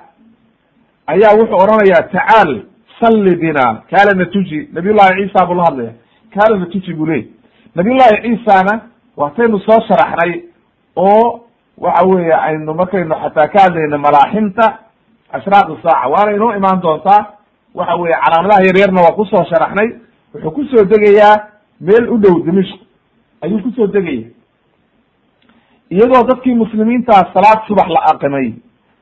ayaa 1.13 1.35
wuxuu 1.39 1.57
odhanayaa 1.63 2.07
tacaal 2.13 2.51
salli 3.01 3.35
bina 3.35 3.65
kaalana 3.91 4.25
tuji 4.25 4.69
nabiy 4.73 4.93
llahi 4.93 5.13
ciisa 5.21 5.45
buu 5.45 5.55
la 5.55 5.63
hadlaya 5.63 5.91
kaalana 6.35 6.65
tuji 6.65 6.93
buu 6.93 7.05
leey 7.05 7.27
nabiy 7.75 7.93
llahi 7.99 8.21
ciisana 8.23 8.73
waataynu 9.17 9.59
soo 9.59 9.79
sharaxnay 9.89 10.41
oo 10.95 11.46
waxa 11.77 12.05
weeye 12.07 12.33
aynu 12.33 12.73
markaynu 12.73 13.15
xataa 13.23 13.47
ka 13.47 13.59
hadlayno 13.63 13.97
malaaximta 13.97 14.65
ashraaq 15.31 15.67
saaca 15.83 16.07
waana 16.13 16.31
inoo 16.35 16.53
imaan 16.55 16.81
doontaa 16.81 17.21
waxa 17.75 17.95
weye 17.95 18.15
calaamadaha 18.23 18.65
yaryarna 18.67 19.01
waa 19.01 19.15
ku 19.15 19.25
soo 19.25 19.43
sharaxnay 19.51 19.89
wuxuu 20.33 20.51
ku 20.51 20.63
soo 20.71 20.85
degayaa 20.85 21.35
meel 21.81 22.09
u 22.09 22.17
dhow 22.17 22.35
dimishk 22.45 22.79
ayuu 23.41 23.59
ku 23.63 23.71
soo 23.75 23.87
degaya. 23.87 24.27
Iyadoo 25.89 26.23
dadkii 26.27 26.55
muslimiintaa 26.55 27.31
salaad 27.33 27.59
subax 27.67 27.87
la 27.89 28.01
aqimay 28.11 28.53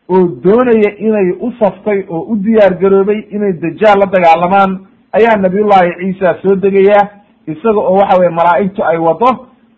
oo 0.10 0.28
doonaya 0.44 0.92
inay 0.98 1.32
u 1.40 1.52
saftay 1.60 2.06
oo 2.10 2.20
u 2.32 2.36
diyaar 2.36 2.74
garoobay 2.82 3.20
inay 3.32 3.54
dajaal 3.54 4.00
la 4.00 4.06
dagaalamaan 4.06 4.72
ayaa 5.18 5.38
nabiyullahi 5.38 5.92
ciisa 6.00 6.36
soo 6.42 6.56
degaya 6.56 7.00
isaga 7.48 7.80
oo 7.80 7.96
waxa 8.00 8.18
weye 8.20 8.30
malaa'igtu 8.30 8.84
ay 8.84 8.98
wado 8.98 9.30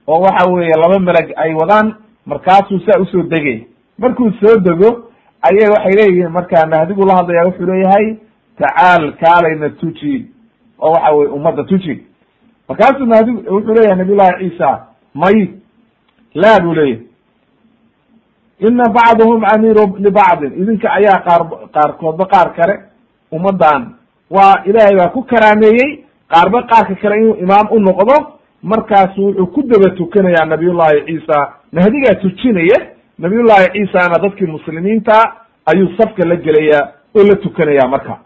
oo 0.08 0.20
waxa 0.26 0.50
weeye 0.52 0.74
laba 0.84 1.00
meleg 1.00 1.32
ay 1.36 1.54
wadaan 1.54 1.96
markaasuu 2.32 2.80
saa 2.86 3.00
u 3.02 3.06
soo 3.06 3.24
degaya 3.24 3.60
markuu 3.98 4.32
soo 4.40 4.56
dego 4.68 4.90
ayay 5.48 5.70
waxay 5.74 5.94
leeyihiin 6.00 6.32
markaa 6.38 6.66
mahdigu 6.74 7.06
la 7.06 7.16
hadlaya 7.16 7.46
wuxuu 7.48 7.66
leeyahay 7.72 8.08
tacaal 8.60 9.04
kaalayna 9.22 9.70
tuji 9.70 10.26
oo 10.80 10.92
waxa 10.92 11.12
weye 11.16 11.30
ummadda 11.38 11.64
tuji. 11.64 11.96
Markaasuu 12.70 13.06
mahdigu 13.06 13.38
wuxuu 13.56 13.74
leeyahay 13.74 13.98
nabiy 13.98 14.16
llahi 14.16 14.50
ciisa 14.50 14.70
may 15.16 15.38
laa 16.34 16.60
buu 16.60 16.74
leeyahy 16.74 17.02
ina 18.60 18.90
bacduhum 18.90 19.44
amiiru 19.54 19.98
libacdin 20.00 20.52
idinka 20.62 20.88
ayaa 20.98 21.20
qaar 21.28 21.42
qaarkoodba 21.76 22.26
qaar 22.26 22.54
kale 22.58 22.76
ummaddan 23.32 23.82
waa 24.30 24.64
ilaahay 24.66 24.96
baa 24.98 25.10
ku 25.16 25.22
karaameeyey 25.24 25.90
qaarba 26.34 26.64
qaarka 26.72 26.96
kale 27.02 27.16
inuu 27.22 27.36
imaam 27.44 27.68
u 27.72 27.80
noqdo 27.80 28.16
markaasu 28.64 29.22
wuxuu 29.26 29.48
ku 29.48 29.62
daba 29.64 29.96
tukanayaa 29.96 30.46
nabiyullahi 30.46 31.06
ciisa. 31.06 31.54
Mahdigaa 31.72 32.16
tujinaya 32.22 32.78
nabiyullahi 33.20 33.68
ciisana 33.74 34.20
dadkii 34.24 34.46
muslimiinta 34.48 35.34
ayuu 35.66 35.90
safka 35.98 36.26
la 36.26 36.36
gelaya 36.36 36.94
oo 37.16 37.24
la 37.24 37.36
tukanaya 37.36 37.88
marka. 37.88 38.20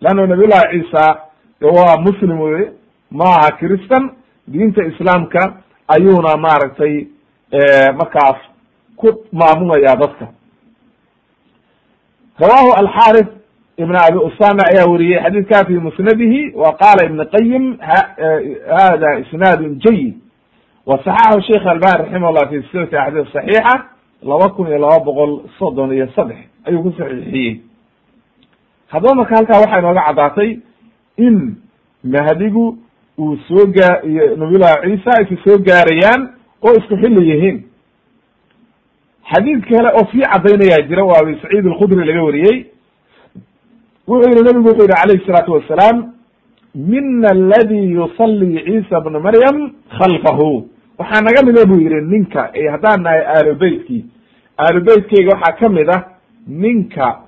Leanna 0.00 0.26
nabiyullahi 0.26 0.70
ciisa 0.72 1.20
waa 1.60 1.96
muslim 2.00 2.40
wey 2.40 2.66
maaha 3.10 3.50
christan 3.58 4.10
diinta 4.48 4.84
islaamka 4.84 5.54
ayuuna 5.88 6.36
maaragtay 6.36 7.06
markaas 7.98 8.36
ku 8.96 9.24
maamulaya 9.32 9.96
dadka. 9.96 10.28
Rawahu 12.40 12.72
alxarith 12.72 13.28
ibn 13.78 13.94
abi 13.96 14.18
usama 14.18 14.62
ayaa 14.72 14.88
weriyey 14.92 15.20
xadiidka 15.22 15.64
fi 15.66 15.72
musnadihi 15.86 16.52
wa 16.54 16.72
qala 16.82 17.04
ibn 17.06 17.20
qayim 17.34 17.64
hada 18.76 19.18
isnaad 19.20 19.60
jayid 19.84 20.14
wa 20.86 20.98
saxaxu 21.04 21.40
sheikh 21.48 21.66
albani 21.66 21.98
raximah 22.02 22.32
llah 22.32 22.48
fi 22.50 22.56
silsilati 22.62 22.96
axadiis 22.96 23.32
saxiixa 23.32 23.74
laba 24.22 24.48
kun 24.56 24.66
iyo 24.68 24.78
laba 24.78 25.04
boqol 25.04 25.40
soddon 25.58 25.92
iyo 25.92 26.06
saddex. 26.16 26.38
Ayuu 26.64 26.82
ku 26.82 26.90
saxiixiyey. 26.98 27.60
Haddaba 28.88 29.14
marka 29.14 29.36
halkaa 29.36 29.60
waxaa 29.60 29.78
inooga 29.78 30.02
caddaatay 30.06 30.50
in 31.18 31.56
mahdigu 32.04 32.78
uu 33.18 33.36
soo 33.48 33.66
gaa 33.76 34.00
iyo 34.08 34.36
nabiyullahi 34.36 34.76
ciisa 34.96 35.10
aysa 35.18 35.36
soo 35.44 35.58
gaarayaan 35.58 36.22
oo 36.62 36.72
isku 36.78 36.96
xilli 36.96 37.28
yihiin. 37.30 37.56
Xadiid 39.32 39.60
kale 39.68 39.88
oo 39.98 40.06
sii 40.12 40.22
caddaynaya 40.32 40.82
jira 40.88 41.04
waa 41.04 41.20
abi 41.22 41.34
saciid 41.42 41.66
alkhudri 41.66 42.04
laga 42.06 42.22
wariyey 42.24 42.66
wuxuu 44.08 44.30
yihi 44.30 44.42
nabigu 44.44 44.68
wuxuu 44.68 44.82
yihi 44.88 45.02
alayhi 45.02 45.26
salaatu 45.26 45.52
wasalaam 45.52 46.12
mina 46.74 47.28
aladi 47.30 47.92
yusalli 47.92 48.62
ciisa 48.64 49.00
bna 49.00 49.20
maryam 49.20 49.72
khalfahu. 49.98 50.68
Waxaa 50.98 51.20
naga 51.20 51.42
mida 51.46 51.66
buu 51.66 51.80
yihi 51.80 52.00
ninka 52.00 52.50
haddaan 52.72 53.02
nahay 53.02 53.20
aalo 53.26 53.54
beytkii 53.54 54.04
aalo 54.58 54.80
beytkeyga 54.80 55.30
waxaa 55.36 55.56
ka 55.58 55.68
mid 55.68 55.88
ah 55.90 56.02
ninka 56.48 57.20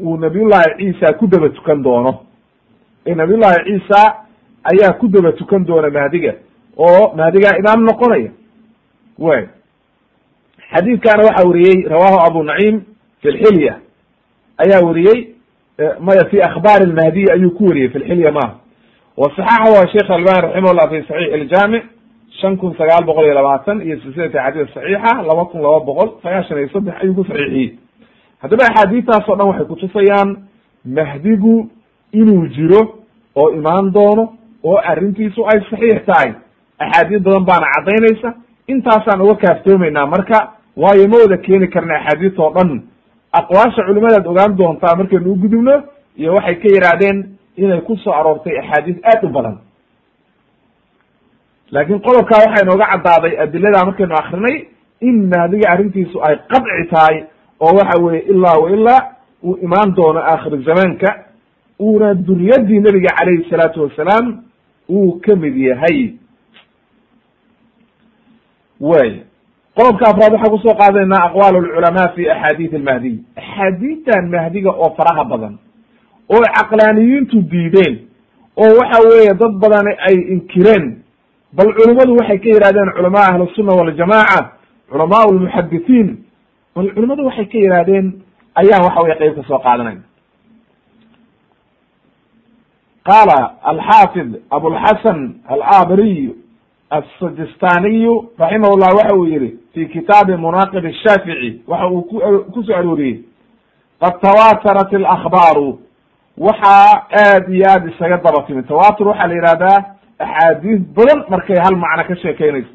uu 0.00 0.16
nabiyullahi 0.16 0.74
ciisa 0.78 1.12
ku 1.18 1.26
daba 1.26 1.48
tukan 1.48 1.82
doono. 1.82 2.20
Nabiyullahi 3.06 3.64
ciisa 3.64 4.14
ayaa 4.64 4.92
ku 4.98 5.08
daba 5.08 5.32
tukan 5.32 5.64
doona 5.66 5.90
mahdiga 5.90 6.34
oo 6.76 7.14
mahdigaa 7.16 7.58
imaam 7.58 7.84
noqonaya. 7.84 8.30
Way. 9.18 9.44
Xadiidkana 10.74 11.22
waxaa 11.24 11.48
weriyey 11.48 11.88
rawahu 11.88 12.18
abu 12.26 12.42
naciim 12.42 12.80
fi 13.22 13.28
lxilya 13.30 13.78
ayaa 14.58 14.80
weriyey 14.86 15.33
maya 16.00 16.24
fi 16.30 16.42
akhbaar 16.42 16.80
lmahdiy 16.86 17.26
ayuu 17.32 17.50
ku 17.50 17.64
weriyey 17.68 17.88
fi 17.90 17.98
lxilya 17.98 18.32
maaha 18.32 18.54
wa 19.16 19.28
saxaxahu 19.36 19.88
sheikh 19.92 20.10
albani 20.10 20.40
raximah 20.46 20.72
llah 20.78 20.88
fi 20.90 21.02
saxiix 21.08 21.34
iljaamic 21.40 21.82
shan 22.40 22.56
kun 22.56 22.74
sagaal 22.78 23.04
boqol 23.06 23.24
iyo 23.24 23.34
labaatan 23.34 23.82
iyo 23.82 23.96
silsilati 24.00 24.38
axaadiis 24.38 24.74
saxiixa 24.74 25.22
laba 25.28 25.44
kun 25.50 25.60
laba 25.62 25.80
boqol 25.88 26.08
sagaashan 26.22 26.58
iyo 26.58 26.68
saddex 26.74 26.94
ayuu 27.02 27.14
ku 27.14 27.24
saxiixiyey. 27.24 27.78
Haddaba 28.42 28.62
axaadiistaas 28.70 29.28
o 29.28 29.36
dhan 29.36 29.48
waxay 29.48 29.66
kutusayaan 29.66 30.30
mahdigu 30.84 31.70
inuu 32.12 32.46
jiro 32.56 32.80
oo 33.36 33.50
imaan 33.50 33.92
doono 33.92 34.24
oo 34.64 34.76
arrintiisu 34.92 35.42
ay 35.46 35.58
saxiix 35.70 36.04
tahay. 36.06 36.30
Axaadiis 36.78 37.22
badan 37.22 37.44
baana 37.44 37.66
caddaynaysa. 37.74 38.34
Intaasaan 38.68 39.20
uga 39.20 39.34
kaaftoomaynaa 39.34 40.06
marka 40.06 40.38
waayo 40.76 41.08
ma 41.08 41.16
wada 41.22 41.36
keeni 41.36 41.68
karna 41.68 41.94
axaadiis 42.00 42.38
oo 42.38 42.50
dhan 42.54 42.82
aqwaasha 43.40 43.82
culimadaad 43.88 44.26
ogaan 44.26 44.56
doontaa 44.58 44.96
markaynu 44.96 45.32
u 45.32 45.36
gudubno 45.42 45.74
iyo 46.20 46.34
waxay 46.34 46.54
ka 46.62 46.68
yidhaahdeen 46.74 47.18
inay 47.56 47.80
ku 47.80 47.96
soo 47.96 48.12
aroortay 48.12 48.58
axaadiis 48.58 48.98
aad 49.10 49.24
u 49.24 49.28
badan. 49.28 49.56
Laakiin 51.72 52.00
qodobkaa 52.06 52.40
waxaa 52.44 52.62
inooga 52.64 52.86
caddaaday 52.92 53.34
adilada 53.42 53.84
markaynu 53.88 54.14
akrinay 54.20 54.56
in 55.00 55.16
mahdiga 55.32 55.66
arrintiisu 55.72 56.16
ay 56.26 56.36
qadci 56.52 56.84
tahay 56.92 57.16
oo 57.60 57.72
waxa 57.78 58.00
weye 58.04 58.20
ilaa 58.32 58.58
wa 58.62 58.70
ilaa 58.70 59.00
uu 59.44 59.58
imaan 59.66 59.94
doono 59.96 60.20
aakhiru 60.20 60.62
zamaanka 60.62 61.08
uuna 61.80 62.14
duriyadii 62.14 62.80
nebiga 62.80 63.10
calayhi 63.18 63.50
salaatu 63.50 63.82
wasalaam 63.82 64.26
uu 64.88 65.20
ka 65.24 65.36
mid 65.36 65.56
yahay. 65.56 65.98
Way 68.80 69.22
qodobka 69.76 70.04
afraad 70.10 70.32
waxaan 70.32 70.50
ku 70.54 70.58
soo 70.64 70.74
qaadanaynaa 70.80 71.22
aqwaal 71.28 71.54
lculamaa 71.64 72.08
fi 72.16 72.22
axaadiis 72.34 72.72
almahdiy 72.80 73.16
axaadiistan 73.40 74.24
mahdiga 74.34 74.70
oo 74.70 74.90
faraha 74.98 75.24
badan 75.32 75.54
oo 76.34 76.42
caqlaaniyiintu 76.58 77.36
diideen 77.52 77.94
oo 78.62 78.70
waxa 78.80 78.98
weeye 79.08 79.34
dad 79.40 79.52
badan 79.64 79.86
ay 80.08 80.16
inkireen. 80.34 80.84
Bal 81.56 81.70
culimadu 81.76 82.16
waxay 82.18 82.38
ka 82.38 82.48
yidhahdeen 82.54 82.90
culamaa 82.96 83.26
ahlusunna 83.30 83.72
waljamaaca 83.78 84.40
culamaa 84.90 85.24
lmuxadithiin 85.36 86.08
bal 86.76 86.88
culimadu 86.94 87.22
waxay 87.28 87.46
ka 87.52 87.58
yidhahdeen 87.64 88.06
ayaan 88.60 88.82
waxa 88.86 89.00
weye 89.04 89.16
qeyb 89.20 89.34
ka 89.38 89.42
soo 89.48 89.58
qaadanayna 89.66 90.02
qaala 93.08 93.38
alxaafid 93.70 94.30
abulxasan 94.56 95.18
alabariy 95.54 96.30
asajistaniyu 96.98 98.14
raximah 98.38 98.70
llah 98.80 98.92
waxa 98.98 99.14
uu 99.16 99.26
yihi 99.26 99.48
fi 99.74 99.86
kitaabi 99.88 100.36
munaqib 100.36 100.84
shaafici 101.02 101.62
waxa 101.66 101.86
uu 101.88 102.02
ku 102.52 102.62
soo 102.62 102.74
arooriyey. 102.76 103.20
Qad 104.00 104.14
tawaatarat 104.20 104.94
alakbaaru 104.94 105.78
waxaa 106.38 107.06
aad 107.24 107.48
iyo 107.54 107.64
aad 107.70 107.88
isaga 107.88 108.16
daba 108.16 108.42
timi. 108.46 108.62
Tawatur 108.62 109.08
waxaa 109.08 109.26
la 109.28 109.34
yihahdaa 109.34 109.78
axaadiis 110.18 110.80
badan 110.96 111.24
markay 111.30 111.58
hal 111.64 111.76
macno 111.76 112.04
ka 112.08 112.14
sheekeynayso 112.22 112.74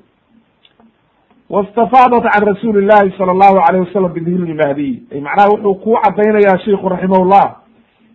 wastafaadat 1.49 2.23
can 2.33 2.43
rasuuli 2.45 2.85
llahi 2.85 3.11
sala 3.17 3.31
allahu 3.31 3.57
alayh 3.67 3.81
wasalam 3.87 4.13
bidini 4.13 4.53
mahdiy 4.53 4.93
ay 5.11 5.19
macnaha 5.21 5.49
wuxuu 5.49 5.75
ku 5.83 5.97
cadaynayaa 6.03 6.57
shiku 6.65 6.89
raximahullah. 6.89 7.45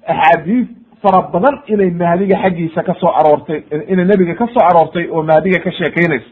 Axaadiis 0.07 0.67
fara 1.05 1.21
badan 1.33 1.57
inay 1.73 1.91
mahdiga 1.91 2.37
xaggiisa 2.43 2.83
ka 2.89 2.95
soo 3.01 3.13
aroortay 3.21 3.61
inay 3.93 4.05
nebiga 4.11 4.35
ka 4.41 4.47
soo 4.55 4.65
aroortay 4.71 5.07
oo 5.11 5.23
mahdiga 5.23 5.61
ka 5.65 5.71
sheekeynayso 5.79 6.31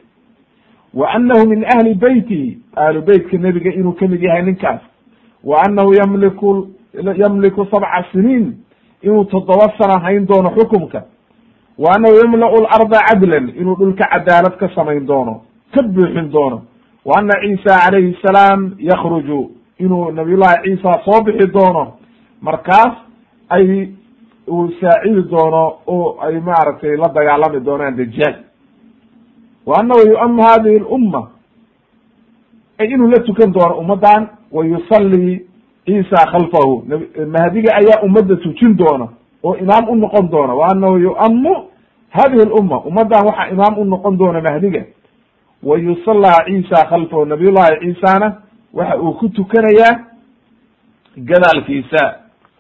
wa 0.95 1.07
annahu 1.17 1.49
min 1.49 1.65
ahli 1.75 1.95
beyti 1.95 2.59
ahlu 2.77 3.03
beytka 3.03 3.37
nebiga 3.39 3.71
inuu 3.73 3.93
ka 3.93 4.07
mid 4.09 4.23
yahay 4.23 4.43
ninkaas. 4.43 4.81
Wa 5.45 5.63
annahu 5.67 5.95
yamliku 5.95 6.69
yamliku 7.23 7.65
sabca 7.71 8.05
siniin 8.13 8.57
inuu 9.03 9.25
toddoba 9.25 9.73
sana 9.79 9.97
hayn 10.05 10.27
doono 10.27 10.51
xukumka. 10.57 11.01
Wa 11.79 11.95
annahu 11.97 12.15
yamla'u 12.23 12.57
larda 12.67 12.99
cadlan 13.09 13.49
inuu 13.61 13.77
dhulka 13.77 14.05
cadaalad 14.13 14.57
ka 14.61 14.69
samayn 14.75 15.07
doono 15.07 15.35
ka 15.75 15.83
buuxin 15.83 16.29
doono. 16.31 16.63
Wa 17.05 17.15
anna 17.19 17.35
ciisa 17.43 17.79
calayhi 17.85 18.17
salaam 18.23 18.77
yakruju 18.79 19.41
inuu 19.79 20.13
nabiyullahi 20.13 20.63
ciisa 20.65 21.01
soo 21.05 21.23
bixi 21.25 21.49
doono. 21.53 21.85
Markaas 22.43 22.95
ay 23.49 23.89
uu 24.49 24.69
saacidi 24.81 25.23
doono 25.31 25.79
oo 25.87 26.17
ay 26.21 26.41
maaragtay 26.41 26.97
la 26.97 27.09
dagaalami 27.09 27.61
doonaan 27.61 27.97
dajaal. 27.97 28.35
Wa 29.67 29.79
annahu 29.81 30.09
yu'amu 30.09 30.43
hadihi 30.43 30.79
lumma 30.79 31.29
inuu 32.83 33.09
la 33.11 33.21
tukan 33.23 33.53
doono 33.53 33.75
ummaddan 33.79 34.29
wa 34.53 34.65
yusalli 34.67 35.47
ciisa 35.87 36.27
khalfahu. 36.33 36.83
Mahdiga 37.27 37.75
ayaa 37.75 38.03
ummadda 38.03 38.37
tujin 38.37 38.77
doona 38.77 39.09
oo 39.43 39.57
imaam 39.57 39.89
u 39.89 39.97
noqon 39.97 40.31
doona. 40.31 40.55
Wa 40.55 40.69
annahu 40.73 40.99
yu'amu 40.99 41.55
hadihi 42.11 42.47
lumma 42.49 42.81
ummaddan 42.85 43.27
waxaa 43.27 43.49
imaam 43.51 43.79
u 43.79 43.85
noqon 43.85 44.17
doona 44.19 44.41
mahdiga. 44.41 44.85
Wa 45.63 45.79
yusallaa 45.79 46.45
ciisa 46.47 46.87
khalfahu 46.91 47.25
nabiyullahi 47.25 47.79
ciisana 47.81 48.43
waxa 48.75 48.99
uu 48.99 49.13
ku 49.13 49.29
tukanayaa 49.29 50.01
gadaalkiisa. 51.17 52.03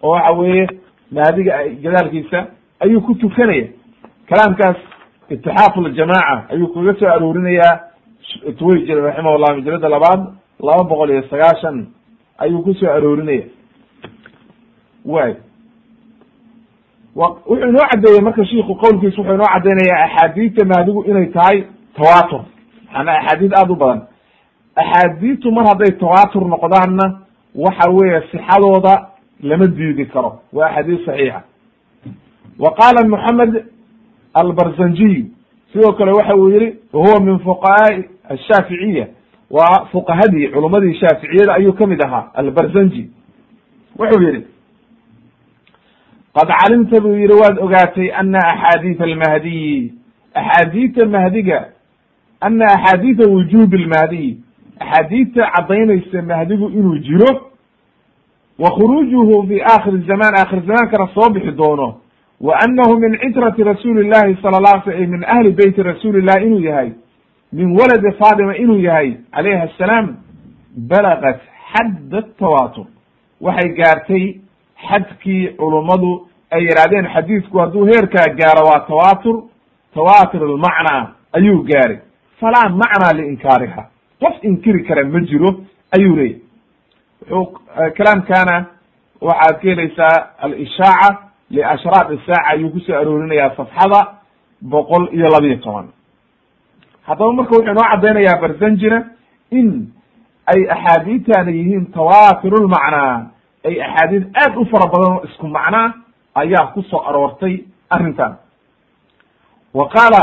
Oo 0.02 0.10
waxa 0.10 0.32
weeye 0.32 0.66
mahdiga 1.12 1.52
gadaalkiisa 1.82 2.46
ayuu 2.80 3.00
ku 3.00 3.14
tukanaya. 3.14 3.66
Kalaamkaas 4.28 4.76
itixaaf 5.30 5.76
ljamaaca 5.76 6.48
ayuu 6.52 6.68
kaga 6.74 6.94
soo 7.00 7.08
aroorinayaa 7.08 7.80
twayjir 8.58 8.98
raximah 9.02 9.38
llah 9.38 9.54
majalada 9.56 9.88
labaad 9.88 10.20
laba 10.60 10.84
boqol 10.84 11.10
iyo 11.10 11.22
sagaashan 11.30 11.86
ayuu 12.38 12.62
ku 12.62 12.74
soo 12.74 12.90
aroorinaya 12.90 13.44
way 15.04 15.34
wuxuu 17.16 17.68
inoo 17.68 17.86
caddeeyey 17.90 18.20
marka 18.22 18.44
shiku 18.46 18.74
qowlkiis 18.74 19.18
wuxuu 19.18 19.34
inoo 19.34 19.46
caddeynaya 19.54 20.04
axaadiidta 20.04 20.64
mahdigu 20.64 21.04
inay 21.04 21.26
tahay 21.26 21.64
tawatur 21.96 22.40
maanaa 22.92 23.18
axaadiid 23.20 23.52
aada 23.54 23.72
u 23.72 23.76
badan. 23.76 24.00
Axaadiidtu 24.76 25.52
mar 25.52 25.64
hadday 25.68 25.90
tawatur 25.98 26.44
noqdaanna 26.48 27.06
waxa 27.54 27.90
weeye 27.90 28.20
sixadooda 28.30 29.11
lama 29.42 29.66
diidi 29.66 30.06
karo. 30.06 30.40
Waa 30.52 30.66
axaadiis 30.68 31.04
saxiixa. 31.06 31.42
Wa 32.58 32.70
qaala 32.78 33.08
moxamed 33.08 33.64
albarzanjiy 34.34 35.24
sidoo 35.72 35.92
kale 35.92 36.12
waxa 36.12 36.36
uu 36.36 36.50
yihi 36.50 36.74
wahuwa 36.92 37.20
min 37.20 37.38
fuqahaai 37.38 38.04
ashaaficiya 38.28 39.06
waa 39.50 39.86
fuqahadii 39.92 40.48
culumadii 40.48 40.94
shaaficiyada 40.94 41.54
ayuu 41.54 41.72
ka 41.72 41.86
mid 41.86 42.02
ahaa 42.04 42.30
albarzanji 42.34 43.10
wuxuu 43.98 44.22
yihi 44.22 44.42
qad 46.34 46.48
calimta 46.60 47.00
buu 47.00 47.14
yihi 47.14 47.32
waad 47.42 47.58
ogaatay 47.58 48.10
ana 48.14 48.38
axaadiis 48.38 49.00
almahdiyi 49.00 49.92
axaadiita 50.34 51.06
mahdiga 51.06 51.68
ana 52.40 52.64
axaadiisa 52.66 53.30
wujubi 53.30 53.78
lmahdiyi 53.78 54.40
axaadiidta 54.80 55.50
caddaynaysa 55.56 56.22
mahdigu 56.22 56.68
inuu 56.68 56.98
jiro 56.98 57.51
wa 58.62 58.70
khuruujuhu 58.76 59.36
fi 59.48 59.56
akhiri 59.74 60.00
zaman 60.10 60.32
akhir 60.42 60.60
zamaankana 60.66 61.06
soo 61.14 61.28
bixi 61.34 61.52
doono 61.60 61.88
wa 62.46 62.54
anahu 62.64 62.98
min 63.04 63.12
citrati 63.22 63.62
rasuuli 63.70 64.08
llahi 64.12 64.36
sala 64.42 64.60
la 64.66 64.74
sl 64.84 65.06
min 65.14 65.24
ahli 65.34 65.50
beyti 65.60 65.82
rasuuli 65.82 66.20
llah 66.26 66.38
inuu 66.46 66.60
yahay 66.68 66.90
min 67.52 67.68
waladi 67.78 68.12
fatima 68.20 68.56
inuu 68.56 68.78
yahay 68.88 69.16
calayhi 69.34 69.62
assalaam 69.68 70.06
balagat 70.92 71.40
xadd 71.72 72.12
tawatur 72.38 72.86
waxay 73.40 73.68
gaartay 73.78 74.24
xadkii 74.88 75.48
culummadu 75.60 76.10
ay 76.50 76.62
yidhahdeen 76.68 77.06
xadiidku 77.14 77.58
hadduu 77.58 77.84
heerkaa 77.92 78.26
gaaro 78.40 78.62
waa 78.70 78.80
tawatur 78.90 79.36
tawatur 79.94 80.42
almacnaa 80.50 81.02
ayuu 81.32 81.62
gaaray 81.70 81.98
falaa 82.40 82.68
macnaa 82.82 83.12
liinkaariha 83.18 83.82
qof 84.22 84.34
inkiri 84.48 84.84
kara 84.84 85.04
ma 85.04 85.20
jiro 85.20 85.50
ayuu 85.96 86.16
leeyahy 86.16 86.40
wuxuu 87.30 87.58
kalaamkana 87.96 88.66
waxaad 89.20 89.56
ka 89.60 89.68
helaysaa 89.68 90.26
alishaaca 90.38 91.18
liashraaq 91.50 92.10
isaaca 92.12 92.46
ayuu 92.52 92.70
ku 92.70 92.80
soo 92.80 92.96
aroorinayaa 92.96 93.56
safxada 93.56 94.00
boqol 94.62 95.08
iyo 95.12 95.28
labiyo 95.28 95.56
toban. 95.56 95.88
Haddaba 97.06 97.32
marka 97.32 97.54
wuxuu 97.54 97.70
inoo 97.70 97.84
caddaynayaa 97.90 98.40
barzanjina 98.40 99.04
in 99.50 99.92
ay 100.46 100.60
axaadiidtana 100.70 101.50
yihiin 101.50 101.86
tawatirulmacnaa 101.92 103.26
ay 103.64 103.82
axaadiid 103.82 104.24
aad 104.42 104.56
u 104.56 104.64
fara 104.66 104.86
badan 104.92 105.12
oo 105.16 105.24
isku 105.24 105.46
macnaa 105.48 105.92
ayaa 106.34 106.66
ku 106.74 106.82
soo 106.82 107.02
aroortay 107.08 107.64
arrintan. 107.90 108.36
Wa 109.74 109.88
qaala 109.88 110.22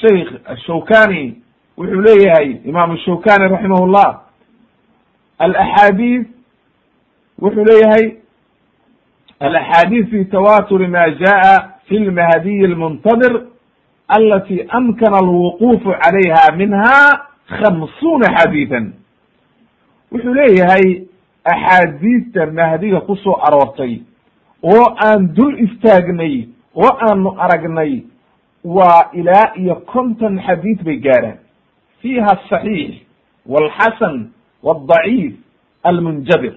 sheikh 0.00 0.30
ashawkani 0.46 1.42
wuxuu 1.78 2.00
leeyahay 2.00 2.60
imam 2.64 2.96
shawkani 2.96 3.48
raximah 3.48 3.86
llah 3.86 4.10
alaxaadiid 5.38 6.26
wuxuu 7.40 7.64
leeyahay 7.64 8.06
alaxaadiid 9.40 10.10
fi 10.10 10.24
tawaturi 10.24 10.86
ma 10.88 11.04
jaءa 11.22 11.54
fi 11.88 11.98
lmahdiyi 11.98 12.64
اlmuntadir 12.64 13.42
alati 14.08 14.62
amkana 14.68 15.16
alwuqufu 15.18 15.90
calayha 16.02 16.52
minha 16.56 17.20
khamsuuna 17.48 18.26
xadiidan. 18.38 18.92
Wuxuu 20.12 20.34
leeyahay 20.34 21.02
axaadiista 21.44 22.46
mahdiga 22.46 23.00
ku 23.00 23.16
soo 23.16 23.38
aroortay 23.46 24.00
oo 24.62 24.84
aan 25.06 25.34
dul 25.34 25.58
istaagnay 25.66 26.48
oo 26.74 26.90
aanu 27.08 27.30
aragnay 27.38 28.02
waa 28.64 29.10
ilaa 29.12 29.52
iyo 29.56 29.74
konton 29.74 30.40
xadiid 30.46 30.82
bay 30.84 30.96
gaaraan. 31.00 31.38
Fiiha 32.02 32.26
asaxiix 32.36 32.94
walxasan 33.46 34.30
wadaciif 34.62 35.34
almunjabir 35.82 36.54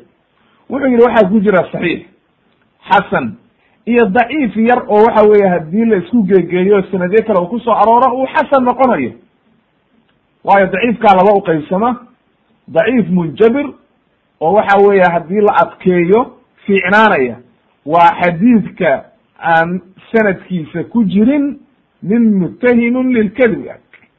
wuxuu 0.70 0.90
yidhi 0.92 1.04
waxaa 1.04 1.30
ku 1.30 1.40
jira 1.40 1.64
saxiix 1.72 2.02
xasan 2.90 3.36
iyo 3.86 4.06
daciif 4.06 4.56
yar 4.56 4.84
oo 4.88 5.04
waxa 5.06 5.28
weeye 5.28 5.48
haddii 5.50 5.86
la 5.86 5.98
isku 5.98 6.24
geegeeyo 6.24 6.84
sanadyo 6.92 7.24
kale 7.28 7.40
uu 7.40 7.48
ku 7.48 7.60
soo 7.60 7.72
arooro 7.74 8.16
uu 8.18 8.28
xasan 8.28 8.64
noqonayo. 8.64 9.12
Waayo 10.44 10.68
daciifkaa 10.68 11.16
laba 11.16 11.34
uqaybsama 11.36 11.90
daciif 12.68 13.10
munjabir 13.10 13.68
oo 14.40 14.54
waxa 14.54 14.78
weeye 14.88 15.04
haddii 15.14 15.42
la 15.42 15.54
adkeeyo 15.64 16.38
fiicnaanaya. 16.66 17.36
Waa 17.86 18.12
xadiidka 18.22 19.04
aan 19.40 19.82
sanadkiisa 20.12 20.84
ku 20.84 21.04
jirin 21.06 21.60
nin 22.04 22.34
mutahimun 22.40 23.14
lilkadib 23.14 23.68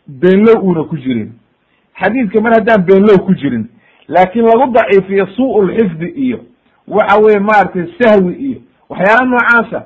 beenlow 0.09 0.61
uuna 0.65 0.85
ku 0.85 0.97
jirin. 0.97 1.33
Xadiidka 2.01 2.41
mar 2.41 2.53
haddaan 2.55 2.85
beenlow 2.87 3.19
ku 3.27 3.35
jirin 3.35 3.69
laakiin 4.09 4.45
lagu 4.45 4.73
daciifiyo 4.73 5.27
suu 5.27 5.63
lxifdi 5.63 6.07
iyo 6.09 6.39
waxa 6.89 7.19
weye 7.19 7.39
maaragtay 7.39 7.87
sahwi 7.99 8.35
iyo 8.35 8.61
waxyaala 8.89 9.25
noocaasa 9.27 9.85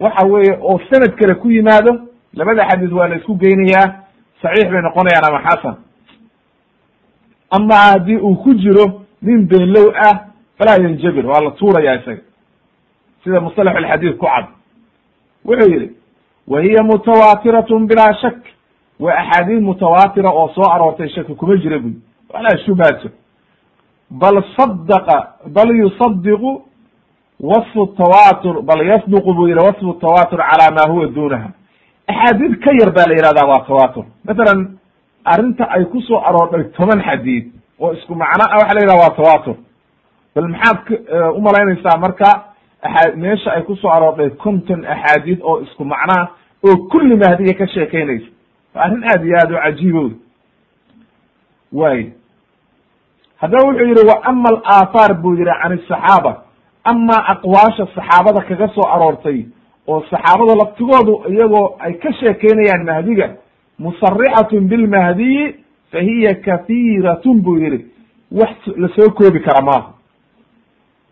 waxa 0.00 0.26
weeye 0.26 0.58
oo 0.60 0.80
sanad 0.90 1.14
kale 1.18 1.34
ku 1.34 1.50
yimaado 1.50 2.00
labada 2.34 2.68
xadiis 2.68 2.92
waa 2.92 3.08
la 3.08 3.16
isku 3.16 3.34
geynayaa 3.34 4.02
saxiix 4.42 4.70
bay 4.70 4.82
noqonayaan 4.82 5.24
ama 5.28 5.42
xasan. 5.50 5.76
Ama 7.50 7.74
haddii 7.74 8.16
uu 8.16 8.36
ku 8.36 8.54
jiro 8.54 9.02
nin 9.22 9.46
beenlow 9.48 9.92
ah 9.96 10.18
falaa 10.58 10.82
yanjabir 10.82 11.26
waa 11.26 11.40
la 11.40 11.50
tuuraya 11.50 11.94
isaga. 12.00 12.22
Sida 13.24 13.40
musalax 13.40 13.76
alxadiid 13.76 14.16
ku 14.16 14.26
cad. 14.26 14.46
Wuxuu 15.44 15.70
yihi 15.72 15.90
wa 16.46 16.60
hiya 16.62 16.82
mutawaatiratun 16.82 17.86
bilaa 17.86 18.14
shak 18.20 18.36
waa 19.00 19.14
axaadiid 19.18 19.62
mutawaatira 19.62 20.30
oo 20.30 20.48
soo 20.54 20.70
aroortay 20.70 21.08
shaki 21.08 21.34
kuma 21.34 21.56
jira 21.56 21.78
buy 21.78 21.92
walaa 22.34 22.58
shubhato 22.66 23.08
bal 24.10 24.42
sadaqa 24.56 25.18
bal 25.46 25.70
yusadiqu 25.76 26.62
wasfu 27.40 27.86
tawatur 27.96 28.62
bal 28.62 28.80
yasduqu 28.86 29.34
buu 29.34 29.48
yihi 29.48 29.58
wasfu 29.66 29.92
tawatur 30.00 30.38
calaa 30.38 30.70
ma 30.76 30.92
huwa 30.92 31.06
dunaha 31.06 31.48
axaadiid 32.08 32.58
ka 32.64 32.70
yar 32.80 32.90
baa 32.92 33.06
la 33.08 33.14
yihahdaa 33.14 33.46
waa 33.48 33.60
tawatur 33.66 34.04
mathalan 34.24 34.78
arrinta 35.24 35.64
ay 35.70 35.84
ku 35.84 36.00
soo 36.02 36.18
aroordhay 36.28 36.64
toban 36.76 37.00
xadiid 37.02 37.52
oo 37.80 37.92
isku 37.92 38.14
macno 38.14 38.44
ah 38.50 38.58
waxa 38.58 38.74
la 38.74 38.80
yidhaha 38.80 38.98
waa 39.02 39.16
tawatur 39.16 39.56
bal 40.34 40.48
maxaad 40.48 40.78
umalaynaysaa 41.38 41.98
marka 41.98 42.28
aa 42.82 43.10
meesha 43.16 43.50
ay 43.52 43.62
ku 43.62 43.76
soo 43.76 43.90
aroordhay 43.90 44.30
konton 44.30 44.84
axaadiid 44.86 45.40
oo 45.42 45.60
isku 45.60 45.84
macnoa 45.84 46.28
oo 46.66 46.76
kulli 46.92 47.16
mahdiya 47.16 47.54
ka 47.58 47.66
sheekeynaysa 47.66 48.26
waa 48.74 48.82
arrin 48.84 49.04
aad 49.04 49.24
iyo 49.26 49.36
aad 49.38 49.50
u 49.52 49.56
cajiibo 49.64 50.10
way 51.72 52.12
haddaba 53.40 53.64
wuxuu 53.68 53.86
yihi 53.86 54.06
wa 54.08 54.16
ama 54.24 54.48
alaahaar 54.48 55.14
buu 55.22 55.34
yihi 55.34 55.44
can 55.62 55.72
asaxaaba 55.78 56.32
amaa 56.84 57.22
aqwaasha 57.34 57.86
saxaabada 57.94 58.40
kaga 58.48 58.68
soo 58.74 58.88
aroortay 58.94 59.44
oo 59.88 60.02
saxaabada 60.10 60.54
laftigoodu 60.62 61.22
iyagoo 61.32 61.76
ay 61.78 61.92
ka 61.94 62.12
sheekeynayaan 62.12 62.84
mahdiga 62.84 63.28
musarixatun 63.78 64.68
bilmahdiyi 64.68 65.54
fa 65.92 65.98
hiya 66.00 66.34
kahiiratun 66.34 67.40
buu 67.42 67.58
yihi 67.58 67.84
wax 68.32 68.56
la 68.76 68.88
soo 68.96 69.10
koobi 69.10 69.40
kara 69.40 69.62
maaha 69.62 69.90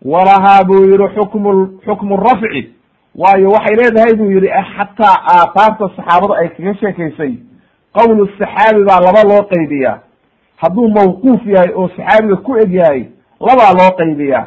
walahaa 0.05 0.63
buu 0.63 0.85
yihi 0.85 1.07
xukmu 1.15 1.51
xukmu 1.85 2.15
rafci. 2.17 2.71
Waayo 3.15 3.49
waxay 3.49 3.75
leedahay 3.75 4.13
buu 4.15 4.31
yihi 4.31 4.47
xataa 4.47 5.15
aathaarta 5.35 5.89
saxaabada 5.95 6.35
ay 6.41 6.49
kaga 6.49 6.73
sheekaysay 6.81 7.33
qowlu 7.97 8.27
saxaabi 8.39 8.83
baa 8.89 8.99
laba 9.05 9.23
loo 9.29 9.43
qaybiyaa 9.53 9.99
hadduu 10.57 10.87
mawquuf 10.89 11.45
yahay 11.47 11.71
oo 11.75 11.87
saxaabiga 11.89 12.35
ku 12.35 12.57
eg 12.57 12.73
yahay 12.73 13.05
labaa 13.39 13.73
loo 13.73 13.91
qaybiyaa. 13.97 14.45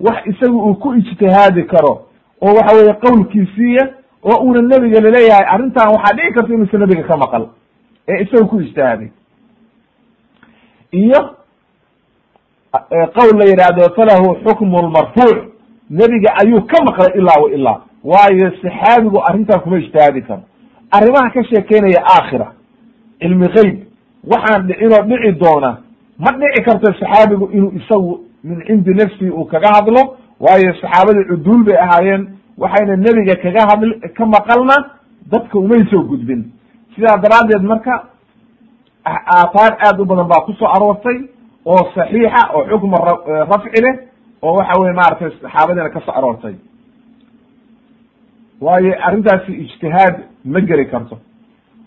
Wax 0.00 0.26
isaga 0.26 0.52
uu 0.52 0.74
ku 0.74 0.94
ijtihaadi 0.94 1.62
karo 1.64 2.06
oo 2.42 2.54
waxa 2.54 2.76
weye 2.76 2.92
qowlkiisiiya 2.94 3.84
oo 4.22 4.36
uuna 4.44 4.62
nebiga 4.62 5.00
la 5.00 5.10
leeyahay 5.10 5.46
arrintan 5.54 5.88
waxaa 5.88 6.16
dhici 6.16 6.32
karta 6.34 6.52
inuusa 6.54 6.78
nebiga 6.78 7.02
ka 7.02 7.16
maqal 7.16 7.48
ee 8.08 8.22
isaga 8.22 8.44
ku 8.44 8.60
ijtihaaday 8.60 9.08
iyo 10.92 11.20
qowl 13.16 13.38
la 13.38 13.44
yidhaahdo 13.44 13.94
falahu 13.96 14.36
xukmu 14.44 14.78
lmarfuuc 14.82 15.38
nebiga 15.90 16.30
ayuu 16.42 16.60
ka 16.66 16.84
maqlay 16.84 17.12
ilaa 17.18 17.40
wa 17.42 17.50
ilaa 17.50 17.80
waayo 18.04 18.50
saxaabigu 18.62 19.18
arrintan 19.28 19.60
kuma 19.60 19.78
ijtihaadi 19.78 20.22
karo. 20.22 20.42
Arrimaha 20.90 21.30
ka 21.30 21.44
sheekeynaya 21.44 22.02
aakhira 22.06 22.52
cilmi 23.20 23.48
geyb 23.48 23.78
waxaan 24.32 24.66
dhicinoo 24.68 25.02
dhici 25.10 25.32
doona 25.42 25.70
ma 26.18 26.30
dhici 26.40 26.60
karto 26.66 26.86
saxaabigu 27.00 27.46
inuu 27.56 27.72
isagu 27.78 28.12
min 28.48 28.58
cindi 28.66 28.92
nafsihi 29.00 29.30
uu 29.30 29.44
kaga 29.52 29.68
hadlo 29.76 30.02
waayo 30.44 30.72
saxaabadii 30.80 31.24
cuduul 31.30 31.64
bay 31.66 31.76
ahaayeen 31.84 32.22
waxayna 32.62 32.96
nebiga 32.96 33.34
kaga 33.44 33.62
hadl 33.70 33.90
ka 34.16 34.24
maqalna 34.26 34.76
dadka 35.32 35.58
umay 35.58 35.82
soo 35.90 36.02
gudbin. 36.10 36.40
Sidaa 36.94 37.16
daraaddeed 37.24 37.62
marka 37.72 37.94
aathaar 39.04 39.72
aad 39.86 40.00
u 40.00 40.04
badan 40.10 40.28
baa 40.32 40.44
ku 40.46 40.52
soo 40.58 40.68
aroortay 40.76 41.18
oo 41.70 41.82
saxiixa 41.94 42.42
oo 42.54 42.62
xukma 42.70 42.98
rafci 43.50 43.80
leh 43.84 43.94
oo 44.42 44.52
waxa 44.58 44.80
weye 44.80 44.92
maaragtay 45.00 45.30
saxaabadiina 45.42 45.90
ka 45.94 46.00
soo 46.06 46.14
aroortay. 46.18 46.54
Waayo 48.60 48.92
arrintaasi 49.06 49.52
ijtihaad 49.64 50.14
ma 50.52 50.60
geli 50.60 50.84
karto. 50.92 51.16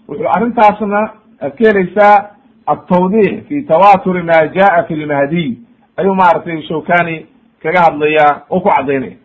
Wuxuu 0.07 0.27
arrintaasna 0.35 1.01
ad 1.41 1.51
ka 1.57 1.63
helaysaa 1.69 2.29
altawdix 2.65 3.47
fi 3.47 3.63
tawaturi 3.63 4.23
ma 4.23 4.47
jaa 4.55 4.83
fi 4.87 4.95
lmahdiy 4.95 5.57
ayuu 5.97 6.15
maaragtay 6.15 6.61
shawkani 6.67 7.25
kaga 7.63 7.81
hadlaya 7.81 8.41
oo 8.49 8.59
ku 8.59 8.69
caddaynaya 8.69 9.15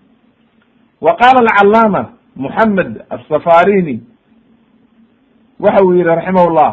wa 1.00 1.12
qala 1.16 1.40
alcalaama 1.40 2.02
moxamed 2.36 3.02
asafarini 3.10 4.00
waxa 5.60 5.84
uu 5.84 5.92
yihi 5.94 6.04
raximah 6.04 6.46
llah 6.52 6.72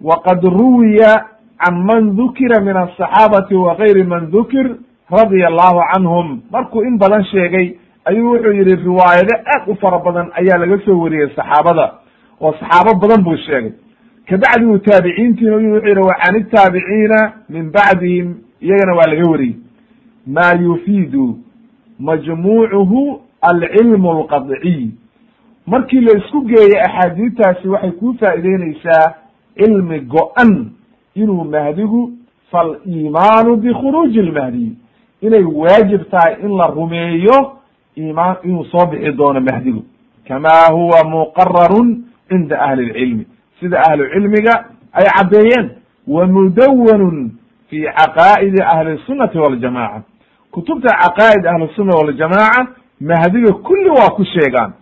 waqad 0.00 0.44
ruwiya 0.44 1.26
can 1.64 1.76
man 1.84 2.16
dukira 2.16 2.60
min 2.60 2.76
asaxaabati 2.76 3.54
wa 3.54 3.74
gayri 3.76 4.02
man 4.04 4.30
dukir 4.30 4.76
radia 5.10 5.46
allahu 5.48 5.80
canhum. 5.92 6.42
Markuu 6.50 6.82
in 6.82 6.98
badan 6.98 7.24
sheegay 7.24 7.78
ayuu 8.04 8.32
wuxuu 8.36 8.52
yihi 8.52 8.74
riwaayado 8.84 9.34
aad 9.46 9.68
u 9.68 9.74
fara 9.80 9.98
badan 9.98 10.28
ayaa 10.34 10.58
laga 10.58 10.76
soo 10.84 10.98
wariyey 11.00 11.30
saxaabada. 11.36 11.94
Oo 12.40 12.52
saxaabo 12.60 12.98
badan 13.00 13.22
buu 13.24 13.36
sheegay 13.36 13.72
kabacdi 14.28 14.64
uu 14.66 14.78
taabiciintiina 14.78 15.56
wuxuu 15.56 15.86
yihi 15.88 16.00
wa 16.00 16.14
can 16.14 16.36
itaabiciina 16.40 17.32
min 17.48 17.70
bacdihim 17.70 18.34
iyagana 18.60 18.94
waa 18.94 19.06
laga 19.06 19.30
wariyey. 19.30 19.56
Ma 20.26 20.52
yufiidu 20.62 21.38
majmuucuhu 21.98 23.20
alcilmu 23.40 24.10
alqadciy. 24.10 24.88
Markii 25.66 26.00
la 26.00 26.18
isku 26.18 26.40
geeyey 26.42 26.80
axaadiidtaasi 26.80 27.68
waxay 27.68 27.90
kuu 27.90 28.14
faa'ideyneysaa 28.20 29.14
cilmi 29.58 30.00
go-an 30.00 30.70
inuu 31.14 31.44
mahdigu 31.44 32.12
faliimaanu 32.50 33.56
bikhuruuji 33.56 34.22
lmahdiy 34.22 34.68
inay 35.20 35.44
waajib 35.44 36.02
tahay 36.10 36.34
in 36.42 36.56
la 36.56 36.66
rumeeyo 36.66 37.52
imaan 37.96 38.36
inuu 38.44 38.64
soo 38.64 38.86
bixi 38.86 39.12
doono 39.12 39.40
mahdigu. 39.40 39.84
Kama 40.28 40.50
huwa 40.72 41.04
muqararun 41.04 42.04
cinda 42.28 42.60
ahli 42.60 42.86
lcilmi 42.86 43.26
sida 43.64 43.80
ahlu 43.88 44.04
cilmiga 44.12 44.54
ay 44.92 45.06
caddeeyeen 45.16 45.66
wa 46.06 46.26
mudawanun 46.26 47.32
fi 47.68 47.78
caqaa'idi 47.98 48.60
ahli 48.62 48.98
sunati 49.06 49.38
waljamaca 49.38 50.02
kutubta 50.52 50.88
caqaa'id 51.02 51.46
ahlisunna 51.46 51.96
waljamaca 51.96 52.66
mahdiga 53.00 53.52
kulli 53.52 53.88
waa 53.88 54.10
ku 54.16 54.24
sheegaan. 54.24 54.72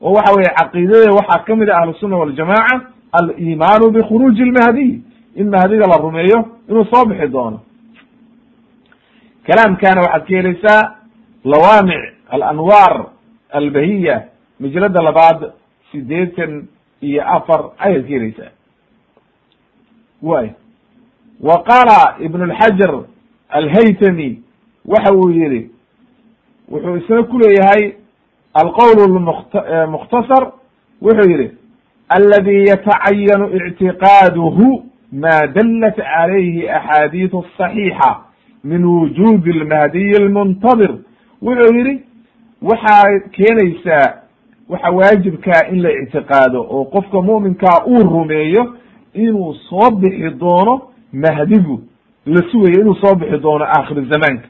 Oo 0.00 0.12
waxa 0.14 0.34
weye 0.36 0.50
caqiidada 0.58 1.12
waxaa 1.18 1.44
ka 1.44 1.56
mid 1.56 1.68
ah 1.70 1.78
ahlusunna 1.82 2.16
waljamaca 2.16 2.74
alimaanu 3.12 3.90
bikhuruuji 3.90 4.44
lmahdiy 4.44 5.00
in 5.36 5.50
mahdiga 5.50 5.86
la 5.86 5.96
rumeeyo 5.96 6.38
inuu 6.68 6.84
soo 6.84 7.04
bixi 7.04 7.28
doono. 7.28 7.60
Kalaamkana 9.46 10.00
waxaad 10.00 10.24
ka 10.28 10.36
helaysaa 10.36 10.82
lawaamic 11.44 12.02
alanwaar 12.30 13.06
albahiya 13.50 14.22
majlada 14.60 15.02
labaad 15.02 15.52
sideetan 15.92 16.68
iyo 17.00 17.22
afar 17.36 17.70
ayaad 17.78 18.02
ka 18.02 18.08
helaysaa. 18.08 18.50
Way. 20.22 20.50
Wa 21.40 21.62
qaala 21.62 22.16
ibn 22.20 22.42
lxajar 22.50 23.04
alhaytami 23.48 24.42
waxa 24.84 25.14
uu 25.14 25.30
yihi 25.30 25.70
wuxuu 26.70 26.96
isna 26.96 27.22
ku 27.22 27.38
leeyahay 27.38 27.92
alqowl 28.54 29.18
mukhtasar 29.90 30.52
wuxuu 31.02 31.30
yihi 31.30 31.50
aladi 32.08 32.64
yatacayanu 32.68 33.46
ictiqaaduhu 33.56 34.84
ma 35.12 35.46
dalat 35.46 35.96
calayhi 35.96 36.68
axaadiid 36.68 37.32
صaxiixa 37.58 38.16
min 38.64 38.84
wujudi 38.84 39.52
lmahdiy 39.52 40.16
almuntadir. 40.16 40.92
Wuxuu 41.42 41.74
yihi 41.76 42.02
waxaa 42.62 43.20
keenaysaa 43.32 44.27
waxa 44.68 44.90
waajibkaa 44.90 45.68
in 45.72 45.82
la 45.82 45.90
ictiqaado 45.92 46.60
oo 46.70 46.84
qofka 46.84 47.20
mu'minkaa 47.22 47.84
uu 47.86 48.02
rumeeyo 48.02 48.74
inuu 49.14 49.54
soo 49.54 49.90
bixi 49.90 50.30
doono 50.30 50.82
mahdigu 51.12 51.80
la 52.26 52.42
sugayo 52.50 52.80
inuu 52.80 52.94
soo 52.94 53.14
bixi 53.14 53.38
doono 53.38 53.64
aakhir 53.64 54.04
zamaanka. 54.10 54.48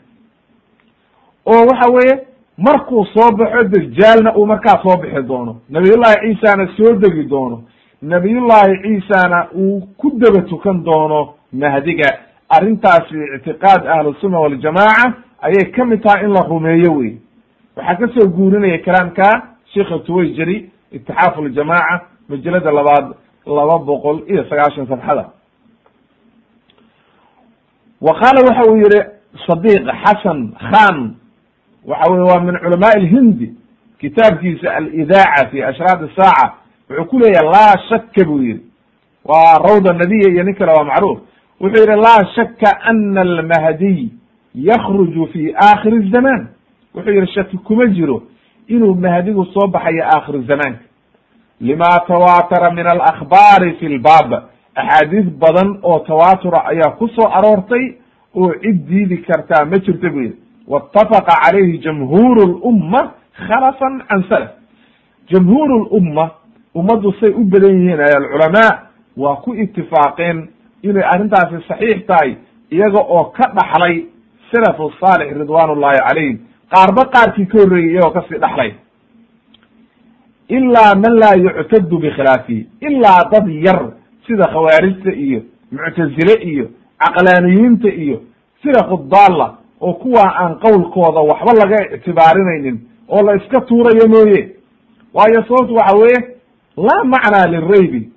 oo 1.46 1.66
waxa 1.66 1.90
weeye 1.90 2.26
markuu 2.58 3.04
soo 3.14 3.30
baxo 3.36 3.64
dajaalna 3.64 4.34
uu 4.36 4.46
markaa 4.46 4.82
soo 4.82 4.96
bixi 5.02 5.22
doono. 5.22 5.56
Nabiyullahi 5.70 6.16
ciisana 6.34 6.68
soo 6.76 6.92
degi 6.94 7.22
doono. 7.28 7.62
Nabiyullahi 8.02 8.82
ciisana 8.82 9.46
uu 9.54 9.80
ku 9.96 10.10
daba 10.18 10.42
tukan 10.42 10.84
doono 10.84 11.34
mahdiga. 11.52 12.08
Arrintaasi 12.48 13.14
ictiqaad 13.36 13.86
ahlusunna 13.86 14.38
waljamaaca 14.40 15.12
ayay 15.40 15.70
ka 15.72 15.84
mid 15.84 16.02
tahay 16.02 16.24
in 16.24 16.32
la 16.32 16.40
rumeeyo 16.48 16.92
wey 16.94 17.16
waxaa 17.76 17.94
ka 17.96 18.08
soo 18.14 18.28
guurinaya 18.28 18.78
kalaamka 18.78 19.42
sheikha 19.74 19.98
tuwayjeri 19.98 20.70
itixaafu 20.92 21.42
ljamaaca 21.48 22.00
majalada 22.28 22.70
labaad 22.70 23.06
laba 23.46 23.78
boqol 23.78 24.22
iyo 24.28 24.44
sagaashan 24.44 24.86
safxada. 24.86 25.30
Wa 28.00 28.14
qaala 28.14 28.40
waxa 28.48 28.70
uu 28.70 28.76
yihi 28.76 29.00
sadiq 29.46 29.84
xasan 30.04 30.52
khan 30.70 31.14
waxa 31.84 32.12
weye 32.12 32.22
waa 32.30 32.40
min 32.40 32.58
culamaai 32.58 33.00
lhindi 33.00 33.52
kitaabkiisa 34.00 34.74
alidaaca 34.76 35.48
fi 35.50 35.62
ashraad 35.62 36.08
saaca 36.16 36.52
wuxuu 36.90 37.04
ku 37.10 37.18
leeyahay 37.18 37.50
laa 37.52 37.74
shaka 37.88 38.24
buu 38.24 38.42
yihi 38.42 38.60
waa 39.24 39.58
rawda 39.58 39.92
nabiya 39.92 40.30
iyo 40.32 40.42
nin 40.44 40.54
kale 40.54 40.72
waa 40.72 40.84
macruuf. 40.84 41.18
Wuxuu 41.60 41.84
yihi 41.84 42.00
laa 42.00 42.24
shaka 42.36 42.80
ana 42.82 43.20
almahdiy 43.20 44.08
yakruju 44.54 45.26
fi 45.32 45.54
aakhiri 45.56 46.10
zaman 46.10 46.48
wuxuu 46.94 47.10
yihi 47.12 47.26
shaki 47.34 47.56
kuma 47.58 47.86
jiro 47.86 48.22
inuu 48.68 48.94
mahdigu 48.94 49.44
soo 49.54 49.66
baxayo 49.68 50.04
aakhir 50.04 50.42
zamaanka. 50.46 50.84
Lima 51.60 51.90
tawaatara 52.06 52.70
min 52.70 52.86
alakbaari 52.86 53.72
fi 53.80 53.88
lbaab 53.88 54.32
axaadiis 54.74 55.26
badan 55.42 55.78
oo 55.82 55.98
tawaatura 55.98 56.64
ayaa 56.66 56.90
ku 56.98 57.08
soo 57.08 57.28
aroortay 57.28 57.84
oo 58.34 58.52
cid 58.62 58.86
diidi 58.88 59.16
kartaa 59.26 59.64
ma 59.64 59.78
jirta 59.78 60.10
bu 60.10 60.20
yihi 60.20 60.36
waitafaqa 60.68 61.32
calayhi 61.44 61.78
jamhuuru 61.78 62.46
lumma 62.62 63.12
khalafan 63.46 64.02
can 64.08 64.22
salaf. 64.28 64.50
Jamhuuru 65.30 65.88
lumma 65.92 66.30
ummaddu 66.74 67.12
say 67.20 67.30
u 67.30 67.44
badan 67.44 67.74
yihiin 67.80 68.00
ay 68.00 68.12
alculamaa 68.16 68.72
waa 69.16 69.36
ku 69.36 69.54
itifaaqeen 69.54 70.48
inay 70.82 71.02
arrintaasi 71.02 71.64
saxiix 71.68 72.06
tahay 72.06 72.36
iyaga 72.70 73.00
oo 73.00 73.24
ka 73.24 73.50
dhaxlay 73.56 74.06
salafu 74.52 74.92
saalix 75.00 75.32
ridwan 75.38 75.68
calayhim 75.80 76.38
qaarba 76.74 77.04
qaarkii 77.14 77.46
ka 77.46 77.58
horreeyey 77.58 77.92
iyagoo 77.92 78.10
ka 78.12 78.22
sii 78.28 78.38
dhaxlay. 78.38 78.72
Ilaa 80.48 80.94
man 80.94 81.14
laa 81.20 81.34
yuctadu 81.36 81.98
bikhilaafihi 81.98 82.66
ilaa 82.80 83.28
dad 83.32 83.48
yar 83.66 83.80
sida 84.26 84.44
khawaarijta 84.52 85.12
iyo 85.12 85.40
muctazile 85.72 86.34
iyo 86.50 86.66
caqlaaniyiinta 86.98 87.88
iyo 87.88 88.22
firaqu 88.62 88.96
daalla 89.10 89.54
oo 89.80 89.92
kuwaa 89.92 90.30
aan 90.42 90.54
qowlkooda 90.64 91.20
waxba 91.30 91.52
laga 91.60 91.94
ictibaarinaynin 91.96 92.78
oo 93.08 93.22
la 93.26 93.34
iska 93.36 93.60
tuurayo 93.60 94.08
mooye. 94.08 94.54
Waayo 95.14 95.42
sababtu 95.48 95.74
waxa 95.74 95.96
weeye 95.96 96.18
laa 96.76 97.04
macnaa 97.04 97.46
liraybi. 97.52 98.10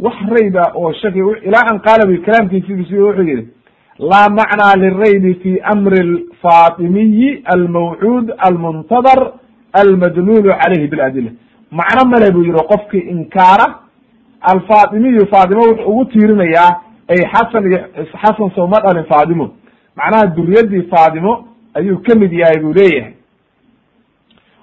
Wax 0.00 0.16
rayba 0.30 0.72
oo 0.74 0.92
shaki 0.92 1.18
ilaa 1.18 1.66
an 1.70 1.78
qaala 1.80 2.06
bi 2.06 2.18
kalaamkiisiisi 2.18 2.94
wuxuu 2.98 3.22
yihi 3.22 3.48
laa 4.10 4.28
macnaa 4.38 4.74
liraybi 4.82 5.34
fi 5.42 5.52
amri 5.72 5.98
alfatimiyi 6.00 7.42
almawcuud 7.54 8.26
almuntadar 8.38 9.20
almadlulu 9.80 10.50
calayhi 10.60 10.88
biladila 10.92 11.30
macno 11.70 12.02
male 12.12 12.30
buu 12.34 12.44
yihi 12.48 12.64
qofkii 12.72 13.04
inkaara 13.14 13.66
alfatimiyu 14.52 15.26
faatimo 15.32 15.60
wuxuu 15.68 15.90
ugu 15.92 16.04
tiirinayaa 16.04 16.70
ay 17.12 17.20
xasan 17.32 17.64
iyo 17.70 17.80
xasan 18.22 18.50
sooma 18.54 18.80
dhalin 18.84 19.04
faatimo. 19.04 19.46
Macnaha 19.96 20.26
duriyadii 20.36 20.82
faatimo 20.92 21.32
ayuu 21.74 21.98
ka 22.06 22.14
mid 22.14 22.32
yahay 22.32 22.58
buu 22.62 22.72
leeyahay. 22.72 23.12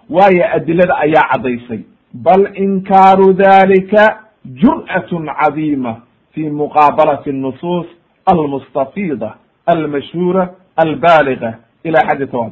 Waayo 0.10 0.46
adilada 0.56 0.96
ayaa 0.98 1.28
caddaysay. 1.32 1.80
Bal 2.14 2.44
inkaaru 2.56 3.34
dalika 3.34 4.20
jur'atun 4.62 5.28
cadiima 5.40 5.94
fi 6.34 6.50
muqaabalati 6.50 7.30
الnusuus 7.30 7.88
almustafida 8.32 9.34
almashhuura 9.66 10.50
albaaliga 10.76 11.54
ila 11.84 12.00
xaddi 12.08 12.28
tawad 12.28 12.52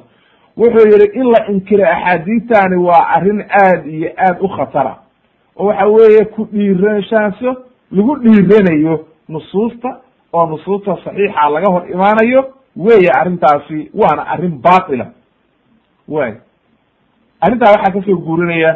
wuxuu 0.57 0.87
yihi 0.91 1.19
in 1.19 1.31
la 1.31 1.47
inkiro 1.51 1.85
axaadiistani 1.87 2.75
waa 2.87 3.07
arrin 3.15 3.41
aad 3.63 3.85
iyo 3.87 4.09
aad 4.17 4.37
u 4.41 4.47
khatara 4.47 4.95
oo 5.57 5.65
waxa 5.67 5.85
weeye 5.87 6.25
ku 6.25 6.45
dhiirashaaso 6.51 7.55
lagu 7.91 8.15
dhiiranayo 8.15 9.05
nusuusta 9.29 9.97
oo 10.33 10.45
nusuusta 10.45 10.97
saxiixa 11.03 11.49
laga 11.49 11.71
hor 11.71 11.89
imaanayo 11.91 12.41
weeye 12.75 13.09
arrintaasi 13.19 13.91
waana 13.93 14.27
arrin 14.27 14.61
baatila. 14.61 15.05
Way 16.07 16.33
arrintaa 17.41 17.71
waxaa 17.71 17.91
ka 17.93 18.01
soo 18.05 18.15
guurinaya 18.17 18.75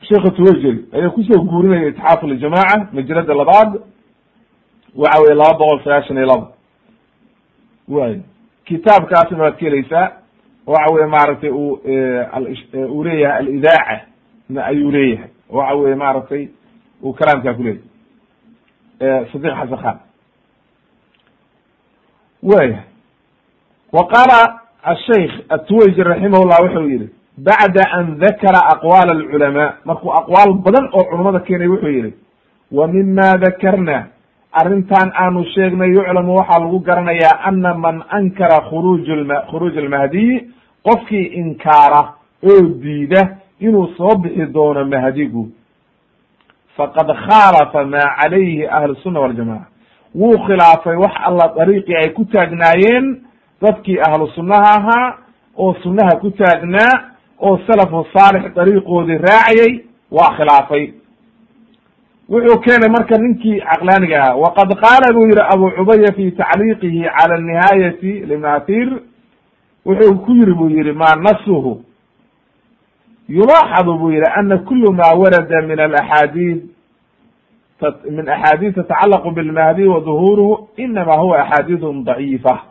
sheekha 0.00 0.30
tuwajeri 0.30 0.84
ayaa 0.92 1.10
ku 1.10 1.22
soo 1.24 1.42
guurinaya 1.42 1.88
itixaaf 1.88 2.22
ljamaaca 2.22 2.88
majalada 2.92 3.34
labaad. 3.34 3.80
Waxa 4.96 5.20
weye 5.22 5.34
laba 5.34 5.58
boqol 5.58 5.80
sagaashan 5.84 6.16
iyo 6.16 6.26
laba. 6.26 6.46
Way 7.88 8.20
kitaabkaasna 8.64 9.38
waad 9.42 9.54
ka 9.58 9.64
helaysaa 9.66 10.12
waxa 10.66 10.94
weye 10.94 11.06
maaragtay 11.06 11.50
u 11.50 11.80
uu 12.88 13.04
leeyahay 13.04 13.38
alidaaca 13.38 14.00
ayuu 14.64 14.90
leeyahay. 14.90 15.28
Waxa 15.50 15.74
weye 15.74 15.94
maaragtay 15.94 16.48
uu 17.02 17.12
kalaamkaa 17.12 17.54
ku 17.54 17.62
leeyahay. 17.62 19.24
Sadiq 19.32 19.54
xasan 19.54 19.78
khan. 19.82 19.98
Waya 22.42 22.82
wa 23.92 24.06
qaala 24.06 24.60
ashaykh 24.82 25.32
atuwayji 25.48 26.02
raximahullah 26.02 26.60
wuxuu 26.62 26.88
yihi 26.90 27.08
bacda 27.46 27.82
an 27.92 28.18
dakara 28.18 28.60
aqwaal 28.74 29.10
alculamaa. 29.10 29.72
Markuu 29.84 30.12
aqwaal 30.12 30.52
badan 30.64 30.88
oo 30.92 31.04
culamada 31.10 31.40
keenay 31.40 31.68
wuxuu 31.68 31.88
yihi 31.88 32.14
wa 32.72 32.86
mima 32.88 33.38
dakarna. 33.38 34.06
Arrintan 34.52 35.12
aanu 35.14 35.44
sheegnay 35.54 35.90
yuclamu 35.92 36.36
waxaa 36.36 36.60
lagu 36.60 36.78
garanayaa 36.80 37.40
ana 37.44 37.74
man 37.74 38.02
ankara 38.10 38.60
khuruuj 38.70 39.06
khuruuj 39.50 39.78
almahdiyi 39.78 40.50
qofkii 40.82 41.26
inkaara 41.40 42.02
oo 42.42 42.62
diida 42.82 43.36
inuu 43.60 43.86
soo 43.96 44.14
bixi 44.18 44.46
doono 44.52 44.84
mahdigu. 44.84 45.48
Faqad 46.76 47.08
khaalafa 47.26 47.84
maa 47.84 48.16
calayhi 48.20 48.66
ahlu 48.66 48.94
sunna 49.02 49.20
waljamaca 49.20 49.66
wuu 50.14 50.38
khilaafay 50.46 50.96
wax 50.96 51.12
alla 51.22 51.52
dariiqii 51.56 51.96
ay 51.96 52.08
ku 52.14 52.24
taagnaayeen 52.24 53.20
dadkii 53.62 53.98
ahlu 54.08 54.26
sunnaha 54.34 54.70
ahaa 54.78 55.14
oo 55.58 55.74
sunnaha 55.82 56.16
ku 56.20 56.30
taagnaa 56.30 57.07
oo 57.40 57.58
salafu 57.66 58.06
saalix 58.14 58.54
dariiqoodii 58.54 59.18
raacayay 59.18 59.80
waa 60.10 60.34
khilaafay. 60.36 60.92
Wuxuu 62.28 62.60
keenay 62.60 62.88
marka 62.90 63.18
ninkii 63.18 63.60
caqlaaniga 63.60 64.22
ahaa 64.22 64.36
waqad 64.36 64.68
qaala 64.82 65.12
buu 65.14 65.26
yihi 65.26 65.42
abu 65.54 65.70
cubaya 65.76 66.12
fi 66.16 66.30
tacliiqihi 66.32 67.02
cala 67.18 67.38
nihaayati 67.40 68.12
limathir 68.30 68.88
wuxuu 69.86 70.14
ku 70.24 70.32
yiri 70.32 70.54
buu 70.54 70.68
yihi 70.70 70.92
ma 70.92 71.14
nasuhu 71.16 71.82
yulaaxadu 73.28 73.94
buu 73.98 74.10
yihi 74.10 74.24
ana 74.36 74.58
kulu 74.58 74.92
ma 74.92 75.12
warada 75.16 75.62
min 75.66 75.80
alaxaadiid 75.80 76.60
min 78.10 78.28
axaadiid 78.28 78.74
tatacalaqu 78.74 79.30
bilmahdi 79.30 79.86
wa 79.88 80.00
duhuuruhu 80.00 80.68
inama 80.76 81.14
huwa 81.20 81.38
axaadiidun 81.46 82.04
daciifa. 82.04 82.62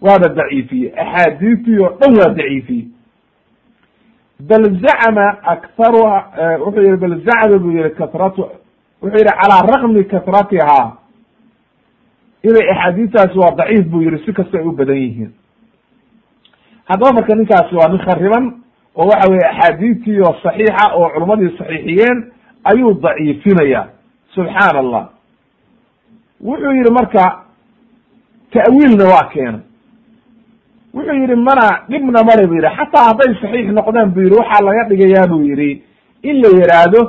Waaba 0.00 0.28
daciifiye 0.28 0.92
axaadiistii 0.96 1.78
oo 1.78 1.96
dhan 2.00 2.12
waa 2.18 2.34
daciifiye 2.34 2.84
bal 4.48 4.64
zacma 4.84 5.26
akharuha 5.52 6.16
wuxuu 6.64 6.82
yihi 6.86 6.96
bal 6.96 7.14
zacma 7.26 7.58
buu 7.58 7.70
yihi 7.76 7.90
kasratu 7.90 8.42
wuxuu 9.02 9.18
yihi 9.18 9.34
calaa 9.40 9.62
raqmi 9.72 10.04
kasratihaa 10.04 10.86
inay 12.48 12.66
axaadiistaasi 12.74 13.38
waa 13.38 13.54
daciif 13.58 13.86
buu 13.90 14.02
yihi 14.02 14.24
si 14.24 14.32
kasta 14.32 14.58
ay 14.58 14.64
u 14.66 14.72
badan 14.72 14.96
yihiin. 14.96 15.32
Haddaba 16.88 17.12
marka 17.12 17.34
ninkaasi 17.34 17.74
waa 17.74 17.88
nin 17.88 17.98
khariban 18.06 18.44
oo 18.96 19.06
waxa 19.08 19.30
weye 19.30 19.46
axaadiistii 19.50 20.20
oo 20.20 20.34
saxiixa 20.42 20.84
oo 20.94 21.08
culummadii 21.14 21.56
saxiixiyeen 21.58 22.18
ayuu 22.64 22.94
daciifinaya 23.02 23.86
subxaana 24.34 24.78
allah 24.84 25.04
wuxuu 26.40 26.72
yihi 26.78 26.90
marka 26.98 27.24
ta'wiilna 28.52 29.04
waa 29.12 29.28
keenay 29.32 29.60
wuxuu 30.94 31.14
yihi 31.22 31.36
mana 31.36 31.66
dhibna 31.88 32.20
male 32.28 32.46
bu 32.46 32.54
yihi 32.54 32.70
xataa 32.76 33.04
hadday 33.08 33.34
saxiix 33.42 33.66
noqdaan 33.78 34.10
bu 34.14 34.20
yihi 34.20 34.34
waxaa 34.40 34.64
laga 34.66 34.82
dhigayaa 34.90 35.26
bu 35.32 35.38
yihi 35.48 35.70
in 36.22 36.36
la 36.42 36.48
yidhaahdo 36.58 37.00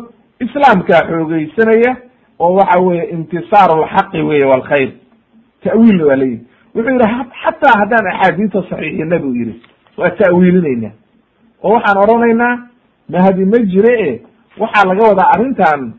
islaamkaa 0.45 1.01
xoogeysanaya 1.09 1.91
oo 2.39 2.53
waxa 2.59 2.79
weye 2.79 3.03
intisaaru 3.15 3.81
lxaqi 3.83 4.21
weye 4.29 4.45
walkhayr 4.51 4.91
ta'wiilna 5.63 6.05
waa 6.09 6.15
leyihi 6.15 6.41
wuxuu 6.75 6.97
yihi 6.99 7.23
xataa 7.43 7.73
haddaan 7.81 8.07
axaadiista 8.13 8.63
saxiixina 8.69 9.19
bu 9.19 9.29
yihi 9.35 9.53
waa 9.97 10.09
ta'wiilinayna. 10.09 10.89
Oo 11.63 11.73
waxaan 11.75 11.97
odhanaynaa 12.03 12.55
mahdi 13.09 13.45
ma 13.45 13.57
jire 13.71 13.93
e 14.09 14.21
waxaa 14.61 14.85
laga 14.89 15.03
wadaa 15.09 15.29
arrintan 15.35 15.93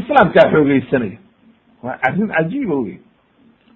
islaamkaa 0.00 0.50
xoogeysanaya 0.52 1.18
waa 1.82 1.96
arrin 2.06 2.28
cajiiba 2.28 2.74
wey 2.84 2.96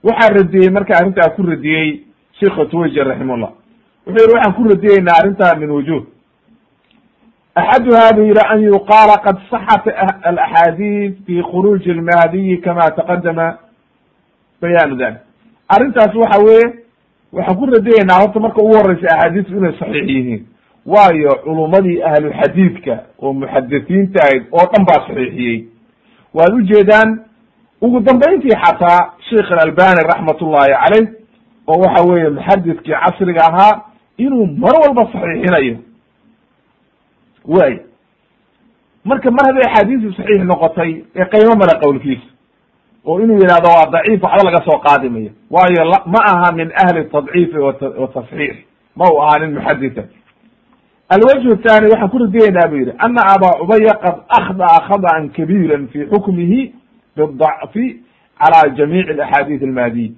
waxaa 0.05 0.35
radiyey 0.39 0.71
marka 0.71 0.97
arrintaa 0.99 1.29
ku 1.37 1.43
radiyey 1.43 1.89
sheikha 2.45 2.65
tuwaji 2.71 3.01
raximahullah 3.01 3.51
wuxuu 4.07 4.21
yihi 4.25 4.33
waxaan 4.35 4.55
ku 4.55 4.63
radiyeynaa 4.69 5.17
arrintaa 5.21 5.55
min 5.61 5.71
wujuh 5.71 6.03
axaduha 7.55 8.13
buu 8.17 8.23
yihi 8.23 8.41
an 8.53 8.63
yuqaala 8.63 9.17
qad 9.25 9.37
saxat 9.51 9.85
alaxaadiid 10.23 11.15
fi 11.27 11.43
khuruuji 11.43 11.91
almahdiyi 11.91 12.57
kama 12.61 12.91
taqadama 12.91 13.59
bayaanu 14.63 14.97
dalik 14.97 15.21
arrintaas 15.69 16.15
waxa 16.15 16.39
weeye 16.45 16.67
waxaan 17.33 17.57
ku 17.59 17.67
radiyeynaa 17.67 18.21
horta 18.21 18.41
marka 18.41 18.63
ugu 18.63 18.77
horeysa 18.77 19.07
axaadiistu 19.15 19.57
inay 19.57 19.73
saxiix 19.79 20.09
yihiin. 20.09 20.47
Waayo 20.87 21.33
culummadii 21.45 22.03
ahluxadiidka 22.03 22.95
oo 23.23 23.33
muxadisiinta 23.33 24.21
ahayd 24.25 24.43
oo 24.53 24.65
dhan 24.73 24.85
baa 24.87 25.01
saxiixiyey. 25.07 25.69
Waad 26.35 26.53
ujeedaan 26.55 27.21
ugu 27.83 28.01
dambayntii 28.01 28.57
xataa 28.65 29.13
sheikh 29.31 29.53
alalbani 29.53 30.03
raxmat 30.11 30.43
ullahi 30.43 30.73
caleyh 30.83 31.09
oo 31.67 31.81
waxa 31.81 32.05
weeye 32.09 32.31
muxadidkii 32.31 32.93
casriga 32.93 33.43
ahaa 33.51 33.83
inuu 34.19 34.47
mar 34.47 34.73
walba 34.83 35.03
saxiixinayo. 35.13 35.77
Way 37.47 37.81
marka 39.05 39.31
mar 39.31 39.47
hadday 39.47 39.65
axaadiisi 39.69 40.17
saxiix 40.17 40.45
noqotay 40.45 41.05
ee 41.17 41.25
qaymo 41.33 41.55
mara 41.57 41.81
qowlkiisa 41.81 42.29
oo 43.05 43.21
inuu 43.21 43.39
yidhahdo 43.43 43.69
waa 43.69 43.91
daciif 43.93 44.23
waxba 44.23 44.51
laga 44.51 44.65
soo 44.65 44.79
qaadimayo 44.79 45.31
waayo 45.51 45.85
ma 46.07 46.21
aha 46.33 46.53
min 46.53 46.73
ahli 46.85 47.05
tadciifi 47.05 47.59
wa 47.59 47.75
ma 48.97 49.05
u 49.15 49.23
aha 49.23 49.39
nin 49.39 49.55
muxadita 49.55 50.03
ah. 50.03 51.15
alwajhu 51.15 51.57
thani 51.57 51.91
waxaan 51.91 52.09
ku 52.09 52.19
ridiyaynaa 52.19 52.69
buu 52.69 52.77
yidhi 52.77 52.93
ana 52.99 53.21
abaa 53.35 53.61
ubaya 53.63 53.95
qad 54.05 54.17
akhdaa 54.29 54.79
khad'an 54.89 55.29
kabiira 55.37 55.79
fi 55.93 56.07
xukmihi 56.13 56.73
bidacfi 57.17 58.01
calى 58.41 58.77
jamiic 58.77 59.09
axaadiis 59.11 59.63
almaadiy 59.63 60.13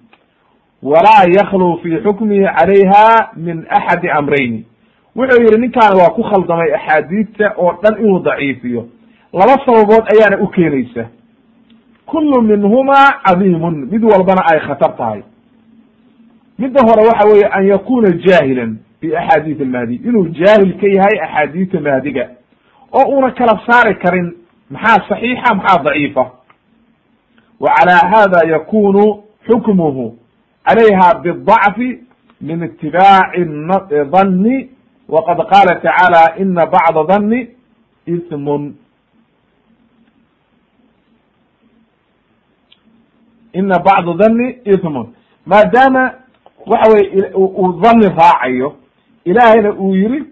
walaa 0.82 1.24
yaklu 1.36 1.78
fi 1.82 1.90
xukmihi 2.04 2.44
calayha 2.44 3.30
min 3.36 3.66
axadi 3.68 4.08
amrayni. 4.10 4.64
Wuxuu 5.16 5.42
yihi 5.42 5.60
ninkaani 5.60 6.00
waa 6.00 6.10
ku 6.10 6.22
khaldamay 6.22 6.74
axaadiidta 6.74 7.54
oo 7.56 7.72
dhan 7.82 8.00
inuu 8.04 8.18
daciifiyo. 8.18 8.86
Laba 9.32 9.64
sababood 9.66 10.04
ayaana 10.12 10.38
u 10.42 10.46
keenaysa. 10.48 11.08
Kullu 12.06 12.42
minhumaa 12.42 13.20
cadiimun 13.24 13.88
mid 13.90 14.04
walbana 14.04 14.42
ay 14.52 14.60
khatar 14.60 14.96
tahay. 14.96 15.22
Midda 16.58 16.80
hore 16.82 17.06
waxa 17.08 17.28
weeye 17.28 17.46
an 17.52 17.66
yakuna 17.66 18.08
jaahilan 18.10 18.76
bi 19.02 19.16
axaadiis 19.16 19.60
almahdi. 19.60 19.94
Inuu 20.04 20.28
jaahil 20.28 20.72
ka 20.80 20.86
yahay 20.86 21.20
axaadiista 21.20 21.80
mahdiga 21.80 22.28
oo 22.92 23.16
una 23.18 23.30
kala 23.30 23.60
saari 23.66 23.94
karin 23.94 24.32
maxaa 24.70 25.08
saxiixa 25.08 25.54
maxaa 25.54 25.82
daciifa? 25.84 26.30
Wa 27.60 27.70
calaa 27.74 28.08
hada 28.12 28.48
yakunu 28.52 29.22
xukmuhu 29.48 30.18
calayha 30.66 31.14
bidacfi 31.22 31.88
min 32.40 32.62
itibaaci 32.62 33.42
danni 34.12 34.56
waqad 35.08 35.38
qaala 35.50 35.74
tacaala 35.80 36.22
ina 36.42 36.66
bacda 36.66 37.04
danni 37.10 37.40
ismun 38.06 38.74
ina 43.52 43.78
bacda 43.78 44.14
danni 44.14 44.58
ismun 44.64 45.06
maadaama 45.46 46.02
waxa 46.66 46.90
weye 46.92 47.32
uu 47.34 47.72
dhanni 47.82 48.08
raacayo 48.08 48.68
ilaahayna 49.24 49.72
uu 49.72 49.94
yiri 49.94 50.24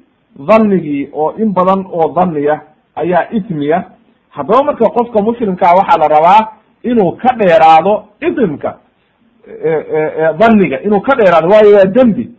dhannigii 0.49 1.09
oo 1.13 1.33
in 1.39 1.53
badan 1.53 1.87
oo 1.93 2.09
dhanniya 2.17 2.61
ayaa 2.97 3.29
ismiya 3.31 3.85
haddaba 4.31 4.63
marka 4.65 4.85
qofka 4.97 5.23
muslimkaa 5.23 5.75
waxaa 5.79 5.99
la 6.03 6.09
rabaa 6.09 6.43
inuu 6.83 7.13
ka 7.23 7.29
dheeraado 7.39 8.05
ismka 8.21 8.79
dhanniga 10.39 10.81
inuu 10.83 11.01
ka 11.01 11.17
dheeraado 11.17 11.49
waayo 11.49 11.77
waa 11.77 11.85
dembi. 11.85 12.31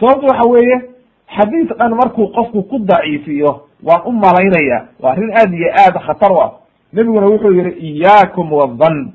Sababtu 0.00 0.26
waxa 0.26 0.48
weeye 0.48 0.76
xadiis 1.36 1.68
dhan 1.78 1.94
markuu 1.94 2.28
qofku 2.28 2.62
ku 2.62 2.78
daciifiyo 2.78 3.60
waan 3.82 4.00
u 4.06 4.12
malaynaya 4.12 4.86
waa 5.00 5.12
arrin 5.12 5.30
aad 5.36 5.54
iyo 5.54 5.68
aad 5.72 5.94
khatar 6.06 6.32
u 6.32 6.40
ah. 6.40 6.52
Nebiguna 6.92 7.26
wuxuu 7.26 7.52
yihi 7.52 7.70
iyaakum 7.70 8.52
wadhann 8.52 9.12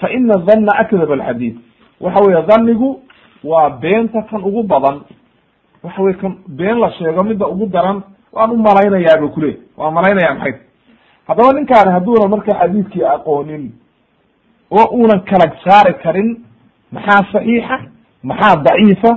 fa 0.00 0.10
ina 0.12 0.36
dhanna 0.36 0.72
akdab 0.78 1.12
alxadiid 1.12 1.56
waxa 2.00 2.20
weeye 2.24 2.42
dhannigu 2.42 3.00
waa 3.44 3.70
beenta 3.70 4.22
kan 4.22 4.42
ugu 4.44 4.62
badan. 4.62 5.00
Waxa 5.82 6.02
weye 6.02 6.14
kan 6.16 6.36
been 6.48 6.78
la 6.80 6.90
sheego 6.92 7.22
midda 7.24 7.46
ugu 7.48 7.66
daran 7.66 8.02
waan 8.32 8.50
u 8.50 8.56
malaynayaa 8.56 9.20
bu 9.20 9.28
kule 9.28 9.58
waan 9.76 9.94
malaynaya 9.94 10.34
maxay? 10.34 10.54
Haddaba 11.28 11.52
ninkaani 11.52 11.92
hadduuna 11.92 12.28
marka 12.28 12.54
xadiidkii 12.54 13.04
aqoonin 13.04 13.70
oo 14.70 14.86
uunan 14.96 15.20
kala 15.20 15.52
saari 15.64 15.94
karin 16.02 16.44
maxaa 16.92 17.22
saxiixa 17.32 17.78
maxaa 18.22 18.56
daciifa 18.56 19.10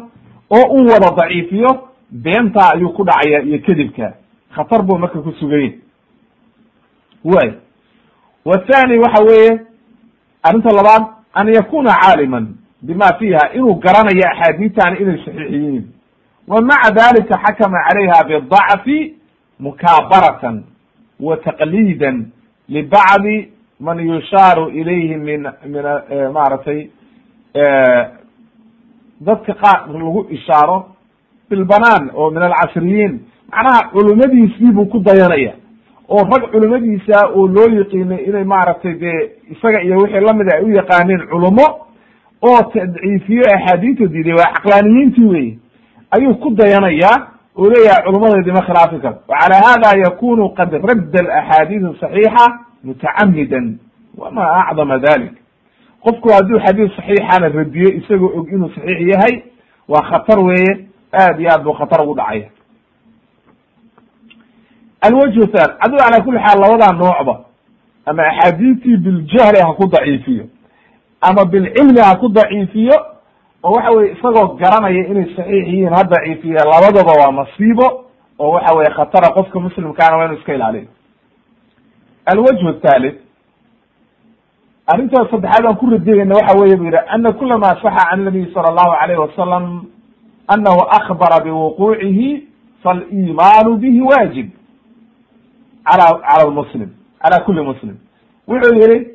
oo 0.50 0.66
uu 0.76 0.86
wada 0.92 1.10
daciifiyo 1.20 1.88
beentaa 2.12 2.72
ayuu 2.76 2.90
ku 2.94 3.04
dhacaya 3.04 3.42
iyo 3.44 3.60
kadibka. 3.60 4.14
Khatar 4.56 4.82
buu 4.84 4.98
marka 4.98 5.22
ku 5.22 5.32
suganya 5.40 5.72
way. 7.24 7.54
Wathani 8.46 8.98
waxa 8.98 9.24
weeye 9.24 9.62
arrinta 10.44 10.70
labaad 10.76 11.04
an 11.34 11.48
yakuna 11.54 11.92
caaliman 12.02 12.48
bima 12.82 13.08
fiiha 13.20 13.54
inuu 13.54 13.76
garanayo 13.76 14.24
axaadiitani 14.32 14.98
inay 15.00 15.18
saxiix 15.26 15.52
yihiin 15.52 15.86
wa 16.48 16.62
maca 16.62 16.92
dalika 16.92 17.38
xakama 17.46 17.78
calayha 17.88 18.24
bidacfi 18.24 19.14
mukaabaratan 19.60 20.64
wa 21.20 21.38
taqliidan 21.38 22.26
libacdi 22.70 23.51
man 23.82 23.98
yushaaru 24.00 24.70
ilayhi 24.80 25.16
min 25.18 25.42
min 25.66 25.84
maaragtay 26.34 26.80
dadka 29.28 29.54
qaar 29.62 29.80
lagu 29.94 30.26
ishaaro 30.30 30.78
bilbanaan 31.50 32.10
oo 32.16 32.30
min 32.32 32.44
alcasriyiin 32.44 33.14
macnaha 33.52 33.90
culimadiisii 33.94 34.72
buu 34.76 34.86
ku 34.86 35.00
dayanaya. 35.00 35.54
Oo 36.10 36.24
rag 36.32 36.44
culimadiisa 36.52 37.18
oo 37.36 37.48
loo 37.48 37.68
yiqiinay 37.78 38.24
inay 38.28 38.44
maaragtay 38.44 38.94
dee 39.02 39.20
isaga 39.54 39.82
iyo 39.84 39.98
wixii 39.98 40.26
lamida 40.28 40.56
ay 40.58 40.64
u 40.64 40.70
yaqaaneen 40.80 41.22
culimo 41.32 41.66
oo 42.42 42.60
tadciifiyo 42.74 43.44
axaadiista 43.56 44.06
diiday 44.14 44.34
waa 44.34 44.54
caqlaaniyiintii 44.56 45.26
wey 45.34 45.48
ayuu 46.16 46.36
ku 46.36 46.50
dayanayaa 46.56 47.18
oo 47.58 47.70
leeyahay 47.70 48.04
culummadeedii 48.06 48.52
ma 48.58 48.62
khilaafi 48.68 49.00
karo. 49.04 49.18
Wa 49.28 49.36
calaa 49.40 49.64
hada 49.68 50.00
yakunu 50.06 50.50
qad 50.58 50.72
radda 50.90 51.20
alaxaadiis 51.24 52.00
saxiixa 52.02 52.46
mutacamidan 52.84 53.78
wama 54.18 54.66
acdama 54.68 54.98
dalik. 55.00 55.34
Qofku 56.04 56.30
hadduu 56.34 56.60
xadiis 56.60 56.92
saxiixana 56.96 57.50
radiyo 57.50 57.90
isagoo 58.00 58.32
og 58.40 58.48
inuu 58.50 58.70
saxiix 58.76 59.02
yahay 59.14 59.44
waa 59.88 60.02
khatar 60.10 60.40
weeye 60.40 60.88
aad 61.14 61.40
iyo 61.40 61.50
aad 61.52 61.64
buu 61.64 61.74
khatar 61.74 62.02
ugu 62.02 62.16
dhacaya. 62.16 62.50
Alwajhu 65.02 65.46
than 65.54 65.70
aduu 65.80 65.98
calaa 65.98 66.22
kuli 66.24 66.40
xaal 66.40 66.60
labadaa 66.62 66.92
noocba 66.94 67.36
ama 68.06 68.24
axaadiistii 68.28 68.98
biljahli 68.98 69.60
ha 69.62 69.74
ku 69.74 69.88
daciifiyo 69.88 70.46
ama 71.22 71.46
bilcilmi 71.46 72.00
ha 72.02 72.16
ku 72.16 72.30
daciifiyo 72.30 72.98
oo 73.64 73.72
waxa 73.76 73.92
weye 73.92 74.12
isagoo 74.14 74.56
garanaya 74.62 75.08
inay 75.08 75.26
saxiix 75.36 75.66
yihiin 75.68 75.90
ha 75.94 76.04
daciifiye 76.04 76.54
labadaba 76.72 77.14
waa 77.22 77.32
masiibo 77.32 77.88
oo 78.40 78.52
waxa 78.52 78.74
weye 78.76 78.90
khatara 78.96 79.30
qofka 79.34 79.60
muslimkaana 79.60 80.18
waa 80.18 80.26
inu 80.26 80.38
iska 80.38 80.54
ilaaliyo 80.56 80.88
alwajhu 82.26 82.74
thalith 82.82 83.18
arrinta 84.88 85.28
saddexaad 85.32 85.66
aan 85.66 85.76
ku 85.76 85.86
radiyeyna 85.90 86.36
waxa 86.36 86.58
weye 86.60 86.76
bu 86.76 86.84
yidhi 86.86 86.98
ana 87.08 87.32
kula 87.34 87.58
ma 87.58 87.68
saxa 87.82 88.06
can 88.10 88.24
nabiy 88.24 88.46
sala 88.54 88.68
allahu 88.70 88.92
alayh 89.02 89.18
wasalam 89.20 89.86
anahu 90.48 90.82
akbara 90.98 91.44
biwuquucihi 91.44 92.48
falimaanu 92.84 93.78
bihi 93.78 94.02
waajib 94.02 94.50
ala 95.86 96.06
cala 96.28 96.50
lmuslim 96.50 96.90
cala 97.22 97.44
kuli 97.46 97.62
muslim 97.62 97.96
wuxuu 98.48 98.76
yihi 98.76 99.08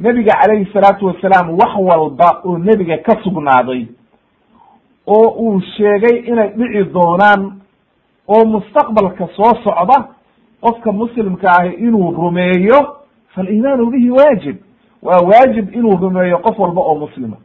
nebiga 0.00 0.32
calayhi 0.40 0.72
salaatu 0.72 1.06
wasalaam 1.06 1.50
wax 1.50 1.72
walba 1.78 2.40
oo 2.44 2.58
nebiga 2.58 2.98
ka 2.98 3.16
sugnaaday 3.24 3.86
oo 5.06 5.28
uu 5.44 5.60
sheegay 5.76 6.18
inay 6.26 6.48
dhici 6.56 6.84
doonaan 6.92 7.60
oo 8.28 8.44
mustaqbalka 8.44 9.28
soo 9.36 9.54
socda 9.64 10.08
qofka 10.62 10.92
muslimka 10.92 11.48
ahi 11.58 11.70
inuu 11.86 12.10
rumeeyo 12.12 12.96
falimaanu 13.34 13.86
bihi 13.90 14.10
waajib. 14.10 14.56
Waa 15.02 15.20
waajib 15.30 15.74
inuu 15.74 15.96
rumeeyo 15.96 16.38
qof 16.38 16.58
walba 16.58 16.80
oo 16.80 16.94
muslima. 16.94 17.36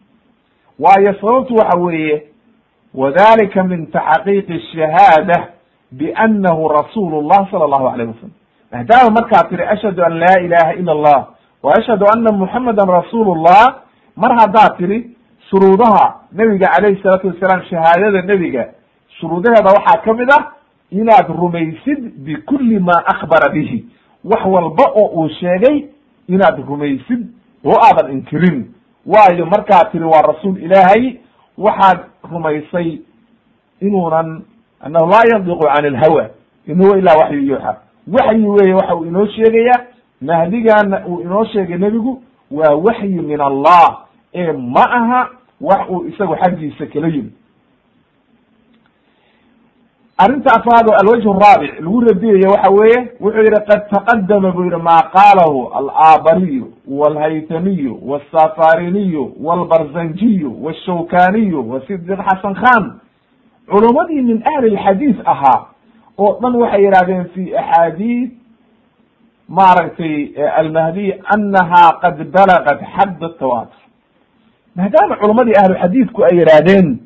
Waayo 0.80 1.14
sababtu 1.22 1.56
waxa 1.56 1.78
weeye 1.80 2.24
wadalika 2.94 3.64
min 3.64 3.88
taxqiiqi 3.92 4.60
shahaada 4.74 5.48
biannahu 5.92 6.68
rasuulu 6.70 7.22
llah 7.22 7.48
sala 7.52 7.66
allahu 7.66 7.88
alayh 7.88 8.08
wasalam 8.08 8.34
maadaama 8.72 9.10
markaad 9.22 9.50
tiri 9.50 9.64
ashhadu 9.64 10.04
an 10.06 10.14
laa 10.20 10.40
ilaha 10.46 10.74
ila 10.74 10.92
allah 10.92 11.20
wa 11.64 11.74
ashhadu 11.78 12.06
ana 12.14 12.32
muxamadan 12.32 12.88
rasuulu 12.90 13.36
llah 13.36 13.66
mar 14.16 14.32
haddaad 14.40 14.78
tiri 14.78 15.16
shuruudaha 15.50 16.16
nebiga 16.32 16.68
calayhi 16.76 17.02
salaatu 17.04 17.28
wasalaam 17.28 17.62
shahaadada 17.70 18.22
nebiga 18.22 18.64
shuruudaheeda 19.20 19.70
waxaa 19.78 20.02
ka 20.06 20.14
mid 20.14 20.30
ah 20.38 20.44
inaad 20.92 21.28
rumaysid 21.28 22.12
bikulli 22.24 22.80
ma 22.80 22.94
akbara 23.06 23.50
bihi. 23.54 23.86
Wax 24.24 24.46
walba 24.46 24.84
oo 24.96 25.08
uu 25.22 25.30
sheegay 25.30 25.86
inaad 26.28 26.60
rumaysid 26.68 27.28
oo 27.66 27.76
aadan 27.82 28.12
inkirin 28.12 28.66
waayo 29.06 29.46
markaad 29.46 29.92
tiri 29.92 30.04
waa 30.04 30.22
rasuul 30.22 30.58
ilaahay 30.64 31.18
waxaad 31.58 32.00
rumaysay 32.32 33.00
inuunan 33.82 34.42
annahu 34.82 35.10
laa 35.12 35.24
yandiqu 35.32 35.60
can 35.76 35.86
ilhawa 35.86 36.30
in 36.68 36.82
huwa 36.84 36.98
ilaa 36.98 37.16
waxyu 37.18 37.42
yuuxa 37.42 37.78
waxyi 38.08 38.46
weye 38.46 38.74
waxa 38.74 38.96
uu 38.96 39.06
inoo 39.06 39.26
sheegaya 39.28 39.86
mahdigana 40.22 41.06
uu 41.08 41.22
inoo 41.22 41.46
sheegay 41.46 41.78
nebigu 41.78 42.24
waa 42.52 42.76
waxyi 42.76 43.08
min 43.22 43.42
allah. 43.42 43.98
Ee 44.34 44.52
ma 44.52 44.84
aha 44.92 45.30
wax 45.62 45.90
uu 45.90 46.06
isagu 46.08 46.36
xaggiisa 46.36 46.86
kala 46.86 47.08
yimi 47.08 47.32
arrinta 50.18 50.50
afraad 50.58 50.88
oo 50.90 50.96
alwajh 51.02 51.26
raabic 51.26 51.80
lagu 51.80 52.00
radiyayo 52.02 52.50
waxa 52.52 52.70
weeye 52.72 53.00
wuxuu 53.20 53.40
yihi 53.42 53.62
qad 53.70 53.90
taqadama 53.90 54.52
buu 54.52 54.64
yihi 54.66 54.82
maa 54.82 55.02
qaalahu 55.14 55.68
alaabariyu 55.78 56.74
walhaytamiyu 56.88 58.00
wsafariniyu 58.10 59.32
walbarzanjiyu 59.44 60.64
washawkaniyu 60.66 61.70
wasidiq 61.72 62.18
xasan 62.30 62.56
khan. 62.56 63.00
Culumadii 63.70 64.22
min 64.22 64.44
ahli 64.56 64.70
lxadiis 64.76 65.16
ahaa 65.26 65.66
oo 66.18 66.40
dhan 66.42 66.56
waxay 66.56 66.82
yihahdeen 66.86 67.26
fi 67.34 67.56
axaadiis 67.58 68.30
maaragtay 69.50 70.34
almahdiy 70.58 71.14
anaha 71.36 72.00
qad 72.02 72.18
balagat 72.32 72.80
xadd 72.96 73.20
tawatur 73.40 73.82
maadaama 74.76 75.16
culamadii 75.16 75.54
ahluxadiidku 75.62 76.24
ay 76.24 76.38
yidhaahdeen 76.40 77.00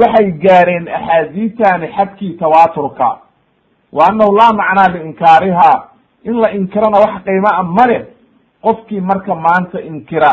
waxay 0.00 0.30
gaareen 0.44 0.88
axaadiistani 0.88 1.86
xadkii 1.96 2.36
tawaaturka. 2.38 3.08
Wa 3.92 4.06
annahu 4.08 4.36
laa 4.36 4.52
macnaa 4.52 4.88
liinkaariha. 4.94 5.72
In 6.24 6.40
la 6.40 6.50
inkirana 6.52 6.98
wax 7.04 7.14
qiima 7.24 7.50
a 7.58 7.62
male 7.62 8.06
qofkii 8.62 9.00
marka 9.00 9.34
maanta 9.34 9.80
inkira. 9.80 10.32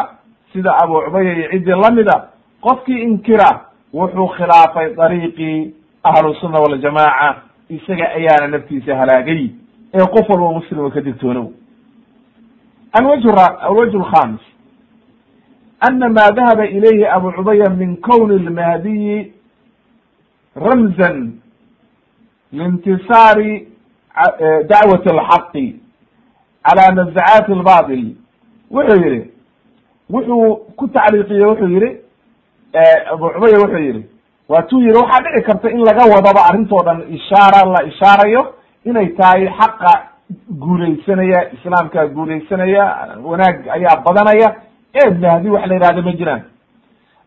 Sida 0.54 0.72
abu 0.84 1.02
cubaya 1.06 1.34
iyo 1.34 1.50
ciddii 1.52 1.82
lamida 1.84 2.16
qofkii 2.62 3.02
inkira 3.04 3.50
wuxuu 3.94 4.28
khilaafay 4.28 4.94
dariiqii 4.96 5.74
ahlusunna 6.04 6.60
waljamaaca 6.60 7.36
isaga 7.70 8.10
ayaana 8.18 8.48
naftiisa 8.48 8.96
halaagay. 8.96 9.50
Ee 9.94 10.06
qof 10.06 10.30
walba 10.30 10.52
muslima 10.52 10.90
ka 10.92 11.02
digtoonow. 11.02 11.52
Alwajh 12.94 13.26
alwajh 13.62 13.96
alkhamis 13.96 14.42
ana 15.80 16.10
ma 16.10 16.32
dahaba 16.32 16.66
ilayhi 16.66 17.06
abu 17.06 17.32
cubaya 17.32 17.70
min 17.70 17.98
kowni 17.98 18.40
lmahdiyi 18.40 19.34
ramzan 20.56 21.34
liintisaari 22.52 23.68
dacwat 24.70 25.08
alxaqi 25.08 25.76
cala 26.66 26.92
nazacaati 26.96 27.52
albatil 27.54 28.06
wuxuu 28.72 29.02
yihi 29.06 29.32
wuxuu 30.10 30.56
ku 30.78 30.88
tacliiqiye 30.88 31.46
wuxuu 31.46 31.68
yihi 31.76 31.90
abu 33.14 33.30
cubaya 33.34 33.58
wuxuu 33.64 33.78
yihi 33.88 34.04
waatuu 34.50 34.80
yihi 34.82 34.94
waxaa 34.98 35.22
dhici 35.24 35.46
karta 35.48 35.70
in 35.72 35.80
laga 35.86 36.04
wadaba 36.16 36.42
arrintoo 36.50 36.84
dhan 36.86 37.00
ishaara 37.18 37.66
la 37.74 37.84
ishaarayo 37.92 38.54
inay 38.86 39.08
tahay 39.08 39.48
xaqa 39.60 39.94
guulaysanaya 40.50 41.52
islaamkaa 41.54 42.06
guulaysanaya 42.08 42.84
wanaag 43.24 43.68
ayaa 43.76 44.02
badanaya 44.06 44.56
ee 44.96 45.10
mahdi 45.10 45.50
wax 45.50 45.66
la 45.68 45.76
yihahdo 45.76 46.02
ma 46.02 46.12
jiraan 46.14 46.42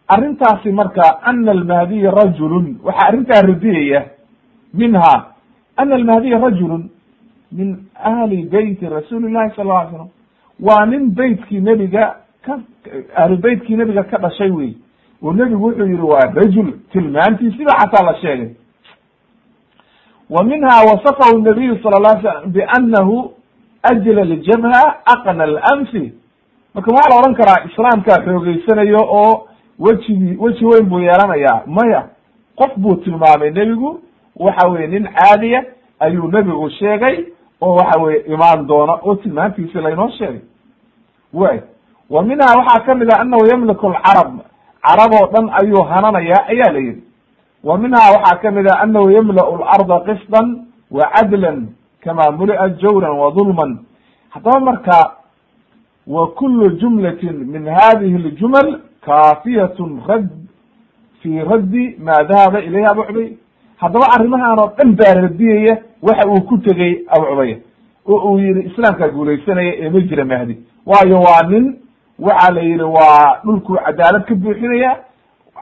arrintaasi 0.08 0.72
marka 0.72 1.22
ana 1.22 1.50
almahdiya 1.52 2.10
rajulun 2.10 2.78
waxaa 2.84 3.08
arrintaa 3.08 3.42
radiyaya 3.42 4.04
minha 4.74 5.34
ana 5.76 5.94
almahdiya 5.94 6.38
rajulun 6.38 6.90
min 7.52 7.76
ahli 8.04 8.42
beyti 8.42 8.88
rasuuli 8.88 9.32
llahi 9.32 9.62
lla 9.62 9.78
alay 9.80 9.90
slam 9.90 10.08
waa 10.60 10.86
nin 10.86 11.10
beytkii 11.14 11.60
nebiga 11.60 12.16
ka 12.42 12.60
ahlu 13.16 13.38
nebiga 13.68 14.02
ka 14.04 14.18
dhashay 14.18 14.50
wey 14.50 14.74
oo 15.22 15.32
nebigu 15.32 15.64
wuxuu 15.66 15.86
yihi 15.86 16.02
waa 16.02 16.32
rajul 16.34 16.72
tilmaantiisiba 16.92 17.72
xataa 17.80 18.04
la 18.04 18.14
sheegay. 18.20 18.50
Wa 20.30 20.44
minha 20.44 20.84
wasafahu 20.88 21.38
nabiyu 21.38 21.78
sala 21.82 21.98
la 21.98 22.20
slam 22.20 22.52
bianahu 22.52 23.32
ajla 23.82 24.24
ljabha 24.24 25.04
aqna 25.06 25.44
alanfi 25.44 26.12
marka 26.74 26.90
waxaa 26.92 27.10
la 27.10 27.18
odhan 27.18 27.34
karaa 27.34 27.64
islaamkaa 27.68 28.24
xoogeysanayo 28.24 29.00
oo 29.00 29.48
wejigii 29.78 30.36
weji 30.40 30.64
weyn 30.64 30.84
buu 30.88 31.00
yeelanayaa. 31.00 31.62
Maya 31.66 32.08
qof 32.56 32.76
buu 32.76 32.94
tilmaamay 32.94 33.50
nebigu 33.50 34.00
waxa 34.36 34.68
weye 34.68 34.86
nin 34.86 35.08
caadiya 35.14 35.64
ayuu 36.00 36.30
nebigu 36.32 36.70
sheegay 36.70 37.24
oo 37.60 37.74
waxa 37.74 38.00
weye 38.00 38.18
imaan 38.20 38.66
doona 38.66 38.92
oo 39.02 39.14
tilmaantiisi 39.14 39.78
laynoo 39.78 40.08
sheegay. 40.08 40.40
Way 41.32 41.60
wa 42.10 42.22
minha 42.22 42.46
waxaa 42.58 42.80
ka 42.86 42.94
mid 42.94 43.10
ah 43.12 43.20
anahu 43.20 43.46
yamliku 43.46 43.86
alcarab. 43.86 44.38
Carab 44.82 45.12
oo 45.12 45.26
dhan 45.32 45.50
ayuu 45.62 45.82
hananayaa 45.82 46.46
ayaa 46.48 46.72
la 46.72 46.78
yihi 46.78 47.02
wa 47.64 47.78
minha 47.78 47.98
waxaa 48.14 48.36
ka 48.42 48.50
mid 48.50 48.66
ah 48.70 48.80
anahu 48.82 49.10
yamla'u 49.10 49.58
larda 49.58 50.00
qisdan 50.00 50.66
wa 50.90 51.10
cadlan 51.14 51.68
kama 52.04 52.30
muli'at 52.30 52.78
jawran 52.80 53.16
wa 53.18 53.30
dulman. 53.30 53.78
Haddaba 54.30 54.60
marka 54.60 55.10
wa 56.06 56.26
kulu 56.28 56.70
jumlatin 56.78 57.32
min 57.46 57.66
hadihi 57.66 58.18
ljumal 58.18 58.80
kaafiyatun 59.06 60.02
rad 60.08 60.28
fi 61.22 61.38
raddi 61.50 61.96
ma 61.98 62.22
dahaba 62.24 62.60
ilayhi 62.60 62.86
abu 62.86 63.02
cubay 63.04 63.28
haddaba 63.76 64.06
arrimahan 64.14 64.58
oo 64.58 64.72
dhan 64.78 64.96
baa 64.96 65.14
radiyaya 65.14 65.78
waxa 66.02 66.28
uu 66.28 66.40
ku 66.48 66.58
tegey 66.58 67.04
abu 67.08 67.24
oo 68.06 68.32
uu 68.32 68.38
yihi 68.38 68.60
islaamkaa 68.70 69.08
guulaysanaya 69.08 69.72
ee 69.78 69.88
ma 69.90 70.00
jira 70.00 70.24
mahdi. 70.24 70.58
Waayo 70.86 71.20
waa 71.20 71.42
nin 71.48 71.76
waxa 72.18 72.52
la 72.52 72.60
yihi 72.60 72.82
waa 72.82 73.40
dhulkuu 73.44 73.76
cadaalad 73.76 74.24
ka 74.24 74.34
buuxinaya 74.34 74.96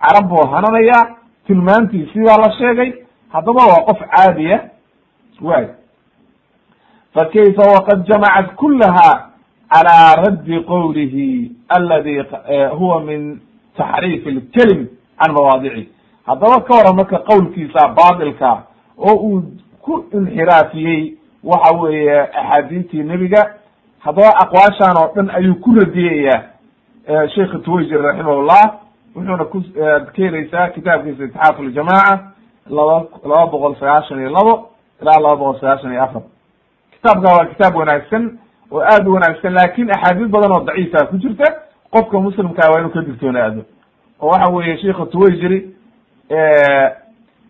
carab 0.02 0.28
buu 0.28 0.46
hananaya 0.52 1.16
tilmaantiisii 1.46 2.24
baa 2.24 2.36
la 2.36 2.52
sheegay. 2.58 2.92
Haddaba 3.28 3.66
waa 3.66 3.84
qof 3.86 4.00
caadiya. 4.10 4.60
Way 5.40 5.66
fa 7.14 7.24
kayfa 7.24 7.62
waqad 7.62 8.06
jamacat 8.06 8.54
kulaha 8.56 9.31
calى 9.72 10.22
raddi 10.24 10.60
qowlihi 10.64 11.52
aladi 11.68 12.18
huwa 12.78 13.00
min 13.00 13.40
taxriif 13.76 14.26
اlkelim 14.26 14.86
can 15.18 15.32
mawaadici 15.32 15.88
haddaba 16.26 16.60
ka 16.66 16.74
waran 16.74 16.96
marka 16.96 17.18
qowlkiisa 17.18 17.88
baatilka 17.96 18.62
oo 18.98 19.14
uu 19.16 19.42
ku 19.82 20.04
inxiraafiyey 20.12 21.14
waxa 21.44 21.74
weeye 21.76 22.20
axaadiistii 22.20 23.02
nebiga 23.02 23.42
haddaba 24.04 24.28
aqwaashan 24.44 24.96
oo 24.96 25.12
dhan 25.14 25.30
ayuu 25.30 25.54
ku 25.54 25.74
radiyaya 25.74 26.42
sheikh 27.34 27.52
twayjir 27.64 28.02
raximahullah 28.02 28.62
wuxuuna 29.16 29.44
ku 29.44 29.62
keenaysaa 30.14 30.68
kitaabkiisa 30.68 31.24
itixaaf 31.24 31.58
ljamaca 31.60 32.18
laba 32.70 33.04
laba 33.24 33.46
boqol 33.46 33.74
sagaashan 33.80 34.18
iyo 34.20 34.30
labo 34.30 34.68
ilaa 35.02 35.20
laba 35.20 35.36
boqol 35.36 35.60
sagaashan 35.60 35.92
iyo 35.92 36.02
afar 36.02 36.22
kitaabka 36.92 37.28
waa 37.36 37.46
kitaab 37.46 37.76
wanaagsan 37.76 38.38
oo 38.72 38.80
aad 38.80 39.08
u 39.08 39.12
wanaagsan 39.14 39.52
laakiin 39.54 39.90
axaadiis 39.90 40.28
badan 40.30 40.52
oo 40.52 40.64
daciifa 40.64 41.06
ku 41.06 41.16
jirta 41.18 41.44
qofka 41.90 42.20
muslimkaa 42.20 42.70
waa 42.72 42.78
inuu 42.80 42.90
ka 42.90 43.00
digtoonaado 43.02 43.62
oo 44.20 44.28
waxa 44.28 44.52
weeye 44.52 44.76
sheikha 44.78 45.06
twayjiri 45.06 45.58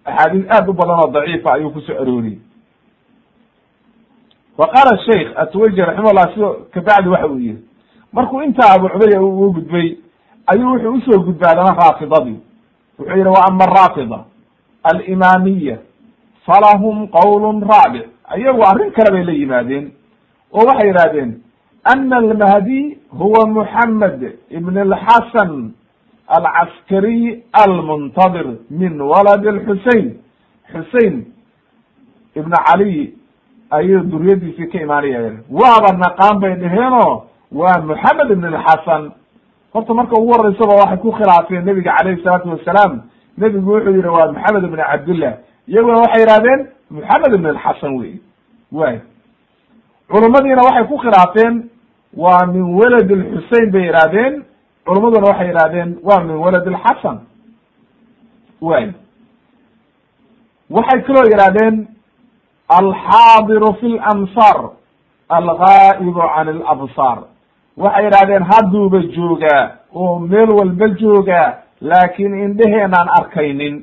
axaadiis 0.05 0.47
aad 0.51 0.69
u 0.69 0.73
badan 0.73 0.99
oo 1.01 1.11
daciifa 1.11 1.53
ayuu 1.55 1.71
ku 1.71 1.81
soo 1.81 1.95
arooriyey. 2.03 2.39
Wa 4.59 4.67
qaala 4.69 4.99
sheikh 5.05 5.29
atwayjir 5.37 5.87
raximahullah 5.87 6.35
sido 6.35 6.67
kabacdi 6.75 7.09
waxa 7.09 7.27
uu 7.27 7.39
yihi 7.39 7.59
markuu 8.13 8.43
intaa 8.43 8.73
abu 8.75 8.89
cubaya 8.89 9.23
u 9.23 9.53
gudbay 9.53 9.97
ayuu 10.47 10.73
wuxuu 10.73 10.93
u 10.95 11.01
soo 11.01 11.19
gudbaadama 11.25 11.75
raafidadii. 11.81 12.37
Wuxuu 12.99 13.17
yihi 13.17 13.29
wa 13.29 13.45
ama 13.49 13.65
araafida 13.65 14.19
alimaamiya 14.83 15.79
falahum 16.47 17.09
qowl 17.09 17.61
raabic 17.71 18.07
ayagu 18.29 18.63
arrin 18.67 18.91
kale 18.93 19.11
bay 19.11 19.25
la 19.25 19.33
yimaadeen 19.33 19.91
oo 20.53 20.67
waxay 20.69 20.89
yidhahdeen 20.89 21.31
ana 21.93 22.17
almahdi 22.17 22.99
huwa 23.21 23.47
muxamed 23.47 24.21
ibn 24.51 24.79
alxasan 24.79 25.73
alcaskariy 26.29 27.43
almuntadir 27.53 28.47
min 28.71 29.01
walad 29.01 29.45
lxusein 29.57 30.07
xusein 30.73 31.15
ibn 32.37 32.53
caliy 32.67 33.11
ayuu 33.71 34.01
duriyadiisii 34.13 34.67
ka 34.73 34.79
imaanaya 34.81 35.21
waaba 35.51 35.93
naqaan 36.05 36.41
bay 36.41 36.55
dheheenoo 36.63 37.25
waa 37.53 37.81
moxamed 37.91 38.31
ibn 38.31 38.45
alxasan 38.55 39.11
horta 39.75 39.95
marka 39.95 40.15
ugu 40.21 40.33
horeysaba 40.33 40.75
waxay 40.83 40.99
ku 40.99 41.11
khilaafeen 41.13 41.65
nebiga 41.65 41.93
calayhi 41.97 42.23
salaatu 42.25 42.49
wasalaam. 42.51 42.93
Nebigu 43.39 43.71
wuxuu 43.73 43.91
yihi 43.97 44.09
waa 44.09 44.33
moxamed 44.33 44.65
ibn 44.65 44.77
cabdillah 44.77 45.33
iyaguna 45.69 45.97
waxay 46.05 46.23
yihahdeen 46.25 46.61
moxamed 46.91 47.33
ibn 47.35 47.47
alxasan 47.47 47.93
wey 48.01 48.13
way 48.73 49.01
culummadiina 50.13 50.63
waxay 50.69 50.85
ku 50.91 50.97
khilaafeen 51.03 51.55
waa 52.23 52.47
min 52.55 52.65
walad 52.79 53.11
lxusein 53.21 53.71
bay 53.75 53.85
yihahdeen 53.89 54.33
culummaduna 54.87 55.27
waxay 55.31 55.49
yihahdeen 55.53 55.91
waa 56.09 56.21
min 56.29 56.37
walad 56.45 56.67
lxasan 56.75 57.19
way. 58.69 58.87
Waxay 60.71 61.01
kaloo 61.07 61.25
yihahdeen 61.33 61.75
alxaadiru 62.79 63.69
fi 63.81 63.89
lamsar 63.99 64.59
algaa'ibu 65.39 66.13
can 66.35 66.49
alabsaar 66.73 67.19
waxay 67.83 68.05
yihahdeen 68.09 68.43
hadduuba 68.51 68.99
joogaa 69.17 69.63
oo 69.95 70.19
meel 70.19 70.51
walba 70.59 70.89
joogaa 71.03 71.49
laakin 71.81 72.33
indheheenaan 72.45 73.09
arkaynin. 73.19 73.75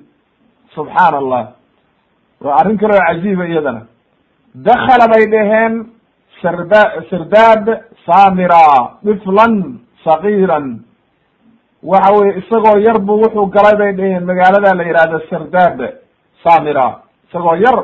Subxaana 0.75 1.17
allah 1.17 1.43
waa 2.43 2.55
arrin 2.59 2.77
kaloo 2.77 2.99
cajiiba 3.07 3.45
iyadana. 3.47 3.81
Dakala 4.67 5.05
bay 5.13 5.23
dhaheen 5.33 5.73
sarda 6.41 7.03
sardaad 7.09 7.65
samira 8.05 8.97
diflan 9.03 9.79
sagiiran 10.03 10.79
waxa 11.83 12.13
weye 12.13 12.39
isagoo 12.39 12.79
yar 12.79 12.99
bu 12.99 13.13
wuxuu 13.21 13.45
galay 13.51 13.75
bay 13.77 13.93
dhaheen. 13.93 14.23
magaalada 14.25 14.75
la 14.75 14.83
yihahdo 14.83 15.19
sardaad 15.29 15.79
samira. 16.43 17.01
isagoo 17.29 17.55
yar 17.55 17.77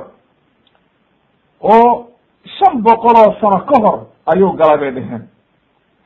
oo 1.61 2.07
shan 2.57 2.81
boqol 2.81 3.15
oo 3.17 3.35
sano 3.39 3.59
ka 3.65 3.75
hor 3.83 3.99
ayuu 4.31 4.51
galay 4.55 4.77
bay 4.77 4.91
dhaheen. 4.91 5.27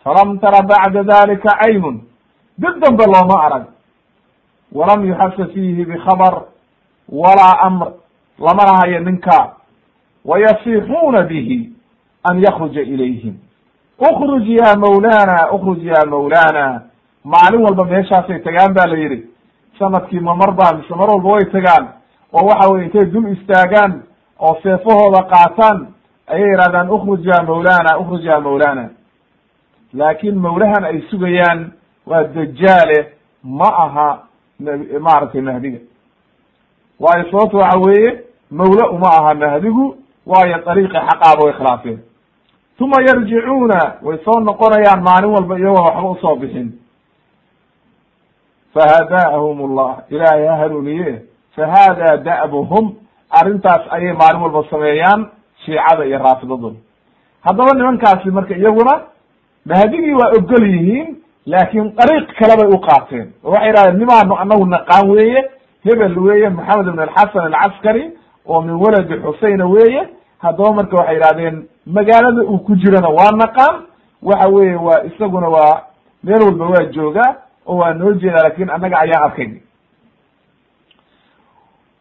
falam 0.03 0.39
tara 0.39 0.61
bacda 0.61 1.03
dalika 1.03 1.57
caynun. 1.59 2.01
dib 2.57 2.75
dambe 2.81 3.05
looma 3.05 3.43
arag. 3.45 3.65
walam 4.71 5.05
yuxasa 5.05 5.47
fiihi 5.53 5.85
bikhabar 5.85 6.43
walaa 7.09 7.61
amr. 7.61 7.87
lamana 8.39 8.77
hayo 8.81 8.99
ninka. 8.99 9.55
wayasixuuna 10.25 11.23
bihi 11.23 11.78
an 12.23 12.39
yakruja 12.41 12.81
ilayhim 12.81 13.35
ukruj 13.99 14.47
ya 14.47 14.75
mawlana 14.75 15.51
ukruj 15.51 15.83
ya 15.83 16.05
mawlana 16.05 16.81
maalin 17.23 17.61
walba 17.63 17.83
meeshaasay 17.85 18.39
tagaan 18.39 18.73
ba 18.73 18.87
la 18.87 18.97
yihi 18.97 19.23
sannadkii 19.79 20.19
ma 20.19 20.35
mar 20.35 20.51
baa 20.51 20.73
mise 20.77 20.95
mar 20.95 21.09
walba 21.09 21.29
way 21.29 21.45
tagaan. 21.45 21.87
oo 22.33 22.45
waxa 22.47 22.69
weye 22.71 22.85
intay 22.85 23.05
dul 23.05 23.27
istaagaan 23.31 24.03
oo 24.39 24.57
seefahooda 24.63 25.23
qaataan 25.23 25.87
ayay 26.27 26.49
yihahdaan 26.49 26.89
ukruj 26.89 27.25
ya 27.25 27.43
mawlana 27.43 27.99
ukruj 27.99 28.25
ya 28.25 28.39
mawlana. 28.39 28.89
Laakin 29.93 30.35
mawlahan 30.35 30.83
ay 30.85 31.01
sugayaan 31.09 31.71
waa 32.05 32.23
dajaale 32.23 33.13
ma 33.43 33.69
aha 33.85 34.23
maaragtay 34.99 35.41
mahdiga. 35.41 35.79
Waayo 36.99 37.31
sababta 37.31 37.57
waxa 37.57 37.79
weeye 37.79 38.23
mawle 38.51 38.83
uma 38.91 39.07
aha 39.07 39.33
mahdigu 39.33 39.95
waayo 40.25 40.57
dariiqi 40.65 40.93
xaqaaba 40.97 41.43
way 41.45 41.53
khilaafeen 41.53 41.99
uma 42.81 42.97
yarjicuuna 43.07 43.79
way 44.03 44.17
soo 44.25 44.39
noqonayaan 44.39 45.01
maalin 45.03 45.31
walba 45.35 45.57
iyagoon 45.59 45.85
waxba 45.85 46.09
u 46.11 46.17
soo 46.21 46.35
bixin. 46.35 46.67
Fahadaahum 48.73 49.57
allah 49.71 50.03
ilaahay 50.09 50.45
ha 50.47 50.55
hanuuniye. 50.57 51.21
Fahada 51.55 52.17
da'buhum. 52.25 52.95
Arrintaas 53.29 53.83
ayay 53.91 54.13
maalin 54.13 54.41
walba 54.41 54.63
sameeyaan 54.69 55.29
shiicada 55.65 56.05
iyo 56.05 56.17
raafidadu. 56.19 56.75
Haddaba 57.41 57.71
nimankaasi 57.77 58.31
marka 58.31 58.55
iyaguna 58.55 58.93
mahdigii 59.65 60.13
waa 60.13 60.31
ogol 60.37 60.63
yihiin 60.69 61.07
laakin 61.45 61.93
dariiq 61.97 62.27
kale 62.39 62.53
bay 62.57 62.67
u 62.75 62.79
qaateen. 62.87 63.27
Oo 63.43 63.51
waxay 63.51 63.67
yidhahdeen 63.67 63.97
nimaanu 63.99 64.35
anagu 64.37 64.65
naqaan 64.65 65.09
weeye 65.09 65.41
hebel 65.83 66.17
weeye 66.19 66.49
maxamed 66.49 66.87
ibn 66.87 66.99
alxasan 66.99 67.53
alcaskari 67.53 68.11
oo 68.45 68.61
min 68.61 68.75
waladi 68.75 69.15
xuseyna 69.23 69.65
weeye 69.67 70.01
haddaba 70.43 70.73
marka 70.73 70.95
waxay 70.97 71.15
yidhahdeen 71.15 71.55
magaalada 71.85 72.41
uu 72.51 72.59
ku 72.59 72.75
jirana 72.75 73.09
waa 73.09 73.31
naqaan 73.41 73.75
waxa 74.21 74.47
weeye 74.49 74.75
waa 74.75 75.03
isaguna 75.09 75.47
waa 75.55 75.81
meel 76.23 76.41
walba 76.47 76.65
waa 76.73 76.83
joogaa 76.95 77.31
oo 77.67 77.77
waa 77.77 77.93
noo 77.93 78.13
jeeda 78.13 78.43
laakiin 78.43 78.69
annaga 78.69 78.99
ayaan 78.99 79.23
arkay 79.23 79.49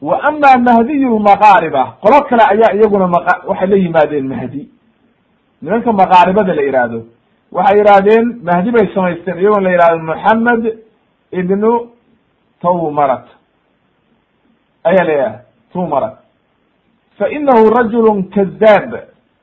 wa 0.02 0.16
ama 0.28 0.50
mahdiy 0.58 1.04
lmaqaariba 1.04 1.82
qolo 2.02 2.18
kale 2.28 2.42
ayaa 2.52 2.74
iyaguna 2.76 3.06
maq 3.06 3.26
waxay 3.48 3.68
la 3.68 3.76
yimaadeen 3.76 4.28
mahdi. 4.28 4.68
Nimanka 5.62 5.92
maqaaribada 5.92 6.54
la 6.54 6.62
yihahdo 6.62 7.00
waxay 7.52 7.78
yidhahdeen 7.78 8.40
mahdi 8.42 8.70
bay 8.70 8.86
samaysteen 8.94 9.38
iyagoon 9.38 9.62
la 9.64 9.70
yihahdo 9.70 9.98
moxamed 10.10 10.62
ibnu 11.32 11.70
tawmarat 12.62 13.26
ayaa 14.84 15.04
la 15.04 15.40
tumarat 15.72 16.16
fa 17.18 17.28
inahu 17.28 17.70
rajulu 17.70 18.22
kadaab 18.34 18.92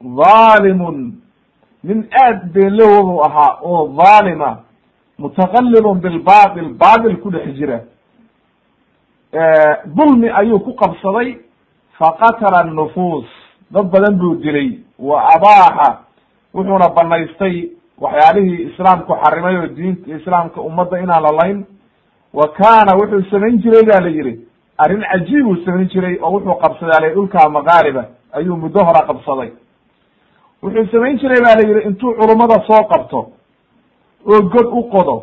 dhalimun 0.01 1.13
nin 1.83 2.07
aad 2.23 2.51
beenlowobuu 2.53 3.23
ahaa 3.23 3.57
oo 3.61 3.87
dhaalima 3.97 4.57
mutaqallibun 5.19 5.99
bilbatil 5.99 6.69
batil 6.73 7.17
ku 7.23 7.29
dhex 7.31 7.55
jira 7.57 7.79
dulmi 9.95 10.29
ayuu 10.29 10.59
ku 10.59 10.73
qabsaday 10.75 11.37
faqatala 11.99 12.63
nufuus 12.63 13.25
dad 13.71 13.85
badan 13.91 14.15
buu 14.17 14.35
dilay 14.35 14.79
wa 14.99 15.21
abaaxa 15.35 15.99
wuxuuna 16.53 16.89
banaystay 16.95 17.69
waxyaalihii 17.99 18.71
islaamku 18.71 19.13
xarimay 19.23 19.55
oo 19.57 19.67
diinta 19.67 20.15
islaamka 20.15 20.61
ummadda 20.61 20.99
inaan 20.99 21.23
la 21.23 21.31
layn 21.41 21.65
wa 22.33 22.47
kaana 22.47 22.95
wuxuu 22.99 23.29
samayn 23.31 23.59
jiray 23.61 23.83
ba 23.85 23.99
la 24.01 24.09
yihi 24.09 24.39
arrin 24.77 25.01
cajiib 25.11 25.47
uu 25.47 25.55
samayn 25.65 25.87
jiray 25.89 26.17
oo 26.21 26.31
wuxuu 26.31 26.55
qabsaday 26.61 26.97
ale 26.97 27.13
dhulka 27.13 27.49
maqaariba 27.49 28.05
ayuu 28.33 28.57
muddo 28.57 28.79
hora 28.85 29.05
qabsaday. 29.07 29.51
Wuxuu 30.63 30.85
samayn 30.91 31.17
jiray 31.19 31.39
ba 31.41 31.55
la 31.55 31.67
yihi 31.69 31.87
intuu 31.87 32.13
culummada 32.15 32.63
soo 32.67 32.83
qabto 32.91 33.19
oo 34.25 34.41
god 34.41 34.65
u 34.79 34.83
qodo 34.91 35.15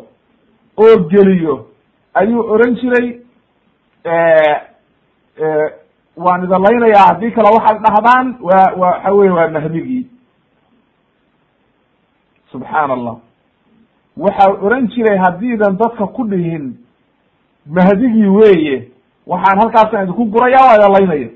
oo 0.77 0.97
geliyo 1.09 1.67
ayuu 2.13 2.41
oran 2.51 2.75
jiray. 2.75 3.19
Waan 6.17 6.43
idin 6.43 6.61
laynayaa 6.63 7.07
haddii 7.07 7.31
kale 7.31 7.49
waxaad 7.55 7.81
dhahdaan 7.83 8.35
waa 8.41 8.71
wa 8.77 8.87
waxa 8.89 9.11
weye 9.13 9.31
waa 9.31 9.47
mahdigii 9.47 10.07
subxaan 12.51 12.91
allah 12.91 13.15
waxa 14.17 14.51
oran 14.61 14.87
jiray 14.87 15.17
haddiidan 15.17 15.77
dadka 15.77 16.07
ku 16.07 16.23
dhihin 16.27 16.77
mahdigii 17.65 18.27
weeye 18.27 18.91
waxaan 19.31 19.59
halkaasaan 19.61 20.03
idinku 20.03 20.25
guraya 20.33 20.59
waa 20.67 20.75
idin 20.77 20.93
laynaya 20.95 21.29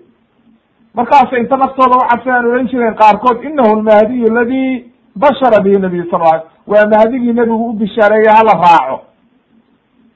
markaasa 0.98 1.38
inta 1.42 1.58
naftooda 1.58 1.96
ucadsadaan 2.04 2.46
oran 2.52 2.68
jireen 2.72 2.96
qaarkood 3.02 3.44
inahu 3.50 3.76
lmahdiyu 3.82 4.26
aladi 4.32 4.86
bashara 5.16 5.60
bihi 5.66 5.80
nabiy 5.86 6.04
sal 6.12 6.22
l 6.22 6.42
waa 6.72 6.86
mahdigii 6.94 7.34
nebigu 7.34 7.66
u 7.70 7.74
bishaareeyey 7.74 8.34
hala 8.38 8.54
raaco. 8.64 8.98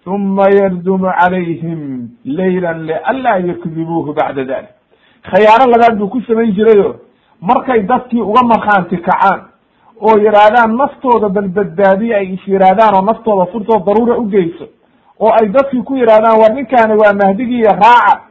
Uma 0.05 0.45
yardumu 0.59 1.07
calayhim 1.19 2.09
layla 2.25 2.73
lianlaa 2.73 3.37
yakdibuuhu 3.49 4.13
bacda 4.19 4.43
dalik 4.51 4.69
khayaano 5.29 5.65
labaad 5.73 5.95
buu 5.99 6.09
ku 6.13 6.21
samayn 6.27 6.51
jirayo 6.57 6.89
markay 7.41 7.81
dadkii 7.91 8.21
uga 8.29 8.41
markhaanti 8.51 8.97
kacaan 8.97 9.39
oo 10.05 10.15
yidhaahdaan 10.25 10.71
naftooda 10.81 11.29
balbadbaadiye 11.35 12.15
ay 12.15 12.27
is 12.33 12.43
yidhaahdaan 12.47 12.95
oo 12.95 13.01
naftooda 13.09 13.45
furtoo 13.51 13.79
daruura 13.85 14.17
ugeyso 14.23 14.65
oo 15.21 15.31
ay 15.39 15.47
dadkii 15.49 15.83
ku 15.83 15.95
yidhahdaan 15.95 16.39
war 16.41 16.53
ninkaani 16.53 16.93
waa 17.01 17.13
mahdigiiyo 17.13 17.71
raaca. 17.83 18.21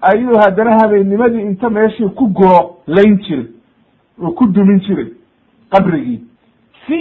Ayuu 0.00 0.36
haddana 0.38 0.78
habeennimadii 0.80 1.42
inta 1.42 1.70
meeshii 1.70 2.08
ku 2.18 2.26
guro 2.28 2.76
layn 2.86 3.18
jiray 3.24 3.46
oo 4.22 4.30
ku 4.32 4.46
dumin 4.46 4.80
jiray 4.80 5.08
qabrigii. 5.70 6.20
Si 6.86 6.96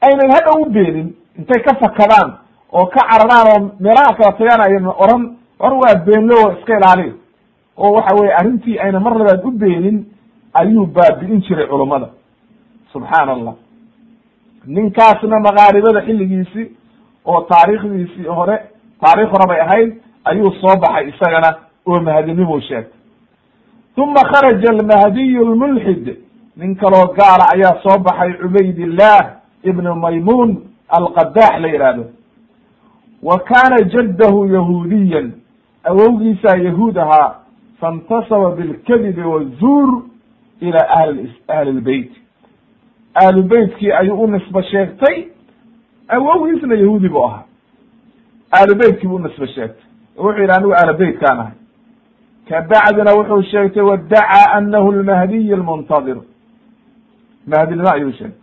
aynan 0.00 0.30
hadhow 0.34 0.62
u 0.62 0.70
beenin 0.70 1.14
intay 1.38 1.62
ka 1.62 1.74
fakadaan 1.80 2.30
oo 2.72 2.86
ka 2.86 3.00
cararaan 3.08 3.62
oo 3.62 3.70
meelaha 3.80 4.14
kala 4.16 4.32
tagaan 4.38 4.60
ayna 4.66 4.90
oran 5.04 5.22
war 5.60 5.72
waa 5.74 5.94
beenlowo 6.06 6.52
iska 6.58 6.76
ilaaliyo. 6.78 7.14
Oo 7.76 7.92
waxa 7.96 8.14
weye 8.20 8.34
arrintii 8.34 8.78
ayna 8.78 9.00
mar 9.00 9.14
labaad 9.18 9.44
u 9.44 9.50
beenin 9.50 10.04
ayuu 10.54 10.86
baabi'in 10.86 11.40
jiray 11.42 11.66
culummada 11.68 12.08
subxaan 12.92 13.28
allah 13.28 13.54
ninkaasna 14.66 15.40
maqaaribada 15.40 16.00
xilligiisii 16.06 16.66
oo 17.26 17.40
taariikhdiisii 17.40 18.26
hore 18.26 18.58
taarikh 19.00 19.30
hore 19.30 19.46
bay 19.48 19.60
ahayd 19.60 19.94
ayuu 20.24 20.50
soo 20.60 20.76
baxay 20.80 21.08
isagana 21.08 21.56
oo 21.86 22.00
mahadinimuu 22.00 22.60
sheegtay. 22.60 23.00
Uma 23.96 24.20
kharaja 24.32 24.70
almahdiyu 24.70 25.44
lmulxid 25.44 26.16
nin 26.56 26.76
kaloo 26.76 27.06
gaala 27.14 27.44
ayaa 27.54 27.80
soo 27.82 27.98
baxay 27.98 28.32
cubaydillah 28.32 29.20
ibnu 29.62 29.94
maymuun 29.94 30.56
alqadaax 30.88 31.60
la 31.60 31.68
yihahdo 31.68 32.04
wa 33.22 33.38
kaana 33.38 33.76
jaddahu 33.94 34.46
yahuudiyan. 34.46 35.32
Awowgiisaa 35.84 36.56
yahuud 36.56 36.96
ahaa 36.98 37.34
faintasaba 37.80 38.50
bilkadibi 38.50 39.20
wazuur 39.20 40.02
ila 40.60 40.88
ahli 40.90 41.32
ahli 41.48 41.72
lbeyt 41.72 42.10
ahlu 43.14 43.42
beytkii 43.42 43.92
ayuu 43.92 44.22
u 44.24 44.26
nisbe 44.26 44.62
sheegtay 44.62 45.24
awowgiisna 46.08 46.74
yahuudi 46.74 47.08
buu 47.08 47.24
ahaa. 47.26 47.44
Ahlu 48.50 48.74
beytkii 48.74 49.08
buu 49.08 49.14
unisbe 49.16 49.46
sheegtay. 49.46 49.84
Wuxuu 50.16 50.40
yidhi 50.40 50.52
anigu 50.52 50.74
ahlu 50.74 50.94
beytkaan 50.98 51.40
ahay. 51.40 51.52
Kabacdina 52.48 53.14
wuxuu 53.14 53.42
sheegtay 53.42 53.82
wadacaa 53.82 54.52
anahu 54.52 54.92
lmahdiy 54.92 55.56
lmuntadir 55.56 56.16
mahdinimo 57.46 57.90
ayuu 57.92 58.12
sheegay 58.12 58.38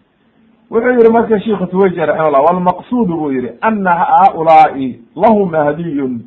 wuxuu 0.71 0.93
yihi 0.97 1.11
marka 1.11 1.39
sheiku 1.39 1.65
tuwayji 1.65 1.99
raximahullah 1.99 2.43
walmaqsuudu 2.43 3.17
buu 3.17 3.31
yihi 3.31 3.49
ana 3.61 3.91
haulaai 3.91 4.99
lahu 5.15 5.45
mahdiyun. 5.45 6.21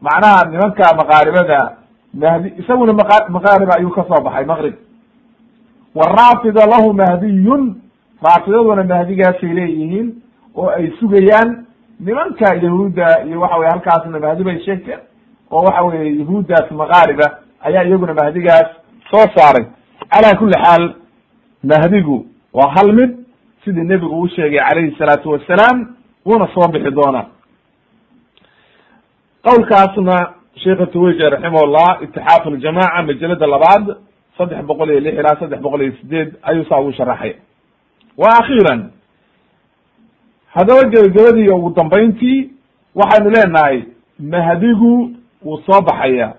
Macnaha 0.00 0.44
nimanka 0.50 0.94
maqaaribada 0.96 1.76
mahdi 2.14 2.52
isaguna 2.58 2.92
maq 2.92 3.28
maqaariba 3.28 3.72
ayuu 3.78 3.90
ka 3.90 4.04
soo 4.08 4.22
baxay 4.24 4.44
maqrib. 4.44 4.74
Waraafida 5.94 6.66
lahu 6.66 6.92
mahdiyun 6.92 7.62
raafidaduna 8.22 8.84
mahdigaasay 8.84 9.54
leeyihiin 9.54 10.22
oo 10.56 10.68
ay 10.68 10.90
sugayaan 11.00 11.66
nimanka 12.00 12.54
yahuudda 12.64 13.24
iyo 13.26 13.40
waxa 13.40 13.56
weye 13.58 13.70
halkaasna 13.70 14.18
mahdi 14.20 14.44
bay 14.44 14.58
sheegteen 14.64 15.00
oo 15.50 15.62
waxa 15.64 15.82
weye 15.82 16.18
yahuuddaas 16.18 16.70
maqaariba 16.70 17.26
ayaa 17.60 17.84
iyaguna 17.84 18.14
mahdigaas 18.14 18.68
soo 19.10 19.26
saaray. 19.36 19.64
Calaa 20.12 20.38
kuli 20.38 20.52
xaal 20.64 20.94
mahdigu 21.64 22.26
waa 22.52 22.70
hal 22.76 22.92
mid 22.92 23.10
sidii 23.64 23.84
nebigu 23.84 24.20
u 24.22 24.28
sheegay 24.28 24.58
calayhi 24.68 24.96
salaatu 24.98 25.30
wasalaam 25.30 25.96
wuuna 26.26 26.48
soo 26.54 26.68
bixi 26.72 26.90
doonaa. 26.90 27.26
Qowlkaasna 29.46 30.16
sheikha 30.62 30.86
tuwayji 30.86 31.22
raximahullah 31.30 32.02
itixaaf 32.02 32.46
ljamaca 32.46 33.02
majalada 33.02 33.46
labaad 33.46 33.86
saddex 34.38 34.62
boqol 34.66 34.90
iyo 34.90 35.00
lix 35.00 35.14
ilaa 35.18 35.36
saddex 35.40 35.60
boqol 35.60 35.82
iyo 35.82 35.92
sideed 36.00 36.34
ayuu 36.42 36.64
saa 36.64 36.80
ugu 36.80 36.92
sharaxay. 36.92 37.32
Wa 38.18 38.28
akhiiran 38.40 38.90
haddaba 40.54 40.88
gebagabadii 40.90 41.48
ugu 41.48 41.70
dambayntii 41.76 42.50
waxaynu 42.94 43.30
leenahay 43.30 43.82
mahdigu 44.20 45.10
wuu 45.44 45.58
soo 45.66 45.80
baxaya. 45.80 46.34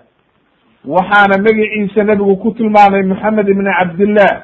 Waxaana 0.84 1.38
magiciisa 1.42 2.04
nebigu 2.04 2.36
ku 2.36 2.50
tilmaamay 2.52 3.02
moxamed 3.02 3.48
ibni 3.48 3.70
cabdillah 3.78 4.42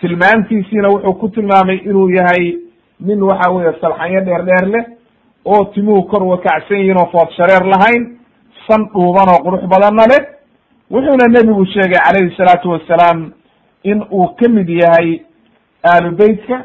tilmaantiisiina 0.00 0.88
wuxuu 0.88 1.12
ku 1.14 1.28
tilmaamay 1.28 1.76
inuu 1.76 2.10
yahay 2.10 2.56
nin 3.00 3.22
waxa 3.22 3.50
weeye 3.50 3.72
salxanyo 3.80 4.20
dheer 4.20 4.42
dheer 4.44 4.66
leh 4.68 4.84
oo 5.44 5.64
timuhu 5.64 6.02
kor 6.02 6.22
wakacsan 6.22 6.78
yihiin 6.78 6.96
oo 6.98 7.06
food 7.12 7.30
shareer 7.36 7.64
lahayn 7.66 8.18
san 8.68 8.84
dhuuban 8.92 9.28
oo 9.28 9.42
qurux 9.44 9.62
badanna 9.68 10.06
leh. 10.06 10.22
Wuxuuna 10.90 11.26
nebigu 11.28 11.66
sheegay 11.66 11.98
calayhi 12.04 12.36
salaatu 12.36 12.70
wasalaam 12.70 13.32
in 13.82 14.02
uu 14.12 14.28
ka 14.38 14.48
mid 14.48 14.68
yahay 14.68 15.20
aalu 15.84 16.10
beytka 16.16 16.64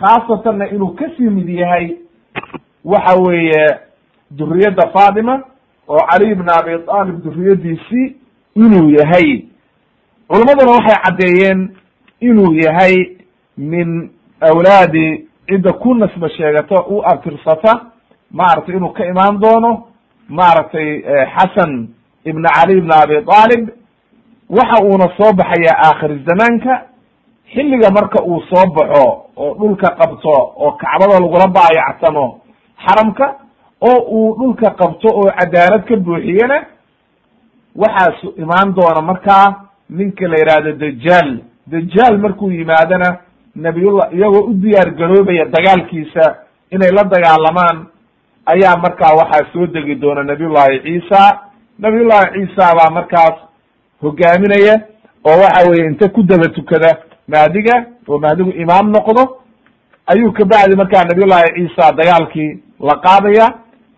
khaasatanna 0.00 0.68
inuu 0.70 0.94
ka 0.94 1.04
sii 1.16 1.30
mid 1.30 1.48
yahay 1.48 1.96
waxa 2.84 3.14
weeye 3.22 3.66
duriyadda 4.30 4.88
fatima 4.92 5.42
oo 5.88 5.98
cali 6.10 6.34
bn 6.34 6.48
abi 6.50 6.70
aalib 6.88 7.22
duriyadiisii 7.24 8.16
inuu 8.56 8.90
yahay. 8.90 9.44
Culammaduna 10.28 10.70
waxay 10.72 10.96
caddeeyeen 11.04 11.70
inuu 12.20 12.54
yahay 12.54 12.94
min 13.58 14.10
awlaadi 14.40 15.28
cidda 15.48 15.72
ku 15.72 15.94
nasba 15.94 16.28
sheegato 16.28 16.74
u 16.88 17.02
abtirsata 17.04 17.80
maaragtay 18.30 18.76
inuu 18.76 18.92
ka 18.92 19.04
imaan 19.06 19.38
doono 19.40 19.86
maaragtay 20.28 21.02
xasan 21.36 21.88
ibn 22.24 22.42
cali 22.42 22.78
ibn 22.78 22.90
abi 22.92 23.14
aalib 23.16 23.68
waxa 24.50 24.84
uuna 24.84 25.08
soo 25.16 25.32
baxaya 25.32 25.72
aakhir 25.86 26.18
zamaanka 26.26 26.82
xilliga 27.54 27.90
marka 27.90 28.22
uu 28.24 28.40
soo 28.50 28.66
baxo 28.76 29.04
oo 29.36 29.54
dhulka 29.58 29.88
qabto 29.98 30.30
oo 30.64 30.70
kacbada 30.82 31.20
lagula 31.20 31.46
baayacsamo 31.56 32.24
xaramka 32.84 33.26
oo 33.88 33.98
uu 34.16 34.36
dhulka 34.38 34.70
qabto 34.80 35.08
oo 35.18 35.28
cadaalad 35.38 35.82
ka 35.88 35.96
buuxiyena 35.96 36.56
waxaas 37.76 38.18
imaan 38.42 38.74
doona 38.76 39.00
markaa 39.10 39.46
ninka 39.90 40.28
la 40.28 40.36
yihahdo 40.42 40.72
dajaal 40.82 41.30
dajaal 41.66 42.18
markuu 42.18 42.50
yimaadona 42.50 43.08
nabiyullah 43.54 44.08
iyagoo 44.14 44.44
u 44.50 44.54
diyaar 44.54 44.90
garoobaya 44.98 45.44
dagaalkiisa 45.44 46.24
inay 46.70 46.90
la 46.96 47.04
dagaalamaan 47.04 47.86
ayaa 48.46 48.76
markaa 48.76 49.14
waxaa 49.20 49.52
soo 49.52 49.66
degi 49.66 49.94
doona 49.94 50.22
nabiyullahi 50.22 50.80
ciisa. 50.84 51.40
Nabiyullahi 51.78 52.26
ciisa 52.34 52.74
baa 52.78 52.90
markaas 52.90 53.36
hogaaminaya 54.02 54.74
oo 55.28 55.36
waxa 55.42 55.70
weye 55.70 55.86
inta 55.86 56.08
ku 56.08 56.22
daba 56.22 56.48
tukada 56.48 56.90
mahdiga 57.28 57.74
oo 58.08 58.18
mahdigu 58.18 58.50
imaam 58.50 58.90
noqdo 58.90 59.22
ayuu 60.06 60.32
kabacdi 60.32 60.76
markaa 60.76 61.04
nabiyullahi 61.04 61.54
ciisa 61.56 61.92
dagaalkii 61.92 62.50
la 62.80 62.94
qaadaya 63.06 63.46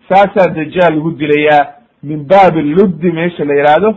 saasaa 0.09 0.47
dajaal 0.57 0.93
lagu 0.95 1.11
dilayaa 1.11 1.65
min 2.03 2.25
baabi 2.27 2.61
luddi 2.61 3.11
meesha 3.11 3.45
la 3.45 3.53
yihahdo 3.53 3.89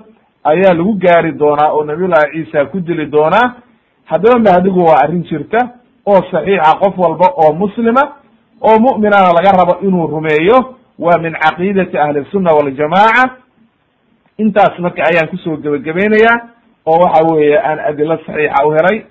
ayaa 0.44 0.74
lagu 0.74 0.94
gaari 1.04 1.32
doonaa 1.32 1.70
oo 1.72 1.84
nabiyullahi 1.84 2.30
ciisa 2.32 2.64
ku 2.66 2.80
dili 2.80 3.06
doonaa. 3.06 3.54
Haddaba 4.04 4.38
mahdigu 4.38 4.80
waa 4.84 4.98
arrin 5.04 5.22
jirta 5.24 5.58
oo 6.06 6.20
saxiixa 6.30 6.78
qof 6.80 6.98
walba 6.98 7.26
oo 7.36 7.52
muslima 7.52 8.02
oo 8.60 8.78
mu'minana 8.86 9.32
laga 9.36 9.52
rabo 9.58 9.74
inuu 9.86 10.06
rumeeyo 10.06 10.58
waa 10.98 11.18
min 11.18 11.32
caqiidati 11.42 11.98
ahli 11.98 12.24
sunna 12.32 12.50
waljamaaca 12.52 13.30
intaas 14.38 14.78
marka 14.78 15.02
ayaan 15.10 15.28
ku 15.30 15.36
soo 15.36 15.56
gebagabaynayaa 15.56 16.36
oo 16.86 16.98
waxa 17.04 17.24
weeye 17.30 17.58
aan 17.58 17.78
adilo 17.78 18.16
saxiixa 18.26 18.66
u 18.66 18.70
helay 18.76 19.04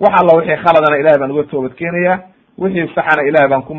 wax 0.00 0.12
alla 0.20 0.36
wixii 0.38 0.62
khaladana 0.64 0.96
ilahay 1.00 1.18
baan 1.18 1.30
uga 1.30 1.44
toobad 1.52 1.74
keenaya 1.80 2.14
wixii 2.58 2.88
saxana 2.94 3.22
ilahay 3.28 3.48
baan 3.48 3.62
ku 3.62 3.74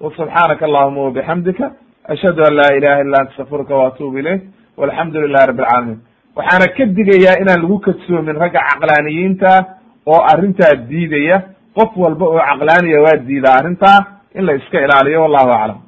wa 0.00 0.10
subxaanaka 0.16 0.64
allahuma 0.64 1.00
wabixamdika 1.10 1.72
ashhadu 2.08 2.42
an 2.48 2.54
laa 2.54 2.72
ilaha 2.78 3.00
ila 3.02 3.18
anta 3.20 3.30
astaqfiruka 3.32 3.74
waatuubu 3.74 4.18
ilayk 4.18 4.42
walxamdu 4.76 5.20
lilahi 5.26 5.46
rabi 5.46 5.62
alcaalamiin 5.62 6.00
waxaana 6.36 6.66
ka 6.76 6.86
digayaa 6.98 7.40
inaan 7.42 7.62
lagu 7.62 7.78
kadsoomin 7.86 8.36
ragga 8.42 8.60
caqlaaniyiinta 8.68 9.50
oo 10.06 10.20
arrintaa 10.32 10.74
diidaya 10.90 11.36
qof 11.76 11.90
walba 11.96 12.26
oo 12.26 12.38
caqlaaniya 12.50 13.02
waa 13.02 13.16
diidaa 13.28 13.54
arrintaa 13.60 13.98
in 14.34 14.46
la 14.46 14.52
iska 14.54 14.78
ilaaliyo 14.86 15.22
wallahu 15.22 15.50
aclam. 15.50 15.78